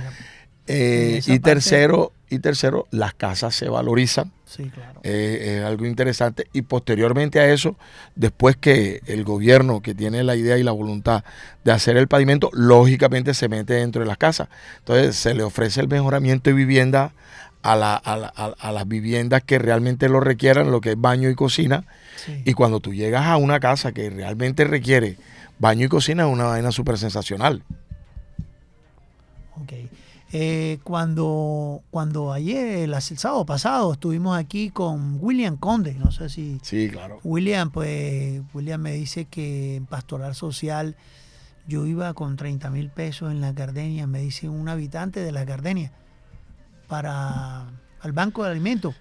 Y 0.66 1.38
tercero, 1.40 2.12
y 2.30 2.38
tercero, 2.38 2.86
las 2.90 3.14
casas 3.14 3.54
se 3.54 3.68
valorizan. 3.68 4.32
Sí, 4.46 4.64
claro. 4.64 5.00
Eh, 5.02 5.58
es 5.58 5.64
algo 5.64 5.86
interesante. 5.86 6.46
Y 6.52 6.62
posteriormente 6.62 7.40
a 7.40 7.52
eso, 7.52 7.76
después 8.14 8.56
que 8.56 9.00
el 9.06 9.24
gobierno 9.24 9.80
que 9.80 9.94
tiene 9.94 10.22
la 10.22 10.36
idea 10.36 10.58
y 10.58 10.62
la 10.62 10.72
voluntad 10.72 11.24
de 11.64 11.72
hacer 11.72 11.96
el 11.96 12.08
pavimento, 12.08 12.50
lógicamente 12.52 13.34
se 13.34 13.48
mete 13.48 13.74
dentro 13.74 14.02
de 14.02 14.08
las 14.08 14.18
casas. 14.18 14.48
Entonces 14.78 15.16
se 15.16 15.34
le 15.34 15.42
ofrece 15.42 15.80
el 15.80 15.88
mejoramiento 15.88 16.50
de 16.50 16.54
vivienda 16.54 17.12
a, 17.62 18.72
las 18.72 18.88
viviendas 18.88 19.42
que 19.42 19.58
realmente 19.58 20.08
lo 20.08 20.20
requieran, 20.20 20.70
lo 20.70 20.80
que 20.80 20.92
es 20.92 21.00
baño 21.00 21.30
y 21.30 21.34
cocina. 21.34 21.84
Y 22.44 22.54
cuando 22.54 22.80
tú 22.80 22.92
llegas 22.92 23.26
a 23.26 23.36
una 23.36 23.60
casa 23.60 23.92
que 23.92 24.10
realmente 24.10 24.64
requiere 24.64 25.16
baño 25.58 25.86
y 25.86 25.88
cocina, 25.88 26.24
es 26.24 26.32
una 26.32 26.44
vaina 26.44 26.72
súper 26.72 26.98
sensacional. 26.98 27.62
Okay. 29.62 29.88
Eh, 30.34 30.78
cuando, 30.82 31.82
cuando 31.90 32.32
ayer, 32.32 32.88
el, 32.88 33.02
sábado 33.02 33.44
pasado, 33.44 33.92
estuvimos 33.92 34.38
aquí 34.38 34.70
con 34.70 35.18
William 35.20 35.58
Conde, 35.58 35.92
no 35.94 36.10
sé 36.10 36.30
si... 36.30 36.58
Sí, 36.62 36.88
claro. 36.88 37.20
William, 37.22 37.70
pues, 37.70 38.40
William 38.54 38.80
me 38.80 38.92
dice 38.92 39.26
que 39.26 39.76
en 39.76 39.84
Pastoral 39.84 40.34
Social 40.34 40.96
yo 41.68 41.84
iba 41.84 42.14
con 42.14 42.36
30 42.36 42.70
mil 42.70 42.88
pesos 42.88 43.30
en 43.30 43.42
la 43.42 43.52
Gardenia, 43.52 44.06
me 44.06 44.20
dice 44.20 44.48
un 44.48 44.70
habitante 44.70 45.20
de 45.20 45.32
la 45.32 45.44
Gardenia, 45.44 45.92
para 46.88 47.66
el 48.02 48.12
banco 48.12 48.42
de 48.44 48.52
alimentos. 48.52 48.94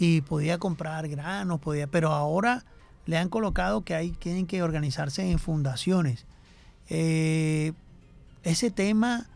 Y 0.00 0.22
podía 0.22 0.58
comprar 0.58 1.06
granos, 1.06 1.60
podía, 1.60 1.86
pero 1.86 2.10
ahora 2.10 2.64
le 3.06 3.18
han 3.18 3.28
colocado 3.28 3.82
que 3.84 3.94
hay, 3.94 4.10
tienen 4.10 4.48
que 4.48 4.64
organizarse 4.64 5.30
en 5.30 5.38
fundaciones. 5.38 6.26
Eh, 6.88 7.72
ese 8.42 8.72
tema 8.72 9.28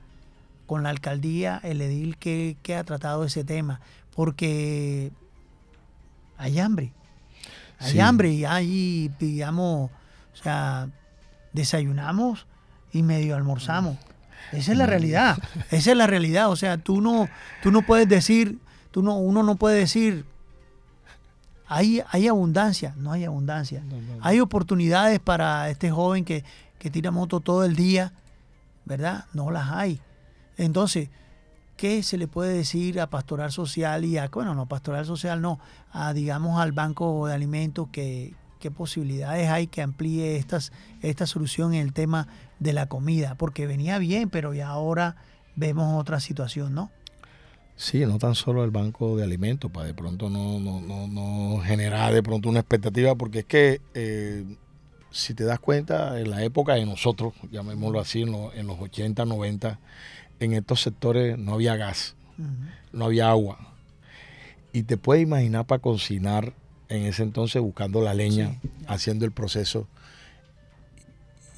con 0.66 0.82
la 0.82 0.90
alcaldía, 0.90 1.60
el 1.62 1.80
edil 1.80 2.16
que, 2.16 2.56
ha 2.76 2.84
tratado 2.84 3.24
ese 3.24 3.44
tema, 3.44 3.80
porque 4.14 5.12
hay 6.36 6.58
hambre. 6.58 6.92
Hay 7.78 8.00
hambre 8.00 8.30
y 8.30 8.44
hay, 8.44 9.12
digamos, 9.18 9.90
o 10.32 10.42
sea, 10.42 10.88
desayunamos 11.52 12.46
y 12.92 13.02
medio 13.02 13.36
almorzamos. 13.36 13.96
Esa 14.52 14.72
es 14.72 14.78
la 14.78 14.86
realidad. 14.86 15.38
Esa 15.70 15.90
es 15.90 15.96
la 15.96 16.06
realidad. 16.06 16.50
O 16.50 16.56
sea, 16.56 16.78
tú 16.78 17.00
no, 17.00 17.28
tú 17.62 17.70
no 17.70 17.82
puedes 17.82 18.08
decir, 18.08 18.58
tú 18.90 19.02
no, 19.02 19.16
uno 19.18 19.42
no 19.42 19.56
puede 19.56 19.78
decir, 19.78 20.24
hay, 21.68 22.02
hay 22.10 22.28
abundancia, 22.28 22.94
no 22.96 23.12
hay 23.12 23.24
abundancia. 23.24 23.82
Hay 24.20 24.40
oportunidades 24.40 25.18
para 25.20 25.68
este 25.68 25.90
joven 25.90 26.24
que, 26.24 26.44
que 26.78 26.90
tira 26.90 27.10
moto 27.10 27.40
todo 27.40 27.64
el 27.64 27.74
día, 27.74 28.12
¿verdad? 28.84 29.26
No 29.32 29.50
las 29.50 29.70
hay. 29.70 30.00
Entonces, 30.56 31.08
¿qué 31.76 32.02
se 32.02 32.18
le 32.18 32.28
puede 32.28 32.54
decir 32.54 33.00
a 33.00 33.10
Pastoral 33.10 33.52
Social 33.52 34.04
y 34.04 34.18
a, 34.18 34.28
bueno, 34.28 34.54
no, 34.54 34.66
Pastoral 34.66 35.04
Social 35.06 35.40
no, 35.40 35.58
a, 35.92 36.12
digamos, 36.12 36.60
al 36.60 36.72
Banco 36.72 37.26
de 37.26 37.34
Alimentos, 37.34 37.88
que, 37.90 38.34
qué 38.58 38.70
posibilidades 38.70 39.48
hay 39.48 39.66
que 39.66 39.82
amplíe 39.82 40.36
estas, 40.36 40.72
esta 41.02 41.26
solución 41.26 41.74
en 41.74 41.80
el 41.82 41.92
tema 41.92 42.28
de 42.58 42.72
la 42.72 42.86
comida? 42.86 43.34
Porque 43.34 43.66
venía 43.66 43.98
bien, 43.98 44.30
pero 44.30 44.54
ya 44.54 44.68
ahora 44.68 45.16
vemos 45.54 46.00
otra 46.00 46.20
situación, 46.20 46.74
¿no? 46.74 46.90
Sí, 47.76 48.06
no 48.06 48.18
tan 48.18 48.34
solo 48.34 48.64
el 48.64 48.70
banco 48.70 49.18
de 49.18 49.24
alimentos, 49.24 49.70
para 49.70 49.86
de 49.86 49.92
pronto 49.92 50.30
no, 50.30 50.58
no, 50.58 50.80
no, 50.80 51.06
no 51.06 51.60
generar 51.62 52.14
de 52.14 52.22
pronto 52.22 52.48
una 52.48 52.60
expectativa, 52.60 53.14
porque 53.14 53.40
es 53.40 53.44
que 53.44 53.82
eh, 53.92 54.44
si 55.10 55.34
te 55.34 55.44
das 55.44 55.60
cuenta, 55.60 56.18
en 56.20 56.30
la 56.30 56.42
época 56.42 56.74
de 56.74 56.86
nosotros, 56.86 57.34
llamémoslo 57.50 58.00
así, 58.00 58.22
en 58.22 58.66
los 58.66 58.80
80, 58.80 59.24
90, 59.24 59.78
en 60.40 60.52
estos 60.52 60.82
sectores 60.82 61.38
no 61.38 61.54
había 61.54 61.76
gas, 61.76 62.16
no 62.92 63.06
había 63.06 63.30
agua. 63.30 63.74
Y 64.72 64.82
te 64.82 64.96
puedes 64.96 65.22
imaginar 65.22 65.66
para 65.66 65.80
cocinar 65.80 66.52
en 66.88 67.04
ese 67.04 67.22
entonces 67.22 67.62
buscando 67.62 68.02
la 68.02 68.14
leña, 68.14 68.60
haciendo 68.86 69.24
el 69.24 69.32
proceso. 69.32 69.88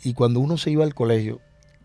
Y 0.05 0.15
cuando 0.15 0.41
uno 0.41 0.57
se 0.57 0.71
iba 0.71 0.85
al 0.85 0.95
colegio 0.95 1.41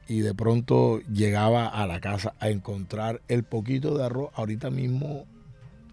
y 0.08 0.20
de 0.20 0.34
pronto 0.34 1.00
llegaba 1.12 1.68
a 1.68 1.88
la 1.88 2.00
casa 2.00 2.36
a 2.40 2.50
encontrar 2.50 3.22
el 3.28 3.44
poquito 3.44 3.98
de 3.98 4.06
arroz, 4.06 4.32
ahorita 4.36 4.70
mismo 4.70 5.26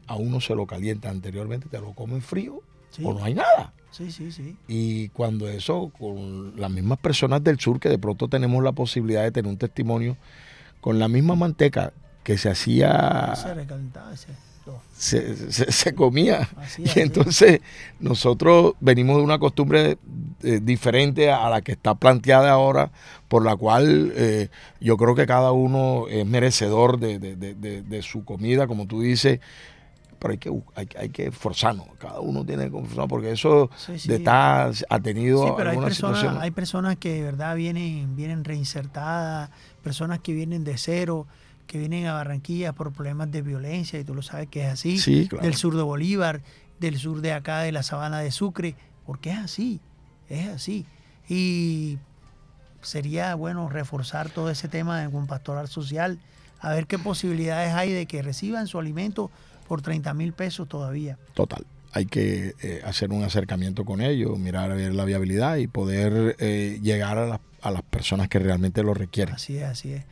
a 0.07 0.16
uno 0.16 0.40
se 0.40 0.55
lo 0.55 0.66
calienta. 0.66 1.09
Anteriormente 1.09 1.68
te 1.68 1.80
lo 1.80 1.94
comen 1.94 2.20
frío 2.20 2.62
o 3.03 3.14
no 3.14 3.24
hay 3.24 3.34
nada. 3.34 3.72
Sí, 3.90 4.12
sí, 4.12 4.30
sí. 4.30 4.57
Y 4.68 5.09
cuando 5.09 5.48
eso, 5.48 5.90
con 5.98 6.61
las 6.61 6.70
mismas 6.70 6.98
personas 6.98 7.42
del 7.42 7.59
sur, 7.59 7.80
que 7.80 7.88
de 7.88 7.98
pronto 7.98 8.28
tenemos 8.28 8.62
la 8.62 8.72
posibilidad 8.72 9.22
de 9.22 9.32
tener 9.32 9.51
un 9.51 9.59
testimonio 9.59 10.16
con 10.80 10.98
la 10.98 11.08
misma 11.08 11.34
manteca 11.34 11.92
que 12.22 12.38
se 12.38 12.50
hacía... 12.50 13.32
Se, 14.92 15.50
se, 15.72 15.94
comía. 15.94 16.48
y 16.78 17.00
entonces 17.00 17.60
nosotros 17.98 18.74
venimos 18.80 19.16
de 19.16 19.22
una 19.22 19.38
costumbre 19.38 19.96
eh, 20.42 20.60
diferente 20.62 21.30
a 21.30 21.48
la 21.48 21.62
que 21.62 21.72
está 21.72 21.94
planteada 21.94 22.50
ahora, 22.50 22.90
por 23.26 23.44
la 23.44 23.56
cual 23.56 24.12
eh, 24.14 24.48
yo 24.80 24.98
creo 24.98 25.14
que 25.14 25.26
cada 25.26 25.52
uno 25.52 26.06
es 26.08 26.26
merecedor 26.26 26.98
de, 26.98 28.00
su 28.02 28.24
comida, 28.24 28.66
como 28.66 28.86
tú 28.86 29.00
dices, 29.00 29.40
pero 30.18 30.32
hay 30.32 30.38
que, 30.38 30.50
hay, 30.74 30.88
hay 30.98 31.08
que 31.08 31.26
esforzarnos, 31.28 31.86
cada 31.98 32.20
uno 32.20 32.44
tiene 32.44 32.70
que 32.70 32.76
esforzarnos, 32.76 33.08
porque 33.08 33.32
eso 33.32 33.70
de 34.04 34.16
estar 34.16 34.72
ha 34.88 35.00
tenido 35.00 35.46
sí, 35.46 35.52
pero 35.56 35.70
hay 35.70 35.78
personas, 35.78 36.24
hay 36.24 36.50
personas 36.50 36.96
que 36.96 37.14
de 37.14 37.22
verdad 37.22 37.56
vienen, 37.56 38.16
vienen 38.16 38.44
reinsertadas, 38.44 39.50
personas 39.80 40.20
que 40.20 40.32
vienen 40.32 40.64
de 40.64 40.76
cero, 40.76 41.26
que 41.66 41.78
vienen 41.78 42.06
a 42.06 42.14
Barranquilla 42.14 42.72
por 42.72 42.92
problemas 42.92 43.30
de 43.30 43.42
violencia, 43.42 43.98
y 43.98 44.04
tú 44.04 44.14
lo 44.14 44.22
sabes 44.22 44.48
que 44.48 44.62
es 44.66 44.72
así, 44.72 45.28
del 45.42 45.54
sur 45.54 45.76
de 45.76 45.82
Bolívar, 45.82 46.42
del 46.80 46.98
sur 46.98 47.20
de 47.20 47.32
acá, 47.32 47.60
de 47.60 47.72
la 47.72 47.82
sabana 47.82 48.20
de 48.20 48.30
Sucre, 48.30 48.74
porque 49.06 49.30
es 49.30 49.38
así, 49.38 49.80
es 50.28 50.48
así. 50.48 50.86
Y 51.28 51.98
sería 52.82 53.34
bueno 53.34 53.68
reforzar 53.68 54.30
todo 54.30 54.50
ese 54.50 54.68
tema 54.68 55.08
un 55.08 55.26
pastoral 55.26 55.68
social, 55.68 56.18
a 56.60 56.72
ver 56.74 56.86
qué 56.86 56.98
posibilidades 56.98 57.72
hay 57.74 57.92
de 57.92 58.06
que 58.06 58.22
reciban 58.22 58.66
su 58.66 58.78
alimento 58.78 59.30
por 59.68 59.82
30 59.82 60.12
mil 60.14 60.32
pesos 60.32 60.68
todavía. 60.68 61.18
Total. 61.34 61.64
Hay 61.92 62.06
que 62.06 62.54
eh, 62.62 62.82
hacer 62.84 63.10
un 63.10 63.22
acercamiento 63.22 63.84
con 63.84 64.00
ellos, 64.00 64.38
mirar 64.38 64.70
a 64.70 64.74
ver 64.74 64.94
la 64.94 65.04
viabilidad 65.04 65.56
y 65.56 65.66
poder 65.66 66.36
eh, 66.38 66.78
llegar 66.82 67.18
a 67.18 67.26
las 67.26 67.40
a 67.62 67.70
las 67.70 67.82
personas 67.82 68.28
que 68.28 68.38
realmente 68.38 68.82
lo 68.82 68.94
requieren. 68.94 69.34
Así 69.34 69.58
es, 69.58 69.64
así 69.64 69.92
es. 69.92 70.04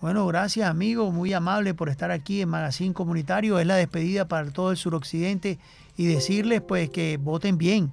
Bueno, 0.00 0.26
gracias 0.26 0.68
amigo, 0.68 1.10
muy 1.10 1.32
amable 1.32 1.72
por 1.72 1.88
estar 1.88 2.10
aquí 2.10 2.42
en 2.42 2.50
Magazine 2.50 2.92
Comunitario. 2.92 3.58
Es 3.58 3.66
la 3.66 3.76
despedida 3.76 4.28
para 4.28 4.50
todo 4.50 4.70
el 4.70 4.76
suroccidente 4.76 5.58
y 5.96 6.06
decirles 6.06 6.60
pues 6.60 6.90
que 6.90 7.16
voten 7.16 7.56
bien 7.56 7.92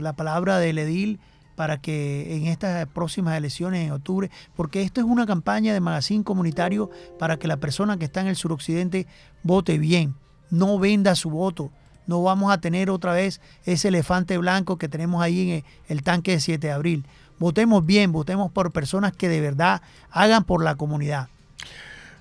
la 0.00 0.12
palabra 0.12 0.58
del 0.58 0.78
edil 0.78 1.18
para 1.56 1.80
que 1.80 2.36
en 2.36 2.46
estas 2.46 2.86
próximas 2.86 3.36
elecciones 3.36 3.86
en 3.86 3.92
octubre, 3.92 4.30
porque 4.54 4.82
esto 4.82 5.00
es 5.00 5.06
una 5.06 5.26
campaña 5.26 5.72
de 5.72 5.80
Magazine 5.80 6.22
Comunitario 6.22 6.90
para 7.18 7.38
que 7.38 7.48
la 7.48 7.56
persona 7.56 7.96
que 7.96 8.04
está 8.04 8.20
en 8.20 8.28
el 8.28 8.36
suroccidente 8.36 9.06
vote 9.42 9.78
bien, 9.78 10.14
no 10.50 10.78
venda 10.78 11.16
su 11.16 11.30
voto. 11.30 11.72
No 12.06 12.22
vamos 12.22 12.52
a 12.52 12.60
tener 12.60 12.88
otra 12.88 13.12
vez 13.12 13.40
ese 13.64 13.88
elefante 13.88 14.38
blanco 14.38 14.76
que 14.78 14.88
tenemos 14.88 15.20
ahí 15.20 15.50
en 15.50 15.64
el 15.88 16.04
tanque 16.04 16.32
de 16.32 16.40
7 16.40 16.64
de 16.64 16.72
abril. 16.72 17.06
Votemos 17.38 17.84
bien, 17.84 18.12
votemos 18.12 18.50
por 18.50 18.72
personas 18.72 19.12
que 19.12 19.28
de 19.28 19.40
verdad 19.40 19.82
hagan 20.10 20.44
por 20.44 20.64
la 20.64 20.74
comunidad. 20.74 21.28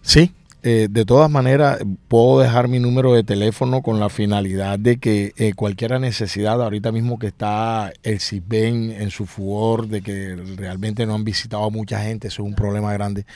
Sí, 0.01 0.33
Eh, 0.67 0.87
de 0.89 1.05
todas 1.05 1.29
maneras, 1.29 1.77
puedo 2.07 2.39
dejar 2.39 2.67
mi 2.67 2.79
número 2.79 3.13
de 3.13 3.23
teléfono 3.23 3.83
con 3.83 3.99
la 3.99 4.09
finalidad 4.09 4.79
de 4.79 4.97
que 4.97 5.31
eh, 5.37 5.53
cualquier 5.53 6.01
necesidad, 6.01 6.59
ahorita 6.59 6.91
mismo 6.91 7.19
que 7.19 7.27
está 7.27 7.93
el 8.01 8.19
CISBEN 8.19 8.89
en 8.89 9.11
su 9.11 9.27
furor, 9.27 9.87
de 9.87 10.01
que 10.01 10.35
realmente 10.57 11.05
no 11.05 11.13
han 11.13 11.23
visitado 11.23 11.65
a 11.65 11.69
mucha 11.69 12.01
gente, 12.01 12.29
eso 12.29 12.41
es 12.41 12.47
un 12.47 12.55
problema 12.55 12.91
grande. 12.93 13.27